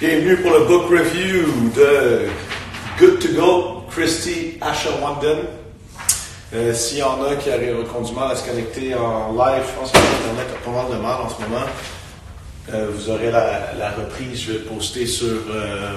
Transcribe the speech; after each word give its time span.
Bienvenue 0.00 0.36
pour 0.36 0.52
le 0.52 0.60
book 0.60 0.90
review 0.90 1.72
de 1.74 2.28
Good 3.00 3.18
to 3.18 3.28
Go, 3.34 3.82
Christy 3.90 4.56
Asher-Wanden. 4.60 5.38
Euh, 6.54 6.72
S'il 6.72 6.98
y 6.98 7.02
en 7.02 7.20
a 7.24 7.34
qui 7.34 7.48
auraient 7.48 7.74
du 8.04 8.12
mal 8.12 8.30
à 8.30 8.36
se 8.36 8.46
connecter 8.48 8.94
en 8.94 9.32
live, 9.32 9.64
je 9.66 9.76
pense 9.76 9.90
que 9.90 9.96
l'Internet 9.96 10.46
a 10.54 10.64
pas 10.64 10.70
mal 10.70 10.96
de 10.96 11.02
mal 11.02 11.20
en 11.20 11.28
ce 11.28 11.42
moment. 11.42 11.66
Euh, 12.72 12.86
vous 12.94 13.10
aurez 13.10 13.32
la, 13.32 13.90
reprise, 13.90 14.40
je 14.40 14.52
vais 14.52 14.58
poster 14.60 15.04
sur, 15.04 15.34
euh, 15.50 15.94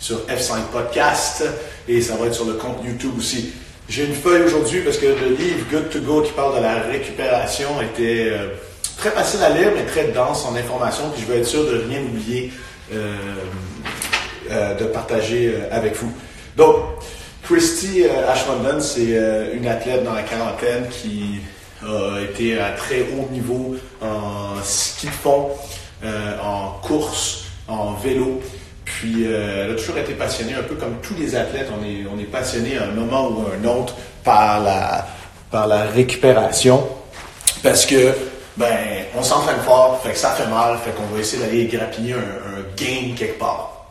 sur 0.00 0.20
F5 0.20 0.62
Podcast 0.72 1.44
et 1.86 2.00
ça 2.00 2.16
va 2.16 2.28
être 2.28 2.34
sur 2.34 2.46
le 2.46 2.54
compte 2.54 2.78
YouTube 2.82 3.12
aussi. 3.18 3.52
J'ai 3.90 4.06
une 4.06 4.14
feuille 4.14 4.44
aujourd'hui 4.44 4.80
parce 4.80 4.96
que 4.96 5.04
le 5.04 5.36
livre 5.38 5.66
Good 5.70 5.90
to 5.90 6.00
Go 6.00 6.22
qui 6.22 6.32
parle 6.32 6.56
de 6.56 6.62
la 6.62 6.80
récupération 6.80 7.68
était 7.82 8.30
euh, 8.30 8.48
très 8.96 9.10
facile 9.10 9.42
à 9.42 9.50
lire 9.50 9.72
mais 9.76 9.84
très 9.84 10.12
dense 10.12 10.46
en 10.46 10.56
information 10.56 11.10
puis 11.10 11.22
je 11.22 11.30
veux 11.30 11.38
être 11.38 11.46
sûr 11.46 11.66
de 11.66 11.84
rien 11.86 12.00
oublier 12.00 12.50
de 12.92 14.84
partager 14.84 15.48
euh, 15.48 15.68
avec 15.70 15.96
vous. 15.96 16.12
Donc, 16.56 16.76
Christy 17.42 18.04
Ashmondon, 18.04 18.80
c'est 18.80 19.14
une 19.54 19.68
athlète 19.68 20.02
dans 20.02 20.14
la 20.14 20.22
quarantaine 20.22 20.88
qui 20.90 21.40
a 21.86 22.20
été 22.20 22.58
à 22.58 22.70
très 22.70 23.02
haut 23.02 23.28
niveau 23.30 23.76
en 24.02 24.60
ski 24.64 25.06
de 25.06 25.12
fond, 25.12 25.50
en 26.42 26.70
course, 26.82 27.44
en 27.68 27.92
vélo. 27.92 28.40
Puis 28.84 29.26
elle 29.26 29.70
a 29.70 29.74
toujours 29.74 29.98
été 29.98 30.14
passionnée, 30.14 30.54
un 30.54 30.64
peu 30.64 30.74
comme 30.74 30.96
tous 31.02 31.14
les 31.14 31.36
athlètes, 31.36 31.68
on 31.70 31.84
est, 31.84 32.04
on 32.12 32.18
est 32.18 32.24
passionné 32.24 32.78
à 32.78 32.84
un 32.84 32.92
moment 32.92 33.28
ou 33.28 33.44
à 33.46 33.54
un 33.54 33.64
autre 33.78 33.94
par 34.24 34.60
la, 34.64 35.06
par 35.52 35.68
la 35.68 35.84
récupération. 35.84 36.84
Parce 37.62 37.86
que 37.86 38.12
ben, 38.56 39.04
on 39.14 39.22
s'entraîne 39.22 39.60
fort, 39.60 40.00
fait 40.02 40.12
que 40.12 40.18
ça 40.18 40.30
fait 40.30 40.46
mal, 40.46 40.78
fait 40.78 40.92
qu'on 40.92 41.14
va 41.14 41.20
essayer 41.20 41.42
d'aller 41.42 41.66
grappiller 41.66 42.14
un, 42.14 42.76
gain 42.76 43.14
quelque 43.16 43.38
part. 43.38 43.88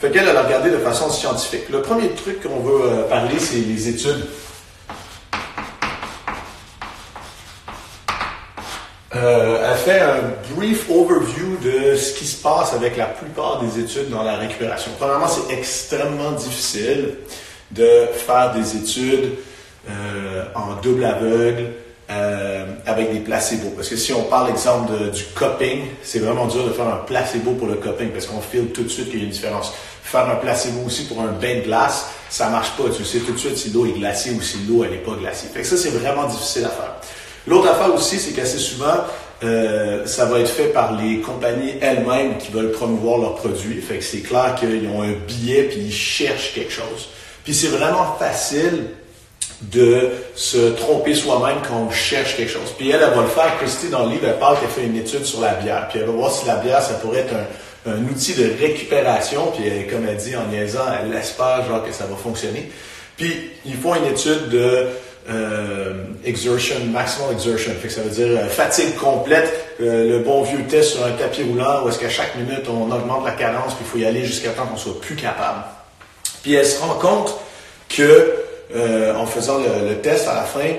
Fait 0.00 0.10
qu'elle, 0.10 0.28
elle 0.28 0.36
a 0.36 0.42
regardé 0.42 0.70
de 0.70 0.78
façon 0.78 1.10
scientifique. 1.10 1.68
Le 1.70 1.82
premier 1.82 2.10
truc 2.10 2.42
qu'on 2.42 2.60
veut 2.60 2.82
euh, 2.82 3.02
parler, 3.08 3.38
c'est 3.38 3.56
les 3.56 3.88
études. 3.88 4.26
Euh, 9.14 9.70
elle 9.70 9.78
fait 9.78 10.00
un 10.00 10.54
brief 10.54 10.90
overview 10.90 11.56
de 11.62 11.96
ce 11.96 12.18
qui 12.18 12.26
se 12.26 12.42
passe 12.42 12.74
avec 12.74 12.96
la 12.96 13.06
plupart 13.06 13.62
des 13.62 13.80
études 13.80 14.10
dans 14.10 14.22
la 14.22 14.36
récupération. 14.36 14.90
Premièrement, 14.98 15.28
c'est 15.28 15.54
extrêmement 15.54 16.32
difficile 16.32 17.14
de 17.70 18.06
faire 18.12 18.52
des 18.52 18.76
études 18.76 19.32
euh, 19.88 20.44
en 20.54 20.74
double 20.82 21.04
aveugle, 21.04 21.72
euh, 22.08 22.66
avec 22.86 23.12
des 23.12 23.18
placebos. 23.18 23.70
Parce 23.74 23.88
que 23.88 23.96
si 23.96 24.12
on 24.12 24.22
parle, 24.24 24.50
exemple, 24.50 24.92
du 25.12 25.24
cupping, 25.34 25.86
c'est 26.02 26.20
vraiment 26.20 26.46
dur 26.46 26.64
de 26.64 26.70
faire 26.72 26.86
un 26.86 26.98
placebo 26.98 27.52
pour 27.52 27.66
le 27.66 27.74
cupping 27.74 28.10
parce 28.10 28.26
qu'on 28.26 28.40
file 28.40 28.68
tout 28.68 28.84
de 28.84 28.88
suite 28.88 29.10
qu'il 29.10 29.18
y 29.18 29.22
a 29.22 29.24
une 29.24 29.32
différence. 29.32 29.72
Faire 30.04 30.28
un 30.30 30.36
placebo 30.36 30.86
aussi 30.86 31.06
pour 31.06 31.20
un 31.20 31.32
bain 31.32 31.56
de 31.56 31.60
glace, 31.62 32.06
ça 32.30 32.48
marche 32.48 32.70
pas. 32.76 32.84
Tu 32.96 33.04
sais 33.04 33.18
tout 33.18 33.32
de 33.32 33.38
suite 33.38 33.56
si 33.56 33.70
l'eau 33.70 33.86
est 33.86 33.98
glacée 33.98 34.30
ou 34.30 34.40
si 34.40 34.58
l'eau 34.68 34.84
elle 34.84 34.92
est 34.92 35.04
pas 35.04 35.14
glacée. 35.18 35.48
Fait 35.52 35.62
que 35.62 35.66
ça, 35.66 35.76
c'est 35.76 35.90
vraiment 35.90 36.28
difficile 36.28 36.64
à 36.64 36.68
faire. 36.68 36.94
L'autre 37.46 37.68
affaire 37.70 37.92
aussi, 37.92 38.18
c'est 38.18 38.32
qu'assez 38.32 38.58
souvent, 38.58 39.04
euh, 39.42 40.06
ça 40.06 40.24
va 40.26 40.40
être 40.40 40.48
fait 40.48 40.68
par 40.68 40.96
les 40.96 41.20
compagnies 41.20 41.74
elles-mêmes 41.80 42.38
qui 42.38 42.50
veulent 42.52 42.72
promouvoir 42.72 43.18
leurs 43.18 43.34
produits. 43.34 43.80
Fait 43.80 43.98
que 43.98 44.04
c'est 44.04 44.20
clair 44.20 44.54
qu'ils 44.58 44.86
ont 44.88 45.02
un 45.02 45.12
billet 45.26 45.64
puis 45.64 45.78
ils 45.80 45.92
cherchent 45.92 46.54
quelque 46.54 46.72
chose. 46.72 47.08
Puis 47.44 47.52
c'est 47.52 47.68
vraiment 47.68 48.16
facile 48.18 48.84
de 49.62 50.10
se 50.34 50.70
tromper 50.72 51.14
soi-même 51.14 51.58
quand 51.66 51.86
on 51.88 51.90
cherche 51.90 52.36
quelque 52.36 52.52
chose. 52.52 52.72
Puis 52.76 52.90
elle, 52.90 53.00
elle 53.02 53.14
va 53.14 53.22
le 53.22 53.28
faire. 53.28 53.56
Christy, 53.58 53.88
dans 53.88 54.04
le 54.04 54.12
livre, 54.12 54.26
elle 54.26 54.38
parle 54.38 54.58
qu'elle 54.60 54.68
fait 54.68 54.84
une 54.84 54.96
étude 54.96 55.24
sur 55.24 55.40
la 55.40 55.54
bière. 55.54 55.88
Puis 55.88 55.98
elle 55.98 56.06
va 56.06 56.12
voir 56.12 56.30
si 56.30 56.46
la 56.46 56.56
bière, 56.56 56.82
ça 56.82 56.94
pourrait 56.94 57.20
être 57.20 57.34
un, 57.34 57.92
un 57.92 58.02
outil 58.04 58.34
de 58.34 58.52
récupération. 58.60 59.52
Puis 59.56 59.66
elle, 59.66 59.86
comme 59.86 60.06
elle 60.06 60.16
dit 60.16 60.36
en 60.36 60.46
niaisant, 60.46 60.84
elle 61.00 61.16
espère 61.16 61.64
genre 61.66 61.84
que 61.84 61.92
ça 61.92 62.04
va 62.04 62.16
fonctionner. 62.16 62.70
Puis 63.16 63.50
ils 63.64 63.76
font 63.76 63.94
une 63.94 64.06
étude 64.06 64.48
de 64.50 64.86
euh, 65.28 66.04
exertion, 66.24 66.76
maximal 66.92 67.32
exertion. 67.32 67.72
Fait 67.80 67.88
que 67.88 67.94
ça 67.94 68.02
veut 68.02 68.10
dire 68.10 68.28
euh, 68.28 68.48
fatigue 68.48 68.94
complète, 68.96 69.52
euh, 69.80 70.08
le 70.08 70.18
bon 70.20 70.42
vieux 70.42 70.62
test 70.68 70.92
sur 70.92 71.04
un 71.04 71.12
tapis 71.12 71.42
roulant 71.42 71.84
où 71.84 71.88
est-ce 71.88 71.98
qu'à 71.98 72.08
chaque 72.08 72.36
minute 72.36 72.68
on 72.68 72.90
augmente 72.92 73.24
la 73.24 73.32
cadence 73.32 73.74
puis 73.74 73.84
il 73.84 73.86
faut 73.86 73.98
y 73.98 74.06
aller 74.06 74.24
jusqu'à 74.24 74.50
temps 74.50 74.66
qu'on 74.66 74.76
soit 74.76 75.00
plus 75.00 75.16
capable. 75.16 75.64
Puis 76.42 76.54
elle 76.54 76.66
se 76.66 76.80
rend 76.80 76.94
compte 76.94 77.34
que 77.88 78.34
euh, 78.74 79.14
en 79.14 79.26
faisant 79.26 79.58
le, 79.58 79.94
test 79.96 80.26
à 80.28 80.34
la 80.34 80.42
fin, 80.42 80.74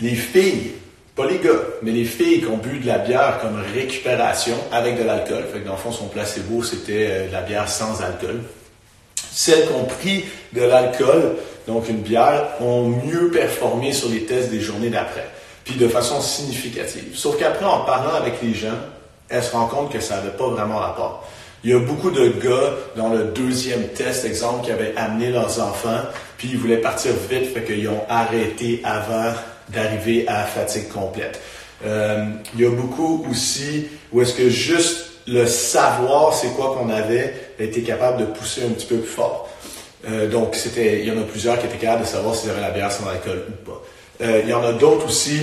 les 0.00 0.14
filles, 0.14 0.72
pas 1.14 1.26
les 1.26 1.38
gars, 1.38 1.50
mais 1.82 1.90
les 1.90 2.04
filles 2.04 2.40
qui 2.40 2.46
ont 2.46 2.56
bu 2.56 2.78
de 2.78 2.86
la 2.86 2.98
bière 2.98 3.38
comme 3.40 3.62
récupération 3.74 4.56
avec 4.70 4.98
de 4.98 5.04
l'alcool, 5.04 5.44
fait 5.52 5.60
que 5.60 5.66
dans 5.66 5.72
le 5.72 5.78
fond, 5.78 5.92
son 5.92 6.08
placebo, 6.08 6.62
c'était 6.62 7.06
euh, 7.10 7.28
de 7.28 7.32
la 7.32 7.42
bière 7.42 7.68
sans 7.68 8.00
alcool. 8.02 8.40
Celles 9.30 9.66
qui 9.66 9.72
ont 9.72 9.84
pris 9.84 10.24
de 10.52 10.62
l'alcool, 10.62 11.36
donc 11.66 11.88
une 11.88 12.00
bière, 12.00 12.48
ont 12.60 12.88
mieux 12.88 13.30
performé 13.30 13.92
sur 13.92 14.08
les 14.08 14.24
tests 14.24 14.50
des 14.50 14.60
journées 14.60 14.90
d'après, 14.90 15.26
puis 15.64 15.74
de 15.76 15.88
façon 15.88 16.20
significative. 16.20 17.14
Sauf 17.14 17.38
qu'après, 17.38 17.64
en 17.64 17.80
parlant 17.80 18.14
avec 18.14 18.42
les 18.42 18.54
gens, 18.54 18.78
elles 19.28 19.42
se 19.42 19.52
rendent 19.52 19.70
compte 19.70 19.92
que 19.92 20.00
ça 20.00 20.16
n'avait 20.16 20.36
pas 20.36 20.48
vraiment 20.48 20.78
rapport. 20.78 21.26
Il 21.64 21.70
y 21.70 21.74
a 21.74 21.78
beaucoup 21.78 22.10
de 22.10 22.28
gars 22.28 22.74
dans 22.96 23.08
le 23.08 23.24
deuxième 23.24 23.88
test, 23.88 24.24
exemple, 24.24 24.64
qui 24.64 24.72
avaient 24.72 24.94
amené 24.96 25.30
leurs 25.30 25.60
enfants, 25.60 26.00
puis 26.36 26.48
ils 26.50 26.58
voulaient 26.58 26.78
partir 26.78 27.12
vite, 27.30 27.54
fait 27.54 27.62
qu'ils 27.62 27.88
ont 27.88 28.02
arrêté 28.08 28.80
avant 28.82 29.32
d'arriver 29.68 30.24
à 30.26 30.42
fatigue 30.44 30.88
complète. 30.88 31.40
Euh, 31.84 32.24
il 32.54 32.62
y 32.62 32.66
a 32.66 32.70
beaucoup 32.70 33.24
aussi 33.30 33.86
où 34.12 34.20
est-ce 34.20 34.34
que 34.34 34.48
juste 34.48 35.06
le 35.26 35.46
savoir 35.46 36.34
c'est 36.34 36.48
quoi 36.48 36.76
qu'on 36.76 36.90
avait 36.90 37.32
été 37.58 37.82
capable 37.82 38.18
de 38.18 38.24
pousser 38.24 38.62
un 38.64 38.70
petit 38.70 38.86
peu 38.86 38.96
plus 38.96 39.08
fort. 39.08 39.48
Euh, 40.08 40.28
donc 40.28 40.56
c'était, 40.56 41.00
il 41.00 41.06
y 41.06 41.10
en 41.12 41.20
a 41.20 41.24
plusieurs 41.24 41.60
qui 41.60 41.66
étaient 41.66 41.78
capables 41.78 42.02
de 42.02 42.08
savoir 42.08 42.34
s'ils 42.34 42.50
avaient 42.50 42.60
la 42.60 42.70
bière 42.70 42.90
sans 42.90 43.08
alcool 43.08 43.44
ou 43.48 43.70
pas. 43.70 43.82
Euh, 44.22 44.40
il 44.42 44.50
y 44.50 44.52
en 44.52 44.64
a 44.64 44.72
d'autres 44.72 45.06
aussi 45.06 45.40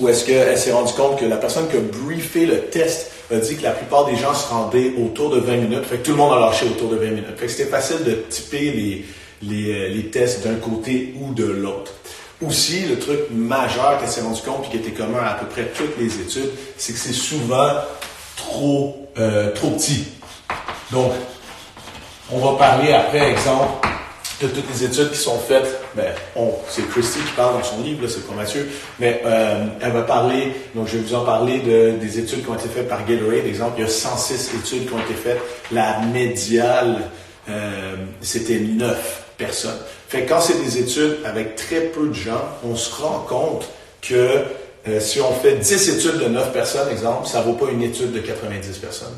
où 0.00 0.08
est-ce 0.08 0.24
qu'elle 0.24 0.56
s'est 0.58 0.72
rendue 0.72 0.92
compte 0.94 1.18
que 1.18 1.24
la 1.24 1.36
personne 1.36 1.68
qui 1.68 1.76
a 1.76 1.80
briefé 1.80 2.46
le 2.46 2.60
test 2.66 3.10
a 3.34 3.38
dit 3.40 3.56
que 3.56 3.62
la 3.62 3.72
plupart 3.72 4.06
des 4.06 4.16
gens 4.16 4.34
se 4.34 4.48
rendaient 4.48 4.92
autour 4.98 5.30
de 5.30 5.40
20 5.40 5.56
minutes. 5.56 5.84
Fait 5.84 5.98
que 5.98 6.04
tout 6.04 6.12
le 6.12 6.16
monde 6.16 6.32
a 6.32 6.40
lâché 6.40 6.66
autour 6.66 6.88
de 6.88 6.96
20 6.96 7.06
minutes. 7.06 7.36
Fait 7.36 7.46
que 7.46 7.52
c'était 7.52 7.70
facile 7.70 8.04
de 8.04 8.12
typer 8.28 8.72
les, 8.72 9.04
euh, 9.72 9.88
les 9.88 10.06
tests 10.06 10.44
d'un 10.44 10.56
côté 10.56 11.14
ou 11.20 11.34
de 11.34 11.44
l'autre. 11.44 11.92
Aussi, 12.46 12.86
le 12.86 12.98
truc 12.98 13.20
majeur 13.30 13.98
qu'elle 13.98 14.08
s'est 14.08 14.20
rendu 14.20 14.42
compte 14.42 14.66
et 14.66 14.70
qui 14.70 14.76
était 14.76 14.90
commun 14.90 15.22
à, 15.24 15.34
peu 15.34 15.46
près 15.46 15.66
toutes 15.74 15.98
les 15.98 16.20
études, 16.20 16.50
c'est 16.76 16.92
que 16.92 16.98
c'est 16.98 17.12
souvent 17.12 17.70
trop, 18.36 19.08
euh, 19.18 19.52
trop 19.52 19.70
petit. 19.70 20.04
Donc, 20.90 21.12
on 22.30 22.38
va 22.38 22.58
parler 22.58 22.92
après, 22.92 23.30
exemple, 23.30 23.86
de 24.40 24.48
toutes 24.48 24.68
les 24.72 24.84
études 24.84 25.10
qui 25.10 25.18
sont 25.18 25.38
faites, 25.38 25.80
ben, 25.94 26.12
c'est 26.68 26.88
Christy 26.88 27.20
qui 27.20 27.32
parle 27.36 27.58
dans 27.58 27.62
son 27.62 27.82
livre, 27.82 28.06
c'est 28.08 28.26
pas 28.26 28.34
Mathieu, 28.34 28.68
mais 28.98 29.22
euh, 29.24 29.64
elle 29.80 29.92
va 29.92 30.02
parler, 30.02 30.52
donc 30.74 30.88
je 30.88 30.96
vais 30.96 31.04
vous 31.04 31.14
en 31.14 31.24
parler 31.24 31.60
de, 31.60 31.92
des 32.00 32.18
études 32.18 32.42
qui 32.42 32.50
ont 32.50 32.54
été 32.54 32.68
faites 32.68 32.88
par 32.88 33.06
Gatorade. 33.06 33.46
Exemple, 33.46 33.74
il 33.78 33.82
y 33.82 33.86
a 33.86 33.90
106 33.90 34.50
études 34.54 34.88
qui 34.88 34.92
ont 34.92 34.98
été 34.98 35.14
faites. 35.14 35.40
La 35.70 36.00
médiale, 36.00 37.02
euh, 37.48 37.94
c'était 38.20 38.58
9 38.58 39.22
personnes. 39.36 39.78
Fait 40.08 40.24
quand 40.24 40.40
c'est 40.40 40.62
des 40.62 40.78
études 40.78 41.18
avec 41.24 41.56
très 41.56 41.80
peu 41.80 42.08
de 42.08 42.14
gens, 42.14 42.42
on 42.64 42.76
se 42.76 43.02
rend 43.02 43.20
compte 43.28 43.68
que 44.02 44.40
euh, 44.86 45.00
si 45.00 45.20
on 45.20 45.32
fait 45.32 45.54
10 45.54 45.88
études 45.90 46.18
de 46.18 46.28
9 46.28 46.52
personnes, 46.52 46.88
exemple, 46.90 47.26
ça 47.26 47.40
vaut 47.40 47.54
pas 47.54 47.70
une 47.70 47.82
étude 47.82 48.12
de 48.12 48.20
90 48.20 48.78
personnes. 48.78 49.14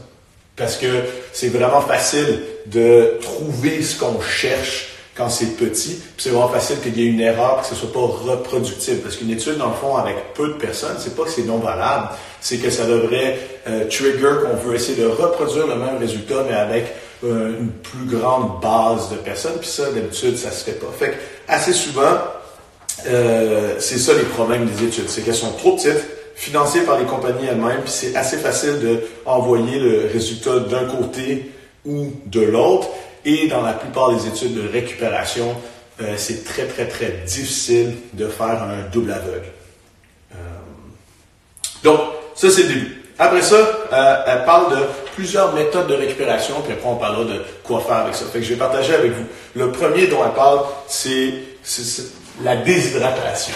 Parce 0.54 0.76
que 0.76 0.86
c'est 1.32 1.48
vraiment 1.48 1.82
facile 1.82 2.40
de 2.66 3.18
trouver 3.20 3.82
ce 3.82 3.98
qu'on 3.98 4.20
cherche 4.20 4.95
quand 5.16 5.30
c'est 5.30 5.56
petit. 5.56 6.02
C'est 6.18 6.30
vraiment 6.30 6.48
facile 6.48 6.78
qu'il 6.80 6.98
y 6.98 7.04
ait 7.04 7.10
une 7.10 7.20
erreur, 7.20 7.62
que 7.62 7.66
ce 7.66 7.74
soit 7.74 7.92
pas 7.92 8.00
reproductible. 8.00 9.00
Parce 9.00 9.16
qu'une 9.16 9.30
étude, 9.30 9.56
dans 9.56 9.68
le 9.68 9.74
fond, 9.74 9.96
avec 9.96 10.34
peu 10.34 10.48
de 10.48 10.54
personnes, 10.54 10.96
c'est 10.98 11.16
pas 11.16 11.24
que 11.24 11.30
c'est 11.30 11.46
non 11.46 11.58
valable, 11.58 12.08
c'est 12.40 12.58
que 12.58 12.70
ça 12.70 12.86
devrait 12.86 13.38
euh, 13.66 13.86
trigger 13.88 14.42
qu'on 14.42 14.56
veut 14.56 14.74
essayer 14.74 15.02
de 15.02 15.06
reproduire 15.06 15.66
le 15.66 15.76
même 15.76 15.98
résultat, 15.98 16.44
mais 16.48 16.54
avec 16.54 16.94
euh, 17.24 17.58
une 17.58 17.70
plus 17.70 18.04
grande 18.18 18.60
base 18.60 19.10
de 19.10 19.16
personnes. 19.16 19.56
Puis 19.58 19.68
ça, 19.68 19.90
d'habitude, 19.90 20.36
ça 20.36 20.50
se 20.50 20.64
fait 20.64 20.78
pas. 20.78 20.88
Fait 20.98 21.12
que, 21.12 21.16
assez 21.48 21.72
souvent, 21.72 22.18
euh, 23.06 23.76
c'est 23.78 23.98
ça 23.98 24.12
les 24.14 24.24
problèmes 24.24 24.66
des 24.66 24.84
études, 24.84 25.08
c'est 25.08 25.22
qu'elles 25.22 25.34
sont 25.34 25.52
trop 25.52 25.76
petites, 25.76 26.04
financées 26.34 26.80
par 26.80 26.98
les 26.98 27.06
compagnies 27.06 27.46
elles-mêmes, 27.50 27.80
puis 27.82 27.90
c'est 27.90 28.14
assez 28.14 28.36
facile 28.36 28.78
de 28.80 29.00
envoyer 29.24 29.78
le 29.78 30.10
résultat 30.12 30.58
d'un 30.58 30.84
côté 30.84 31.50
ou 31.86 32.12
de 32.26 32.40
l'autre. 32.42 32.88
Et 33.26 33.48
dans 33.48 33.60
la 33.60 33.72
plupart 33.72 34.14
des 34.14 34.28
études 34.28 34.54
de 34.54 34.68
récupération, 34.68 35.56
euh, 36.00 36.14
c'est 36.16 36.44
très, 36.44 36.66
très, 36.66 36.86
très 36.86 37.10
difficile 37.26 37.96
de 38.12 38.28
faire 38.28 38.62
un 38.62 38.88
double 38.92 39.10
aveugle. 39.10 39.48
Euh, 40.32 40.36
donc, 41.82 42.00
ça, 42.36 42.48
c'est 42.50 42.62
le 42.62 42.68
début. 42.68 43.02
Après 43.18 43.42
ça, 43.42 43.56
euh, 43.56 44.22
elle 44.28 44.44
parle 44.44 44.78
de 44.78 44.84
plusieurs 45.16 45.52
méthodes 45.54 45.88
de 45.88 45.94
récupération, 45.94 46.54
puis 46.62 46.74
après, 46.74 46.88
on 46.88 46.94
parlera 46.94 47.24
de 47.24 47.42
quoi 47.64 47.80
faire 47.80 47.96
avec 47.96 48.14
ça. 48.14 48.26
Fait 48.26 48.38
que 48.38 48.44
je 48.44 48.50
vais 48.50 48.60
partager 48.60 48.94
avec 48.94 49.10
vous. 49.10 49.24
Le 49.56 49.72
premier 49.72 50.06
dont 50.06 50.24
elle 50.24 50.32
parle, 50.32 50.60
c'est 50.86 51.32
la 52.44 52.56
déshydratation. 52.58 53.54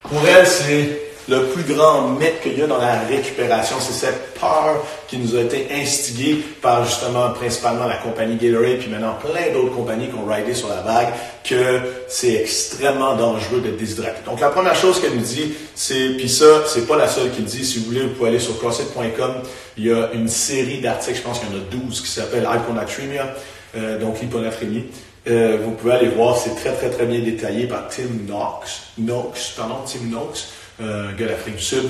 Pour 0.00 0.26
elle, 0.28 0.46
c'est 0.46 1.05
le 1.28 1.46
plus 1.46 1.64
grand 1.64 2.08
mythe 2.10 2.40
qu'il 2.40 2.58
y 2.58 2.62
a 2.62 2.66
dans 2.66 2.78
la 2.78 3.00
récupération, 3.00 3.76
c'est 3.80 3.92
cette 3.92 4.34
peur 4.34 4.84
qui 5.08 5.18
nous 5.18 5.36
a 5.36 5.40
été 5.40 5.68
instiguée 5.72 6.36
par 6.62 6.84
justement 6.84 7.30
principalement 7.30 7.86
la 7.86 7.96
compagnie 7.96 8.36
Gatorade, 8.36 8.78
puis 8.78 8.88
maintenant 8.88 9.14
plein 9.14 9.52
d'autres 9.52 9.74
compagnies 9.74 10.08
qui 10.08 10.14
ont 10.14 10.24
ridé 10.24 10.54
sur 10.54 10.68
la 10.68 10.82
vague, 10.82 11.08
que 11.42 11.80
c'est 12.08 12.34
extrêmement 12.34 13.16
dangereux 13.16 13.60
de 13.60 13.70
déshydrater. 13.70 14.20
Donc 14.24 14.40
la 14.40 14.50
première 14.50 14.76
chose 14.76 15.00
qu'elle 15.00 15.14
nous 15.14 15.20
dit, 15.20 15.54
c'est, 15.74 16.10
puis 16.16 16.28
ça, 16.28 16.64
c'est 16.66 16.86
pas 16.86 16.96
la 16.96 17.08
seule 17.08 17.30
qui 17.32 17.42
le 17.42 17.48
dit, 17.48 17.64
si 17.64 17.80
vous 17.80 17.86
voulez, 17.86 18.02
vous 18.02 18.14
pouvez 18.14 18.28
aller 18.28 18.40
sur 18.40 18.58
CrossFit.com, 18.58 19.32
il 19.78 19.86
y 19.86 19.92
a 19.92 20.10
une 20.12 20.28
série 20.28 20.80
d'articles, 20.80 21.18
je 21.18 21.22
pense 21.22 21.40
qu'il 21.40 21.48
y 21.48 21.52
en 21.52 21.56
a 21.56 21.84
12, 21.86 22.02
qui 22.02 22.08
s'appelle 22.08 22.48
Hyponatremia, 22.48 23.34
euh, 23.76 23.98
donc 23.98 24.20
l'hyponatrémie. 24.20 24.84
Euh, 25.28 25.58
vous 25.60 25.72
pouvez 25.72 25.94
aller 25.94 26.08
voir, 26.08 26.36
c'est 26.36 26.54
très 26.54 26.72
très 26.72 26.88
très 26.88 27.04
bien 27.04 27.18
détaillé 27.18 27.66
par 27.66 27.88
Tim 27.88 28.04
Knox, 28.28 28.92
Knox, 28.96 29.54
pardon, 29.56 29.78
Tim 29.84 30.08
Knox 30.08 30.46
euh, 30.80 31.12
gars 31.16 31.26
d'Afrique 31.26 31.56
du 31.56 31.62
Sud. 31.62 31.88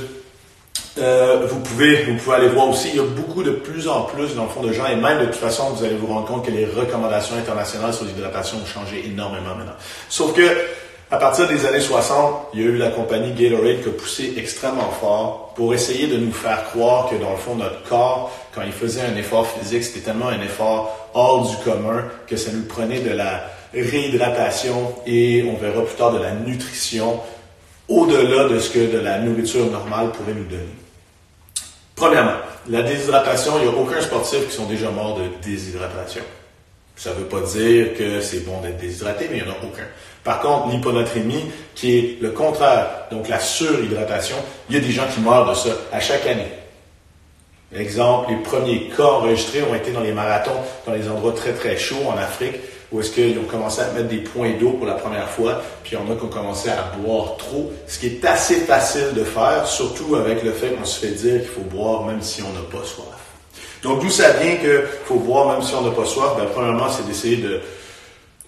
Euh, 0.99 1.47
vous, 1.47 1.61
pouvez, 1.61 2.05
vous 2.05 2.17
pouvez 2.17 2.37
aller 2.37 2.49
voir 2.49 2.69
aussi, 2.69 2.89
il 2.89 2.97
y 2.97 3.01
a 3.01 3.03
beaucoup 3.03 3.43
de 3.43 3.51
plus 3.51 3.87
en 3.87 4.03
plus, 4.03 4.35
dans 4.35 4.45
le 4.45 4.49
fond, 4.49 4.63
de 4.63 4.73
gens, 4.73 4.87
et 4.87 4.97
même 4.97 5.21
de 5.21 5.27
toute 5.27 5.35
façon, 5.35 5.71
vous 5.71 5.85
allez 5.85 5.95
vous 5.95 6.07
rendre 6.07 6.27
compte 6.27 6.47
que 6.47 6.51
les 6.51 6.65
recommandations 6.65 7.37
internationales 7.37 7.93
sur 7.93 8.07
l'hydratation 8.07 8.57
ont 8.63 8.67
changé 8.67 9.05
énormément 9.07 9.55
maintenant. 9.55 9.77
Sauf 10.09 10.33
que, 10.35 10.43
à 11.11 11.19
partir 11.19 11.49
des 11.49 11.67
années 11.67 11.81
60, 11.81 12.49
il 12.55 12.61
y 12.61 12.65
a 12.65 12.67
eu 12.67 12.77
la 12.77 12.89
compagnie 12.89 13.33
Gatorade 13.33 13.83
qui 13.83 13.89
a 13.89 13.93
poussé 13.93 14.35
extrêmement 14.39 14.91
fort 14.91 15.53
pour 15.55 15.75
essayer 15.75 16.07
de 16.07 16.17
nous 16.17 16.33
faire 16.33 16.65
croire 16.65 17.11
que, 17.11 17.17
dans 17.17 17.31
le 17.31 17.37
fond, 17.37 17.57
notre 17.57 17.83
corps, 17.85 18.33
quand 18.55 18.63
il 18.63 18.73
faisait 18.73 19.03
un 19.03 19.17
effort 19.17 19.47
physique, 19.47 19.85
c'était 19.85 20.01
tellement 20.01 20.29
un 20.29 20.41
effort 20.41 21.11
hors 21.13 21.49
du 21.49 21.57
commun 21.59 22.05
que 22.27 22.37
ça 22.37 22.51
nous 22.53 22.65
prenait 22.65 23.01
de 23.01 23.11
la 23.11 23.45
réhydratation 23.75 24.95
et, 25.07 25.45
on 25.49 25.61
verra 25.61 25.85
plus 25.85 25.97
tard, 25.97 26.13
de 26.13 26.19
la 26.19 26.33
nutrition 26.33 27.21
au-delà 27.89 28.49
de 28.49 28.59
ce 28.59 28.71
que 28.71 28.93
de 28.93 28.99
la 28.99 29.19
nourriture 29.19 29.67
normale 29.71 30.11
pourrait 30.11 30.35
nous 30.35 30.45
donner. 30.45 30.75
Premièrement, 31.95 32.37
la 32.69 32.83
déshydratation, 32.83 33.53
il 33.59 33.69
n'y 33.69 33.75
a 33.75 33.79
aucun 33.79 34.01
sportif 34.01 34.49
qui 34.49 34.55
sont 34.55 34.67
déjà 34.67 34.91
morts 34.91 35.19
de 35.19 35.25
déshydratation. 35.43 36.23
Ça 36.97 37.11
ne 37.11 37.17
veut 37.17 37.27
pas 37.27 37.41
dire 37.41 37.95
que 37.97 38.21
c'est 38.21 38.45
bon 38.45 38.61
d'être 38.61 38.79
déshydraté, 38.79 39.29
mais 39.31 39.39
il 39.39 39.45
n'y 39.45 39.49
en 39.49 39.53
a 39.53 39.59
aucun. 39.59 39.87
Par 40.25 40.41
contre, 40.41 40.69
l'hyponatrémie, 40.69 41.45
qui 41.75 41.97
est 41.97 42.19
le 42.21 42.31
contraire, 42.31 42.89
donc 43.11 43.29
la 43.29 43.39
surhydratation, 43.39 44.37
il 44.69 44.77
y 44.77 44.79
a 44.79 44.83
des 44.83 44.93
gens 44.93 45.07
qui 45.15 45.21
meurent 45.21 45.49
de 45.49 45.55
ça 45.55 45.71
à 45.93 46.01
chaque 46.01 46.27
année. 46.27 46.51
Exemple, 47.75 48.31
les 48.31 48.37
premiers 48.37 48.89
cas 48.97 49.05
enregistrés 49.05 49.63
ont 49.63 49.75
été 49.75 49.93
dans 49.93 50.01
les 50.01 50.13
marathons, 50.13 50.61
dans 50.87 50.93
les 50.93 51.09
endroits 51.09 51.33
très 51.33 51.53
très 51.53 51.77
chauds 51.77 52.09
en 52.09 52.17
Afrique 52.17 52.57
où 52.93 53.01
est-ce 53.01 53.11
qu'ils 53.11 53.39
ont 53.39 53.45
commencé 53.45 53.81
à 53.81 53.91
mettre 53.93 54.09
des 54.09 54.19
points 54.19 54.53
d'eau 54.61 54.71
pour 54.71 54.87
la 54.87 54.95
première 54.95 55.29
fois, 55.29 55.61
puis 55.83 55.97
il 55.97 55.99
y 55.99 56.01
en 56.01 56.13
a 56.13 56.17
qui 56.17 56.25
ont 56.25 56.29
commencé 56.29 56.69
à 56.69 56.93
boire 56.99 57.37
trop, 57.37 57.73
ce 57.87 57.99
qui 57.99 58.07
est 58.07 58.25
assez 58.25 58.57
facile 58.57 59.13
de 59.15 59.25
faire, 59.25 59.67
surtout 59.67 60.15
avec 60.17 60.43
le 60.43 60.53
fait 60.53 60.69
qu'on 60.71 60.85
se 60.85 61.01
fait 61.01 61.13
dire 61.13 61.41
qu'il 61.41 61.51
faut 61.51 61.63
boire 61.63 62.05
même 62.05 62.23
si 62.23 62.43
on 62.43 62.53
n'a 62.53 62.61
pas 62.71 62.85
soif. 62.87 63.07
Donc 63.83 64.03
d'où 64.03 64.11
ça 64.11 64.31
vient 64.33 64.57
qu'il 64.57 64.83
faut 65.05 65.17
boire 65.17 65.53
même 65.53 65.63
si 65.63 65.75
on 65.75 65.83
n'a 65.83 65.91
pas 65.91 66.05
soif? 66.05 66.35
Ben, 66.39 66.47
premièrement, 66.53 66.89
c'est 66.91 67.07
d'essayer 67.07 67.37
de... 67.37 67.61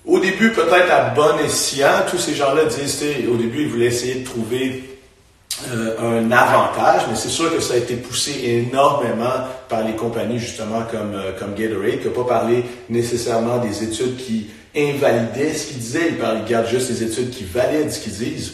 Au 0.06 0.19
début, 0.20 0.52
peut-être 0.52 0.90
à 0.90 1.11
bon 1.11 1.38
escient, 1.44 2.02
tous 2.11 2.19
ces 2.19 2.35
gens-là 2.35 2.64
disent, 2.64 3.05
au 3.31 3.37
début, 3.37 3.62
ils 3.62 3.69
voulaient 3.69 3.87
essayer 3.87 4.14
de 4.17 4.25
trouver 4.25 4.88
euh, 5.66 6.20
un 6.20 6.31
avantage, 6.31 7.02
mais 7.10 7.16
c'est 7.16 7.28
sûr 7.28 7.52
que 7.52 7.60
ça 7.60 7.75
a 7.75 7.78
été 7.78 7.96
poussé 7.96 8.40
énormément 8.44 9.49
par 9.69 9.82
les 9.82 9.94
compagnies 9.94 10.38
justement 10.38 10.82
comme, 10.88 11.14
euh, 11.14 11.32
comme 11.37 11.55
Gatorade, 11.55 12.00
qui 12.00 12.06
n'a 12.06 12.14
pas 12.14 12.25
parlé 12.25 12.64
nécessairement 12.88 13.58
des 13.58 13.82
études 13.82 14.16
qui 14.16 14.50
invalidaient 14.76 15.52
ce 15.52 15.66
qu'ils 15.66 15.78
disaient, 15.78 16.08
ils, 16.10 16.16
parlent, 16.16 16.44
gardent 16.44 16.69
juste 16.69 16.90
les 16.90 17.02
études 17.02 17.31
qui 17.31 17.44
valident 17.44 17.90
ce 17.90 17.99
qu'ils 17.99 18.12
disent. 18.12 18.52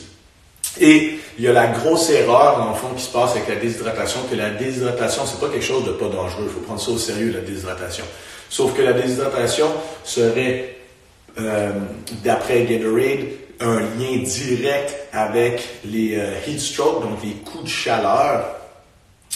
Et 0.81 1.19
il 1.39 1.45
y 1.45 1.49
a 1.49 1.53
la 1.53 1.67
grosse 1.67 2.09
erreur, 2.09 2.59
dans 2.59 2.71
le 2.71 2.75
fond, 2.75 2.89
qui 2.97 3.03
se 3.03 3.13
passe 3.13 3.33
avec 3.33 3.49
la 3.49 3.57
déshydratation, 3.57 4.21
que 4.31 4.37
la 4.37 4.51
déshydratation, 4.51 5.23
c'est 5.27 5.41
pas 5.41 5.53
quelque 5.53 5.65
chose 5.65 5.85
de 5.85 5.93
pas 5.93 6.09
dangereux. 6.09 6.45
Il 6.47 6.53
faut 6.53 6.61
prendre 6.61 6.81
ça 6.81 6.91
au 6.91 6.99
sérieux, 6.99 7.33
la 7.33 7.41
déshydratation. 7.41 8.05
Sauf 8.49 8.75
que 8.75 8.83
la 8.83 8.95
déshydratation 8.95 9.67
serait, 10.05 10.77
euh, 11.39 11.71
d'après 12.25 12.65
Gatorade, 12.65 13.27
un 13.61 13.81
lien 13.81 14.23
direct 14.23 14.95
avec 15.13 15.63
les 15.85 16.17
euh, 16.17 16.35
heat 16.47 16.61
strokes, 16.61 17.03
donc 17.03 17.23
les 17.23 17.35
coups 17.35 17.65
de 17.65 17.69
chaleur, 17.69 18.45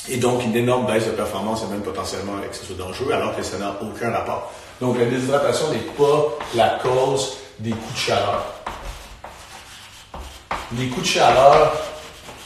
et 0.08 0.16
donc 0.16 0.44
une 0.44 0.56
énorme 0.56 0.86
baisse 0.86 1.06
de 1.06 1.10
performance 1.10 1.62
et 1.62 1.66
même 1.70 1.82
potentiellement 1.82 2.34
ce 2.52 2.64
soit 2.64 2.76
dangereux, 2.76 3.12
alors 3.12 3.36
que 3.36 3.42
ça 3.42 3.58
n'a 3.58 3.76
aucun 3.82 4.10
rapport. 4.10 4.52
Donc 4.80 4.98
la 4.98 5.06
déshydratation 5.06 5.70
n'est 5.72 5.78
pas 5.78 6.38
la 6.54 6.78
cause 6.82 7.38
des 7.58 7.70
coups 7.70 7.94
de 7.94 7.98
chaleur. 7.98 8.54
Les 10.78 10.88
coups 10.88 11.02
de 11.02 11.12
chaleur, 11.12 11.72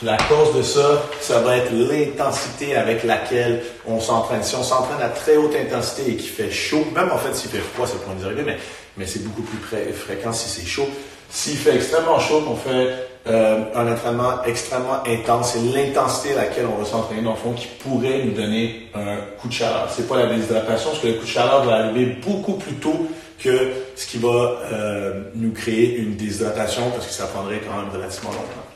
la 0.02 0.16
cause 0.16 0.54
de 0.56 0.62
ça, 0.62 1.02
ça 1.20 1.40
va 1.40 1.56
être 1.56 1.72
l'intensité 1.72 2.74
avec 2.74 3.04
laquelle 3.04 3.62
on 3.86 4.00
s'entraîne. 4.00 4.42
Si 4.42 4.56
on 4.56 4.62
s'entraîne 4.62 5.00
à 5.00 5.08
très 5.08 5.36
haute 5.36 5.54
intensité 5.54 6.10
et 6.10 6.16
qu'il 6.16 6.30
fait 6.30 6.50
chaud, 6.50 6.84
même 6.94 7.10
en 7.12 7.18
fait 7.18 7.34
s'il 7.34 7.50
fait 7.50 7.58
froid, 7.58 7.86
c'est 7.86 8.02
point 8.02 8.14
arriver, 8.24 8.42
mais, 8.44 8.58
mais 8.96 9.06
c'est 9.06 9.22
beaucoup 9.22 9.42
plus 9.42 9.92
fréquent 9.92 10.32
si 10.32 10.48
c'est 10.48 10.66
chaud, 10.66 10.88
s'il 11.32 11.56
fait 11.56 11.76
extrêmement 11.76 12.20
chaud, 12.20 12.42
qu'on 12.42 12.56
fait 12.56 12.94
euh, 13.26 13.64
un 13.74 13.90
entraînement 13.90 14.42
extrêmement 14.44 15.02
intense, 15.06 15.54
c'est 15.54 15.74
l'intensité 15.74 16.34
à 16.34 16.42
laquelle 16.42 16.66
on 16.66 16.78
va 16.78 16.84
s'entraîner, 16.84 17.22
dans 17.22 17.30
le 17.30 17.36
fond, 17.36 17.52
qui 17.52 17.68
pourrait 17.82 18.22
nous 18.22 18.32
donner 18.32 18.88
un 18.94 19.16
coup 19.40 19.48
de 19.48 19.52
chaleur. 19.52 19.88
C'est 19.90 20.06
pas 20.06 20.18
la 20.18 20.26
déshydratation, 20.26 20.90
parce 20.90 21.00
que 21.00 21.06
le 21.06 21.14
coup 21.14 21.24
de 21.24 21.30
chaleur 21.30 21.64
va 21.64 21.76
arriver 21.76 22.18
beaucoup 22.24 22.54
plus 22.54 22.74
tôt 22.74 23.08
que 23.42 23.70
ce 23.96 24.06
qui 24.06 24.18
va 24.18 24.28
euh, 24.72 25.22
nous 25.34 25.52
créer 25.52 25.96
une 25.96 26.16
déshydratation, 26.16 26.90
parce 26.90 27.06
que 27.06 27.12
ça 27.12 27.26
prendrait 27.26 27.62
quand 27.66 27.80
même 27.80 27.90
relativement 27.90 28.30
longtemps. 28.30 28.66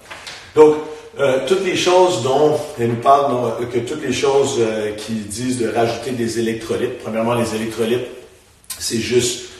Donc, 0.55 0.77
euh, 1.19 1.41
toutes 1.47 1.65
les 1.65 1.77
choses 1.77 2.23
dont 2.23 2.59
elle 2.81 2.89
nous 2.89 2.97
parle, 2.97 3.35
que 3.71 3.81
toutes 3.81 4.03
les 4.03 4.15
choses 4.15 4.61
qui 4.97 5.13
disent 5.13 5.59
de 5.59 5.69
rajouter 5.69 6.13
des 6.13 6.39
électrolytes, 6.39 7.03
premièrement, 7.03 7.35
les 7.35 7.55
électrolytes, 7.55 8.07
c'est 8.79 8.99
juste 8.99 9.51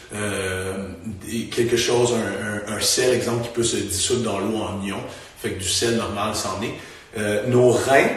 quelque 1.51 1.77
chose, 1.77 2.15
un, 2.15 2.46
un, 2.69 2.81
sel, 2.81 3.15
exemple, 3.15 3.45
qui 3.45 3.51
peut 3.51 3.63
se 3.63 3.77
dissoudre 3.77 4.23
dans 4.23 4.39
l'eau 4.39 4.57
en 4.57 4.85
ion, 4.85 4.99
fait 5.41 5.53
que 5.53 5.63
du 5.63 5.69
sel 5.69 5.97
normal 5.97 6.35
s'en 6.35 6.61
est. 6.63 6.75
Euh, 7.19 7.47
nos 7.47 7.71
reins, 7.71 8.09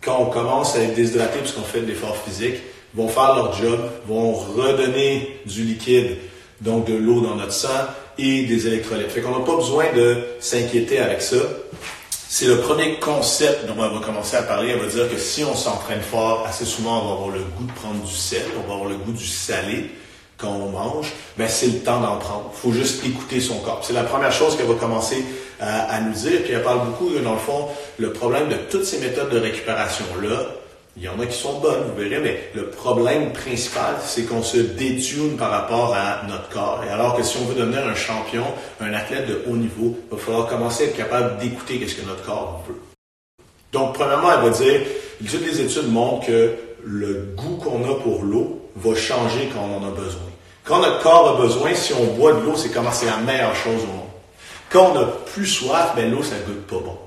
quand 0.00 0.18
on 0.20 0.26
commence 0.26 0.76
à 0.76 0.80
être 0.80 0.94
déshydraté 0.94 1.38
puisqu'on 1.38 1.62
fait 1.62 1.80
de 1.80 1.86
l'effort 1.86 2.16
physique, 2.16 2.56
vont 2.94 3.08
faire 3.08 3.34
leur 3.34 3.52
job, 3.54 3.80
vont 4.06 4.32
redonner 4.32 5.40
du 5.46 5.64
liquide, 5.64 6.16
donc 6.60 6.86
de 6.86 6.94
l'eau 6.94 7.20
dans 7.20 7.34
notre 7.34 7.52
sang 7.52 7.68
et 8.18 8.44
des 8.44 8.66
électrolytes. 8.66 9.10
Fait 9.10 9.20
qu'on 9.20 9.38
n'a 9.38 9.44
pas 9.44 9.56
besoin 9.56 9.92
de 9.94 10.16
s'inquiéter 10.40 10.98
avec 10.98 11.20
ça. 11.20 11.36
C'est 12.10 12.46
le 12.46 12.60
premier 12.60 12.98
concept 12.98 13.66
dont 13.66 13.74
on 13.78 13.88
va 13.88 14.00
commencer 14.04 14.36
à 14.36 14.42
parler. 14.42 14.74
On 14.74 14.82
va 14.82 14.88
dire 14.88 15.10
que 15.10 15.18
si 15.18 15.44
on 15.44 15.54
s'entraîne 15.54 16.00
fort, 16.00 16.46
assez 16.46 16.64
souvent, 16.64 17.02
on 17.02 17.06
va 17.06 17.12
avoir 17.12 17.28
le 17.28 17.40
goût 17.40 17.64
de 17.64 17.72
prendre 17.72 18.02
du 18.02 18.14
sel, 18.14 18.42
on 18.56 18.68
va 18.68 18.74
avoir 18.74 18.88
le 18.88 18.96
goût 18.96 19.12
du 19.12 19.26
salé 19.26 19.90
quand 20.38 20.52
on 20.52 20.70
mange, 20.70 21.12
ben 21.38 21.48
c'est 21.48 21.66
le 21.66 21.78
temps 21.78 22.00
d'en 22.00 22.16
prendre. 22.16 22.50
Il 22.54 22.58
faut 22.58 22.72
juste 22.72 23.04
écouter 23.04 23.40
son 23.40 23.58
corps. 23.60 23.80
C'est 23.82 23.92
la 23.92 24.02
première 24.02 24.32
chose 24.32 24.56
qu'elle 24.56 24.66
va 24.66 24.74
commencer 24.74 25.24
à, 25.60 26.00
nous 26.00 26.12
dire. 26.12 26.42
Puis 26.44 26.52
elle 26.52 26.62
parle 26.62 26.84
beaucoup, 26.86 27.10
dans 27.10 27.32
le 27.32 27.38
fond, 27.38 27.68
le 27.98 28.12
problème 28.12 28.48
de 28.48 28.56
toutes 28.70 28.84
ces 28.84 28.98
méthodes 28.98 29.30
de 29.30 29.38
récupération-là. 29.38 30.46
Il 30.98 31.02
y 31.02 31.08
en 31.08 31.20
a 31.20 31.26
qui 31.26 31.36
sont 31.36 31.60
bonnes, 31.60 31.82
vous 31.90 32.02
verrez, 32.02 32.20
mais 32.22 32.50
le 32.54 32.70
problème 32.70 33.30
principal, 33.32 33.96
c'est 34.02 34.22
qu'on 34.22 34.42
se 34.42 34.56
détune 34.56 35.36
par 35.36 35.50
rapport 35.50 35.94
à 35.94 36.22
notre 36.26 36.48
corps. 36.48 36.82
Et 36.88 36.90
alors 36.90 37.14
que 37.14 37.22
si 37.22 37.36
on 37.36 37.44
veut 37.44 37.54
devenir 37.54 37.86
un 37.86 37.94
champion, 37.94 38.44
un 38.80 38.94
athlète 38.94 39.26
de 39.26 39.42
haut 39.46 39.56
niveau, 39.56 39.94
il 40.10 40.16
va 40.16 40.22
falloir 40.22 40.46
commencer 40.46 40.84
à 40.84 40.86
être 40.86 40.96
capable 40.96 41.36
d'écouter 41.38 41.86
ce 41.86 41.96
que 41.96 42.06
notre 42.06 42.24
corps 42.24 42.64
veut. 42.66 42.80
Donc, 43.72 43.92
premièrement, 43.92 44.32
elle 44.32 44.50
va 44.50 44.56
dire, 44.56 44.80
toutes 45.18 45.46
les 45.46 45.60
études 45.60 45.92
montrent 45.92 46.26
que 46.26 46.54
le 46.82 47.34
goût 47.36 47.56
qu'on 47.56 47.84
a 47.84 47.94
pour 47.96 48.22
l'eau 48.22 48.65
va 48.76 48.94
changer 48.94 49.50
quand 49.52 49.60
on 49.60 49.82
en 49.82 49.88
a 49.88 49.90
besoin. 49.90 50.22
Quand 50.64 50.80
notre 50.80 51.00
corps 51.02 51.36
a 51.36 51.42
besoin, 51.42 51.74
si 51.74 51.92
on 51.94 52.14
boit 52.14 52.32
de 52.32 52.40
l'eau, 52.40 52.56
c'est 52.56 52.70
comme 52.70 52.86
c'est 52.92 53.06
la 53.06 53.18
meilleure 53.18 53.54
chose 53.54 53.82
au 53.84 53.86
monde. 53.86 54.06
Quand 54.68 54.90
on 54.90 54.94
n'a 54.94 55.06
plus 55.06 55.46
soif, 55.46 55.92
ben 55.94 56.10
l'eau, 56.10 56.22
ça 56.22 56.36
goûte 56.46 56.66
pas 56.66 56.84
bon. 56.84 56.98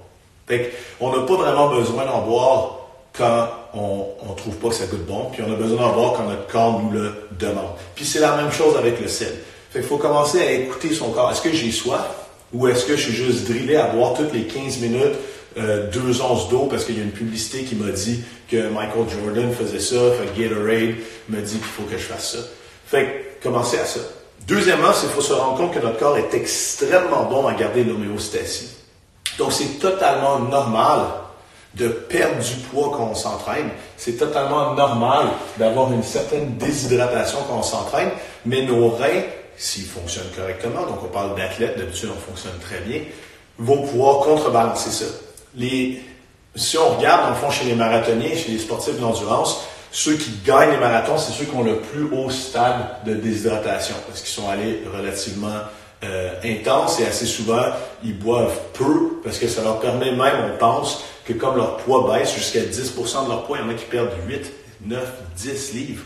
Fait 0.47 0.73
on 0.99 1.11
n'a 1.11 1.25
pas 1.25 1.35
vraiment 1.35 1.67
besoin 1.67 2.05
d'en 2.05 2.21
boire 2.21 2.79
quand 3.13 3.49
on 3.73 4.07
ne 4.29 4.35
trouve 4.35 4.55
pas 4.55 4.69
que 4.69 4.75
ça 4.75 4.85
goûte 4.85 5.05
bon, 5.05 5.29
puis 5.31 5.43
on 5.45 5.51
a 5.51 5.55
besoin 5.55 5.81
d'en 5.81 5.93
boire 5.93 6.13
quand 6.13 6.23
notre 6.23 6.47
corps 6.47 6.81
nous 6.81 6.91
le 6.91 7.27
demande. 7.38 7.75
Puis 7.95 8.05
c'est 8.05 8.19
la 8.19 8.35
même 8.35 8.51
chose 8.51 8.77
avec 8.77 8.99
le 9.01 9.07
sel. 9.07 9.35
Fait 9.71 9.81
faut 9.81 9.97
commencer 9.97 10.41
à 10.41 10.51
écouter 10.51 10.93
son 10.93 11.11
corps. 11.11 11.29
Est-ce 11.31 11.41
que 11.41 11.53
j'ai 11.53 11.71
soif 11.71 12.07
ou 12.53 12.67
est-ce 12.67 12.85
que 12.85 12.95
je 12.95 13.03
suis 13.03 13.13
juste 13.13 13.47
drillé 13.47 13.75
à 13.75 13.88
boire 13.88 14.13
toutes 14.13 14.33
les 14.33 14.45
15 14.45 14.79
minutes 14.79 15.15
euh, 15.58 15.89
deux 15.91 16.22
onces 16.22 16.50
d'eau 16.50 16.68
parce 16.70 16.86
qu'il 16.86 16.98
y 16.98 17.01
a 17.01 17.03
une 17.03 17.12
publicité 17.12 17.63
qui 17.63 17.75
m'a 17.75 17.91
dit 17.91 18.22
que 18.50 18.70
Michael 18.70 19.06
Jordan 19.10 19.51
faisait 19.51 19.79
ça, 19.79 19.96
fait 20.13 20.41
Gatorade 20.41 20.96
me 21.29 21.41
dit 21.41 21.58
qu'il 21.58 21.63
faut 21.63 21.84
que 21.84 21.98
je 21.98 22.03
fasse 22.03 22.34
ça. 22.34 22.39
Fait 22.86 23.38
que 23.39 23.48
commencez 23.48 23.79
à 23.79 23.86
ça. 23.86 24.00
Deuxièmement, 24.48 24.91
il 25.03 25.10
faut 25.10 25.22
se 25.22 25.34
rendre 25.34 25.58
compte 25.58 25.74
que 25.74 25.79
notre 25.79 25.98
corps 25.98 26.18
est 26.18 26.34
extrêmement 26.34 27.25
bon 27.25 27.48
à 27.48 27.53
garder 27.53 27.84
l'homéostasie. 27.84 28.70
Donc 29.38 29.51
c'est 29.51 29.79
totalement 29.79 30.39
normal 30.39 31.01
de 31.75 31.88
perdre 31.88 32.44
du 32.44 32.56
poids 32.72 32.91
quand 32.96 33.10
on 33.12 33.15
s'entraîne. 33.15 33.70
C'est 33.98 34.18
totalement 34.18 34.74
normal 34.74 35.27
d'avoir 35.58 35.91
une 35.94 36.03
certaine 36.03 36.58
déshydratation 36.58 37.39
quand 37.48 37.58
on 37.60 37.63
s'entraîne, 37.63 38.10
mais 38.46 38.63
nos 38.63 38.89
reins, 38.89 39.24
s'ils 39.56 39.86
fonctionnent 39.86 40.32
correctement, 40.36 40.86
donc 40.86 41.03
on 41.03 41.08
parle 41.08 41.36
d'athlètes, 41.36 41.77
d'habitude 41.77 42.10
on 42.15 42.20
fonctionne 42.20 42.58
très 42.60 42.79
bien, 42.82 43.01
vont 43.58 43.84
pouvoir 43.84 44.22
contrebalancer 44.22 44.89
ça. 44.89 45.06
Si 46.56 46.77
on 46.77 46.98
regarde, 46.98 47.24
dans 47.24 47.29
le 47.29 47.36
fond, 47.36 47.50
chez 47.50 47.65
les 47.65 47.75
marathoniens, 47.75 48.36
chez 48.36 48.51
les 48.51 48.60
sportifs 48.60 49.00
d'endurance, 49.00 49.63
ceux 49.91 50.15
qui 50.15 50.32
gagnent 50.46 50.72
les 50.72 50.77
marathons, 50.77 51.18
c'est 51.18 51.32
ceux 51.32 51.46
qui 51.46 51.56
ont 51.56 51.63
le 51.63 51.77
plus 51.77 52.03
haut 52.12 52.29
stade 52.29 53.03
de 53.06 53.13
déshydratation, 53.13 53.96
parce 54.08 54.22
qu'ils 54.22 54.29
sont 54.29 54.50
allés 54.50 54.84
relativement 54.94 55.60
euh, 56.03 56.34
intenses 56.44 57.00
et 57.00 57.06
assez 57.06 57.25
souvent, 57.25 57.63
ils 58.03 58.18
boivent 58.18 58.58
peu, 58.74 59.20
parce 59.24 59.38
que 59.38 59.48
ça 59.48 59.63
leur 59.63 59.79
permet 59.79 60.12
même, 60.12 60.53
on 60.53 60.58
pense, 60.58 61.03
que 61.25 61.34
comme 61.34 61.58
leur 61.58 61.77
poids 61.77 62.12
baisse 62.12 62.34
jusqu'à 62.34 62.62
10% 62.62 63.25
de 63.25 63.29
leur 63.29 63.46
poids, 63.46 63.58
il 63.60 63.65
y 63.65 63.68
en 63.68 63.70
a 63.70 63.74
qui 63.74 63.86
perdent 63.86 64.12
8, 64.27 64.51
9, 64.86 65.13
10 65.36 65.74
livres. 65.74 66.03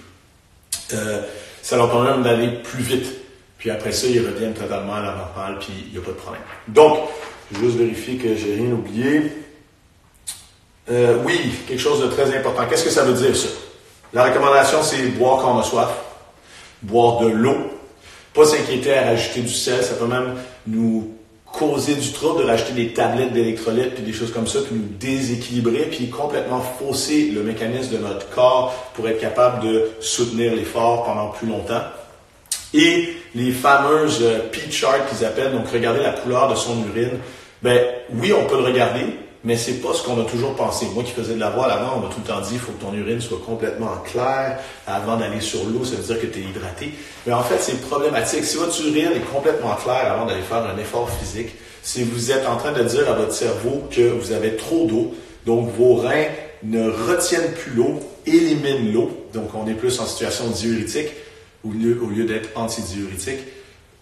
Euh, 0.93 1.21
ça 1.61 1.77
leur 1.77 1.89
permet 1.89 2.11
même 2.11 2.23
d'aller 2.23 2.49
plus 2.63 2.83
vite. 2.83 3.07
Puis 3.57 3.69
après 3.71 3.91
ça, 3.91 4.07
ils 4.07 4.19
reviennent 4.19 4.53
totalement 4.53 4.95
à 4.95 5.01
la 5.01 5.15
normale, 5.15 5.59
puis 5.59 5.73
il 5.87 5.91
n'y 5.93 5.97
a 5.97 6.01
pas 6.01 6.11
de 6.11 6.17
problème. 6.17 6.41
Donc, 6.67 6.99
je 7.51 7.59
vais 7.59 7.65
juste 7.65 7.77
vérifier 7.77 8.15
que 8.15 8.35
j'ai 8.35 8.55
rien 8.55 8.71
oublié. 8.71 9.31
Euh, 10.91 11.17
oui, 11.25 11.39
quelque 11.67 11.79
chose 11.79 12.01
de 12.01 12.07
très 12.07 12.35
important. 12.37 12.63
Qu'est-ce 12.69 12.83
que 12.83 12.89
ça 12.89 13.03
veut 13.03 13.13
dire 13.13 13.35
ça? 13.35 13.47
La 14.13 14.25
recommandation, 14.25 14.83
c'est 14.83 15.07
boire 15.17 15.41
quand 15.41 15.55
on 15.55 15.59
a 15.59 15.63
soif, 15.63 15.89
boire 16.81 17.19
de 17.21 17.27
l'eau, 17.27 17.57
pas 18.33 18.45
s'inquiéter 18.45 18.93
à 18.93 19.05
rajouter 19.05 19.41
du 19.41 19.53
sel, 19.53 19.83
ça 19.83 19.95
peut 19.95 20.07
même 20.07 20.35
nous 20.67 21.13
causer 21.45 21.95
du 21.95 22.11
trouble 22.11 22.43
de 22.43 22.47
rajouter 22.47 22.73
des 22.73 22.93
tablettes 22.93 23.31
d'électrolytes 23.31 23.93
puis 23.93 24.03
des 24.03 24.11
choses 24.11 24.33
comme 24.33 24.47
ça, 24.47 24.59
puis 24.61 24.75
nous 24.75 24.97
déséquilibrer, 24.99 25.85
puis 25.85 26.09
complètement 26.09 26.61
fausser 26.61 27.29
le 27.29 27.43
mécanisme 27.43 27.93
de 27.93 27.97
notre 27.99 28.29
corps 28.31 28.73
pour 28.95 29.07
être 29.07 29.19
capable 29.19 29.65
de 29.65 29.91
soutenir 29.99 30.55
l'effort 30.55 31.05
pendant 31.05 31.27
plus 31.27 31.47
longtemps. 31.47 31.81
Et 32.73 33.15
les 33.35 33.51
fameuses 33.51 34.19
euh, 34.21 34.39
P-chart 34.51 35.07
qu'ils 35.09 35.25
appellent, 35.25 35.51
donc 35.51 35.69
regarder 35.71 36.01
la 36.01 36.11
couleur 36.11 36.49
de 36.49 36.55
son 36.55 36.77
urine, 36.87 37.19
ben 37.61 37.79
oui, 38.15 38.33
on 38.33 38.45
peut 38.45 38.57
le 38.57 38.63
regarder, 38.63 39.05
mais 39.43 39.57
c'est 39.57 39.81
pas 39.81 39.93
ce 39.93 40.03
qu'on 40.03 40.19
a 40.19 40.25
toujours 40.25 40.55
pensé. 40.55 40.87
Moi 40.93 41.03
qui 41.03 41.11
faisais 41.11 41.35
de 41.35 41.39
la 41.39 41.49
voile 41.49 41.71
avant, 41.71 41.97
on 41.97 41.99
m'a 41.99 42.07
tout 42.07 42.19
le 42.23 42.27
temps 42.27 42.41
dit 42.41 42.53
il 42.53 42.59
faut 42.59 42.71
que 42.71 42.81
ton 42.81 42.93
urine 42.93 43.21
soit 43.21 43.39
complètement 43.45 43.97
claire 44.05 44.59
avant 44.87 45.17
d'aller 45.17 45.41
sur 45.41 45.63
l'eau, 45.65 45.83
ça 45.83 45.95
veut 45.95 46.03
dire 46.03 46.19
que 46.19 46.27
tu 46.27 46.39
es 46.39 46.43
hydraté. 46.43 46.93
Mais 47.25 47.33
en 47.33 47.43
fait, 47.43 47.57
c'est 47.59 47.79
problématique. 47.81 48.43
Si 48.43 48.57
votre 48.57 48.79
urine 48.81 49.11
est 49.15 49.31
complètement 49.33 49.75
claire 49.75 50.11
avant 50.11 50.25
d'aller 50.25 50.41
faire 50.41 50.65
un 50.65 50.77
effort 50.77 51.09
physique, 51.09 51.55
si 51.83 52.03
vous 52.03 52.31
êtes 52.31 52.47
en 52.47 52.55
train 52.57 52.71
de 52.71 52.83
dire 52.83 53.09
à 53.09 53.13
votre 53.13 53.33
cerveau 53.33 53.83
que 53.91 54.01
vous 54.01 54.31
avez 54.31 54.55
trop 54.55 54.87
d'eau, 54.87 55.13
donc 55.45 55.69
vos 55.77 55.95
reins 55.95 56.27
ne 56.63 56.89
retiennent 56.89 57.51
plus 57.51 57.73
l'eau, 57.73 57.99
éliminent 58.25 58.91
l'eau, 58.93 59.27
donc 59.33 59.49
on 59.53 59.67
est 59.67 59.73
plus 59.73 59.99
en 59.99 60.05
situation 60.05 60.47
diurétique 60.47 61.09
au 61.65 61.71
lieu, 61.71 62.25
d'être 62.25 62.49
antidiurétique. 62.55 63.39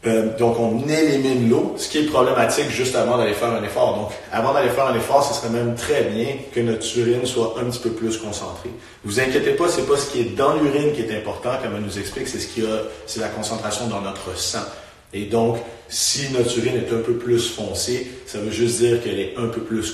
Euh, 0.08 0.36
donc, 0.38 0.60
on 0.60 0.82
élimine 0.90 1.48
l'eau, 1.48 1.76
ce 1.78 1.88
qui 1.88 2.00
est 2.00 2.06
problématique 2.06 2.70
juste 2.72 2.96
avant 2.96 3.18
d'aller 3.18 3.36
faire 3.36 3.52
un 3.52 3.64
effort. 3.64 3.96
Donc, 3.96 4.10
avant 4.32 4.52
d'aller 4.52 4.70
faire 4.70 4.88
un 4.88 4.96
effort, 4.96 5.24
ce 5.24 5.40
serait 5.40 5.52
même 5.52 5.76
très 5.76 6.06
bien 6.06 6.38
que 6.52 6.60
notre 6.60 6.86
urine 6.98 7.26
soit 7.26 7.56
un 7.60 7.66
petit 7.66 7.80
peu 7.80 7.92
plus 7.92 8.18
concentrée. 8.18 8.72
Vous 9.04 9.20
inquiétez 9.20 9.52
pas, 9.52 9.68
c'est 9.68 9.88
pas 9.88 9.98
ce 9.98 10.12
qui 10.12 10.22
est 10.22 10.36
dans 10.36 10.56
l'urine 10.56 10.94
qui 10.94 11.02
est 11.02 11.16
important, 11.16 11.52
comme 11.62 11.76
elle 11.76 11.84
nous 11.84 12.00
explique, 12.00 12.28
c'est 12.28 12.40
ce 12.40 12.48
qui 12.48 12.62
a, 12.62 12.82
c'est 13.06 13.20
la 13.20 13.28
concentration 13.28 13.88
dans 13.88 14.02
notre 14.02 14.36
sang. 14.36 14.66
Et 15.14 15.26
donc, 15.26 15.58
si 15.88 16.32
notre 16.32 16.58
urine 16.58 16.78
est 16.78 16.94
un 16.94 17.02
peu 17.02 17.14
plus 17.14 17.54
foncée, 17.54 18.10
ça 18.26 18.40
veut 18.40 18.50
juste 18.50 18.80
dire 18.80 19.04
qu'elle 19.04 19.20
est 19.20 19.34
un 19.38 19.48
peu 19.48 19.62
plus 19.62 19.94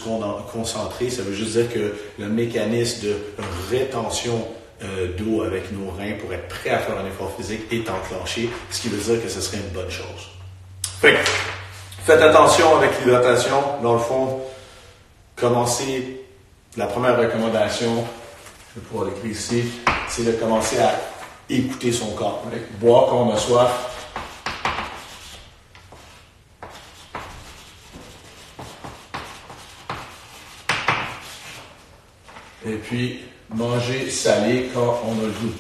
concentrée. 0.53 1.09
Ça 1.09 1.23
veut 1.23 1.33
juste 1.33 1.53
dire 1.53 1.73
que 1.73 1.93
le 2.19 2.29
mécanisme 2.29 3.07
de 3.07 3.13
rétention 3.71 4.45
euh, 4.83 5.07
d'eau 5.17 5.43
avec 5.43 5.71
nos 5.71 5.89
reins 5.91 6.13
pour 6.21 6.31
être 6.33 6.47
prêt 6.47 6.69
à 6.69 6.79
faire 6.79 6.97
un 6.97 7.05
effort 7.07 7.33
physique 7.35 7.61
est 7.71 7.89
enclenché, 7.89 8.49
ce 8.69 8.81
qui 8.81 8.89
veut 8.89 8.97
dire 8.97 9.23
que 9.23 9.29
ce 9.29 9.41
serait 9.41 9.57
une 9.57 9.69
bonne 9.69 9.89
chose. 9.89 10.29
faites 11.01 12.21
attention 12.21 12.77
avec 12.77 12.91
l'hydratation. 12.99 13.61
Dans 13.81 13.93
le 13.93 13.99
fond, 13.99 14.41
commencez, 15.35 16.21
la 16.75 16.85
première 16.85 17.17
recommandation, 17.17 18.05
je 18.75 18.79
vais 18.79 18.85
pouvoir 18.87 19.09
l'écrire 19.09 19.31
ici, 19.31 19.63
c'est 20.07 20.23
de 20.23 20.31
commencer 20.33 20.77
à 20.79 20.93
écouter 21.49 21.91
son 21.91 22.11
corps. 22.11 22.43
Boire 22.79 23.07
quand 23.09 23.23
on 23.23 23.33
a 23.33 23.37
soif, 23.37 23.97
Et 32.67 32.75
puis, 32.75 33.21
manger 33.53 34.09
salé 34.09 34.69
quand 34.73 35.01
on 35.05 35.13
a 35.19 35.25
le 35.25 35.31
goût. 35.31 35.53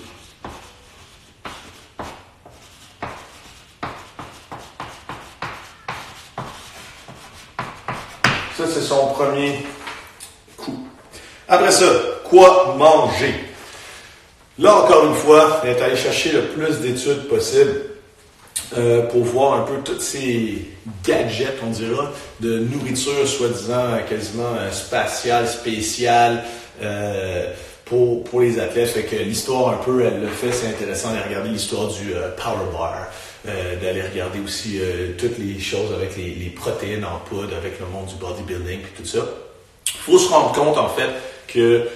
Ça, 8.57 8.63
c'est 8.73 8.81
son 8.81 9.07
premier 9.13 9.59
coup. 10.57 10.87
Après 11.47 11.71
ça, 11.71 11.85
quoi 12.23 12.75
manger? 12.77 13.35
Là, 14.59 14.75
encore 14.77 15.05
une 15.05 15.13
fois, 15.13 15.61
est 15.63 15.79
allé 15.81 15.95
chercher 15.95 16.31
le 16.31 16.47
plus 16.47 16.79
d'études 16.79 17.27
possible 17.27 17.81
euh, 18.75 19.03
pour 19.03 19.23
voir 19.23 19.61
un 19.61 19.61
peu 19.61 19.77
tous 19.83 19.99
ces 19.99 20.67
gadgets, 21.05 21.57
on 21.63 21.69
dira, 21.69 22.11
de 22.39 22.59
nourriture 22.59 23.27
soi-disant 23.27 23.99
quasiment 24.09 24.55
euh, 24.59 24.71
spatiale, 24.71 25.47
spéciale, 25.47 26.43
euh, 26.81 27.53
pour, 27.89 28.23
pour 28.23 28.41
les 28.41 28.59
athlètes. 28.59 28.89
Fait 28.89 29.03
que 29.03 29.15
l'histoire 29.15 29.69
un 29.69 29.83
peu, 29.83 30.01
elle 30.01 30.21
le 30.21 30.27
fait, 30.27 30.51
c'est 30.51 30.67
intéressant 30.67 31.09
d'aller 31.09 31.29
regarder 31.29 31.49
l'histoire 31.49 31.87
du 31.87 32.13
euh, 32.13 32.29
Power 32.35 32.71
Bar, 32.71 33.07
euh, 33.47 33.75
d'aller 33.81 34.01
regarder 34.01 34.39
aussi 34.39 34.79
euh, 34.79 35.13
toutes 35.17 35.37
les 35.37 35.59
choses 35.59 35.93
avec 35.93 36.15
les, 36.17 36.35
les, 36.35 36.49
protéines 36.49 37.05
en 37.05 37.19
poudre, 37.19 37.55
avec 37.55 37.79
le 37.79 37.85
monde 37.87 38.07
du 38.07 38.15
bodybuilding 38.15 38.79
et 38.79 38.97
tout 38.97 39.05
ça. 39.05 39.25
Il 39.87 39.99
faut 39.99 40.19
se 40.19 40.29
rendre 40.29 40.51
compte 40.53 40.77
en 40.77 40.89
fait 40.89 41.09
que 41.47 41.87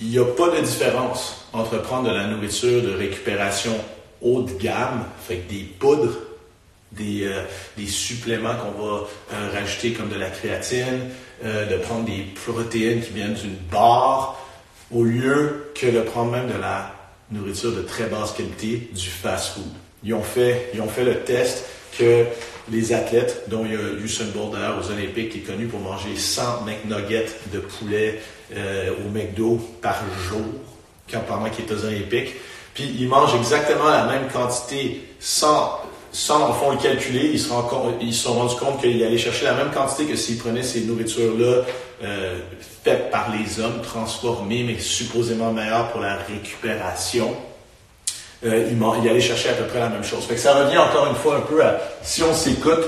il 0.00 0.08
n'y 0.08 0.18
a 0.18 0.24
pas 0.24 0.48
de 0.48 0.60
différence 0.60 1.46
entre 1.52 1.80
prendre 1.80 2.08
de 2.08 2.14
la 2.14 2.26
nourriture 2.26 2.82
de 2.82 2.92
récupération 2.94 3.72
haut 4.20 4.42
de 4.42 4.52
gamme, 4.54 5.04
fait 5.26 5.36
que 5.36 5.50
des 5.50 5.62
poudres, 5.62 6.16
des, 6.92 7.24
euh, 7.24 7.42
des 7.76 7.86
suppléments 7.86 8.54
qu'on 8.54 8.82
va 8.82 9.06
euh, 9.32 9.50
rajouter 9.52 9.92
comme 9.92 10.08
de 10.08 10.16
la 10.16 10.30
créatine, 10.30 11.10
euh, 11.44 11.66
de 11.66 11.76
prendre 11.76 12.04
des 12.04 12.24
protéines 12.44 13.02
qui 13.02 13.12
viennent 13.12 13.34
d'une 13.34 13.56
barre, 13.70 14.40
au 14.90 15.02
lieu 15.02 15.70
que 15.74 15.86
de 15.86 16.00
prendre 16.00 16.30
même 16.32 16.48
de 16.48 16.58
la 16.58 16.92
nourriture 17.30 17.72
de 17.72 17.82
très 17.82 18.04
basse 18.04 18.32
qualité, 18.32 18.90
du 18.92 19.08
fast-food. 19.08 19.64
Ils 20.02 20.14
ont 20.14 20.22
fait, 20.22 20.70
ils 20.74 20.80
ont 20.80 20.88
fait 20.88 21.04
le 21.04 21.20
test 21.20 21.64
que 21.98 22.24
les 22.70 22.92
athlètes, 22.92 23.44
dont 23.48 23.64
il 23.64 23.72
y 23.72 23.76
a 23.76 24.02
Usain 24.02 24.26
Bolt 24.34 24.52
d'ailleurs 24.52 24.78
aux 24.78 24.90
Olympiques, 24.90 25.30
qui 25.30 25.38
est 25.38 25.42
connu 25.42 25.66
pour 25.66 25.80
manger 25.80 26.16
100 26.16 26.62
McNuggets 26.62 27.26
de 27.52 27.58
poulet 27.58 28.20
au 28.52 29.08
McDo 29.10 29.58
par 29.80 29.96
jour, 30.28 30.44
quand 31.10 31.20
pendant 31.20 31.48
qu'il 31.50 31.64
est 31.64 31.72
aux 31.72 31.84
Olympiques, 31.84 32.34
puis 32.74 32.94
ils 32.98 33.08
mangent 33.08 33.36
exactement 33.36 33.88
la 33.88 34.06
même 34.06 34.28
quantité 34.32 35.02
sans 36.14 36.48
en 36.48 36.52
fond, 36.52 36.70
le 36.70 36.76
calculer, 36.76 37.30
ils 37.32 37.40
se, 37.40 37.48
sont 37.48 38.34
rendus 38.34 38.54
compte 38.54 38.80
qu'ils 38.80 39.02
allaient 39.02 39.18
chercher 39.18 39.46
la 39.46 39.54
même 39.54 39.72
quantité 39.72 40.04
que 40.04 40.14
s'ils 40.14 40.38
prenaient 40.38 40.62
ces 40.62 40.82
nourritures-là 40.82 41.62
euh, 42.04 42.38
faites 42.84 43.10
par 43.10 43.32
les 43.32 43.60
hommes, 43.60 43.82
transformées, 43.82 44.62
mais 44.62 44.78
supposément 44.78 45.52
meilleures 45.52 45.90
pour 45.90 46.00
la 46.00 46.16
récupération. 46.18 47.34
Euh, 48.44 48.70
ils, 48.70 49.08
allaient 49.08 49.20
chercher 49.20 49.48
à 49.48 49.54
peu 49.54 49.64
près 49.64 49.80
la 49.80 49.88
même 49.88 50.04
chose. 50.04 50.24
Fait 50.24 50.34
que 50.34 50.40
ça 50.40 50.54
revient 50.54 50.78
encore 50.78 51.08
une 51.08 51.16
fois 51.16 51.38
un 51.38 51.40
peu 51.40 51.64
à, 51.64 51.80
si 52.02 52.22
on 52.22 52.32
s'écoute, 52.32 52.84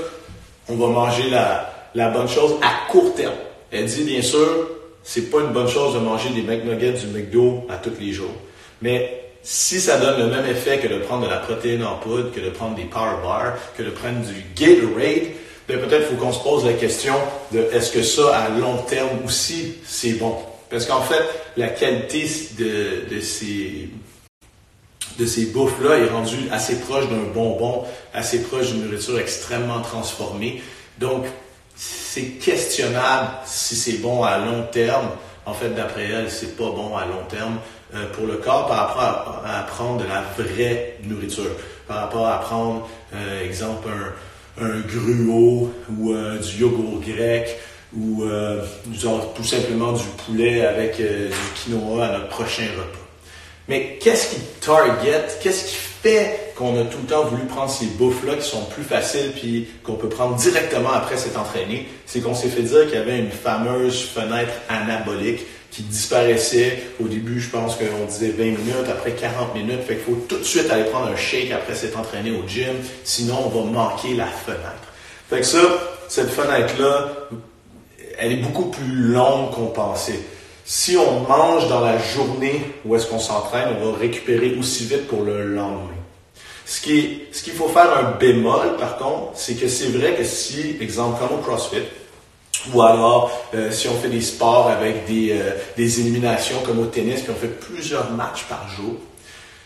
on 0.69 0.75
va 0.75 0.87
manger 0.87 1.29
la, 1.29 1.73
la 1.95 2.09
bonne 2.09 2.29
chose 2.29 2.55
à 2.61 2.89
court 2.89 3.13
terme. 3.13 3.35
Elle 3.71 3.87
dit, 3.87 4.05
bien 4.05 4.21
sûr, 4.21 4.69
c'est 5.03 5.29
pas 5.29 5.41
une 5.41 5.51
bonne 5.51 5.67
chose 5.67 5.95
de 5.95 5.99
manger 5.99 6.29
des 6.29 6.43
McNuggets 6.43 6.93
du 6.93 7.07
McDo 7.07 7.65
à 7.67 7.75
tous 7.75 7.99
les 7.99 8.13
jours. 8.13 8.35
Mais 8.81 9.26
si 9.49 9.79
ça 9.79 9.97
donne 9.97 10.19
le 10.19 10.27
même 10.27 10.45
effet 10.45 10.77
que 10.77 10.89
de 10.89 10.97
prendre 10.97 11.23
de 11.23 11.29
la 11.29 11.37
protéine 11.37 11.81
en 11.85 11.95
poudre, 11.95 12.33
que 12.33 12.41
de 12.41 12.49
prendre 12.49 12.75
des 12.75 12.83
power 12.83 13.15
bars, 13.23 13.53
que 13.77 13.81
de 13.81 13.91
prendre 13.91 14.19
du 14.19 14.43
Gatorade, 14.53 15.31
ben 15.69 15.79
peut-être 15.79 16.09
faut 16.09 16.17
qu'on 16.17 16.33
se 16.33 16.43
pose 16.43 16.65
la 16.65 16.73
question 16.73 17.13
de 17.53 17.59
est-ce 17.71 17.93
que 17.93 18.03
ça, 18.03 18.37
à 18.37 18.49
long 18.49 18.75
terme 18.79 19.07
aussi, 19.25 19.75
c'est 19.85 20.13
bon? 20.13 20.35
Parce 20.69 20.85
qu'en 20.85 21.01
fait, 21.01 21.23
la 21.55 21.69
qualité 21.69 22.29
de, 22.59 23.15
de 23.15 23.21
ces, 23.21 23.89
de 25.17 25.25
ces 25.25 25.45
bouffes-là 25.45 25.97
est 25.97 26.09
rendue 26.09 26.49
assez 26.51 26.81
proche 26.81 27.07
d'un 27.07 27.31
bonbon, 27.33 27.85
assez 28.13 28.43
proche 28.43 28.73
d'une 28.73 28.83
nourriture 28.83 29.17
extrêmement 29.17 29.79
transformée. 29.79 30.61
Donc, 30.99 31.25
c'est 31.73 32.31
questionnable 32.31 33.29
si 33.45 33.77
c'est 33.77 33.99
bon 33.99 34.23
à 34.23 34.39
long 34.39 34.63
terme. 34.73 35.07
En 35.45 35.53
fait, 35.53 35.69
d'après 35.69 36.03
elle, 36.09 36.29
c'est 36.29 36.57
pas 36.57 36.65
bon 36.65 36.97
à 36.97 37.05
long 37.05 37.23
terme. 37.29 37.59
Euh, 37.95 38.05
pour 38.11 38.27
le 38.27 38.35
corps 38.35 38.67
par 38.67 38.87
rapport 38.87 39.43
à, 39.45 39.63
prendre 39.63 40.03
de 40.03 40.09
la 40.09 40.21
vraie 40.37 40.97
nourriture, 41.05 41.51
par 41.87 42.01
rapport 42.01 42.27
à 42.27 42.41
prendre, 42.41 42.89
euh, 43.15 43.45
exemple, 43.45 43.87
un, 44.59 44.65
un 44.65 44.81
gruau 44.81 45.71
ou 45.97 46.11
euh, 46.11 46.37
du 46.37 46.57
yogourt 46.57 46.99
grec 46.99 47.57
ou 47.97 48.25
tout 49.33 49.43
simplement 49.43 49.93
du 49.93 50.03
poulet 50.25 50.65
avec 50.65 50.97
du 50.97 51.31
quinoa 51.55 52.05
à 52.05 52.11
notre 52.11 52.27
prochain 52.27 52.63
repas. 52.77 52.99
Mais 53.69 53.97
qu'est-ce 54.01 54.35
qui 54.35 54.41
target, 54.59 55.25
qu'est-ce 55.41 55.65
qui 55.65 55.75
fait 55.75 56.53
qu'on 56.57 56.77
a 56.79 56.83
tout 56.83 56.97
le 57.01 57.07
temps 57.07 57.23
voulu 57.23 57.45
prendre 57.45 57.71
ces 57.71 57.85
bouffes-là 57.85 58.35
qui 58.35 58.47
sont 58.47 58.65
plus 58.65 58.83
faciles 58.83 59.31
puis 59.31 59.69
qu'on 59.83 59.93
peut 59.93 60.09
prendre 60.09 60.35
directement 60.35 60.91
après 60.91 61.15
s'être 61.15 61.39
entraîné, 61.39 61.87
c'est 62.05 62.19
qu'on 62.19 62.35
s'est 62.35 62.49
fait 62.49 62.63
dire 62.63 62.85
qu'il 62.87 62.95
y 62.95 63.01
avait 63.01 63.19
une 63.19 63.31
fameuse 63.31 64.01
fenêtre 64.01 64.51
anabolique 64.67 65.45
qui 65.77 65.83
disparaissait. 65.83 66.79
Au 66.99 67.07
début, 67.07 67.39
je 67.39 67.49
pense 67.49 67.75
qu'on 67.75 68.05
disait 68.05 68.29
20 68.29 68.43
minutes, 68.43 68.89
après 68.89 69.11
40 69.11 69.53
minutes. 69.53 69.83
Fait 69.87 69.95
qu'il 69.95 70.05
faut 70.05 70.25
tout 70.27 70.39
de 70.39 70.43
suite 70.43 70.71
aller 70.71 70.85
prendre 70.85 71.05
un 71.05 71.15
shake 71.15 71.51
après 71.51 71.75
s'être 71.75 71.99
entraîné 71.99 72.31
au 72.31 72.47
gym, 72.47 72.73
sinon 73.03 73.35
on 73.45 73.49
va 73.49 73.71
manquer 73.71 74.15
la 74.15 74.25
fenêtre. 74.25 74.87
Fait 75.29 75.41
que 75.41 75.45
ça, 75.45 75.59
cette 76.09 76.31
fenêtre-là, 76.31 77.09
elle 78.17 78.31
est 78.31 78.37
beaucoup 78.37 78.65
plus 78.65 78.91
longue 78.91 79.51
qu'on 79.51 79.67
pensait. 79.67 80.19
Si 80.65 80.97
on 80.97 81.19
mange 81.21 81.69
dans 81.69 81.81
la 81.81 81.99
journée 81.99 82.59
où 82.83 82.95
est-ce 82.95 83.05
qu'on 83.05 83.19
s'entraîne, 83.19 83.69
on 83.79 83.91
va 83.91 83.97
récupérer 83.99 84.55
aussi 84.59 84.85
vite 84.85 85.07
pour 85.07 85.21
le 85.21 85.45
lendemain. 85.45 85.91
Ce 86.65 86.81
qui 86.81 87.21
ce 87.31 87.43
qu'il 87.43 87.53
faut 87.53 87.69
faire 87.69 87.95
un 87.95 88.17
bémol, 88.17 88.77
par 88.79 88.97
contre, 88.97 89.33
c'est 89.35 89.53
que 89.53 89.67
c'est 89.67 89.89
vrai 89.89 90.15
que 90.15 90.23
si, 90.23 90.75
exemple, 90.81 91.19
comme 91.19 91.37
au 91.37 91.41
CrossFit, 91.41 91.83
ou 92.73 92.81
alors 92.81 93.31
euh, 93.53 93.71
si 93.71 93.87
on 93.87 93.95
fait 93.95 94.09
des 94.09 94.21
sports 94.21 94.69
avec 94.69 95.05
des, 95.05 95.31
euh, 95.31 95.51
des 95.75 95.99
éliminations 95.99 96.57
comme 96.65 96.79
au 96.79 96.85
tennis, 96.85 97.21
puis 97.21 97.31
on 97.31 97.39
fait 97.39 97.47
plusieurs 97.47 98.11
matchs 98.11 98.43
par 98.49 98.67
jour, 98.69 98.95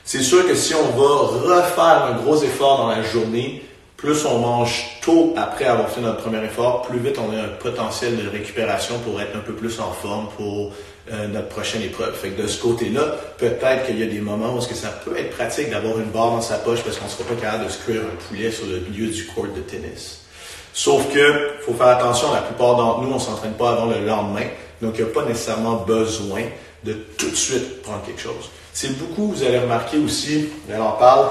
c'est 0.03 0.21
sûr 0.21 0.47
que 0.47 0.55
si 0.55 0.73
on 0.75 0.97
va 0.97 1.55
refaire 1.55 2.05
un 2.05 2.21
gros 2.21 2.41
effort 2.43 2.77
dans 2.79 2.89
la 2.89 3.03
journée, 3.03 3.63
plus 3.97 4.25
on 4.25 4.39
mange 4.39 4.99
tôt 5.03 5.33
après 5.37 5.65
avoir 5.65 5.89
fait 5.89 6.01
notre 6.01 6.23
premier 6.23 6.43
effort, 6.43 6.81
plus 6.81 6.99
vite 6.99 7.17
on 7.19 7.31
a 7.31 7.39
un 7.39 7.47
potentiel 7.59 8.17
de 8.17 8.27
récupération 8.27 8.97
pour 8.99 9.21
être 9.21 9.35
un 9.35 9.41
peu 9.41 9.53
plus 9.53 9.79
en 9.79 9.91
forme 9.91 10.27
pour 10.37 10.73
euh, 11.11 11.27
notre 11.27 11.49
prochaine 11.49 11.83
épreuve. 11.83 12.15
Fait 12.15 12.29
que 12.29 12.41
de 12.41 12.47
ce 12.47 12.61
côté-là, 12.61 13.15
peut-être 13.37 13.85
qu'il 13.85 13.99
y 13.99 14.03
a 14.03 14.07
des 14.07 14.19
moments 14.19 14.55
où 14.55 14.59
que 14.59 14.73
ça 14.73 14.89
peut 14.89 15.15
être 15.17 15.31
pratique 15.31 15.69
d'avoir 15.69 15.99
une 15.99 16.09
barre 16.09 16.31
dans 16.31 16.41
sa 16.41 16.57
poche 16.57 16.81
parce 16.83 16.97
qu'on 16.97 17.05
ne 17.05 17.09
sera 17.11 17.23
pas 17.25 17.35
capable 17.35 17.65
de 17.65 17.69
se 17.69 17.77
cuire 17.79 18.01
un 18.01 18.27
poulet 18.27 18.51
sur 18.51 18.65
le 18.65 18.79
milieu 18.79 19.07
du 19.07 19.25
court 19.27 19.47
de 19.47 19.61
tennis. 19.61 20.20
Sauf 20.73 21.13
que, 21.13 21.51
faut 21.65 21.73
faire 21.73 21.87
attention, 21.87 22.33
la 22.33 22.41
plupart 22.41 22.75
d'entre 22.75 23.01
nous, 23.01 23.13
on 23.13 23.19
s'entraîne 23.19 23.53
pas 23.53 23.71
avant 23.71 23.85
le 23.85 24.05
lendemain, 24.05 24.45
donc 24.81 24.95
il 24.97 25.03
n'y 25.03 25.09
a 25.09 25.13
pas 25.13 25.25
nécessairement 25.25 25.75
besoin 25.75 26.43
de 26.83 26.93
tout 27.17 27.29
de 27.29 27.35
suite 27.35 27.81
prendre 27.81 28.01
quelque 28.05 28.21
chose. 28.21 28.49
C'est 28.73 28.97
beaucoup, 28.97 29.33
vous 29.33 29.43
allez 29.43 29.59
remarquer 29.59 29.97
aussi, 29.97 30.49
on 30.69 30.81
en 30.81 30.93
parle, 30.93 31.27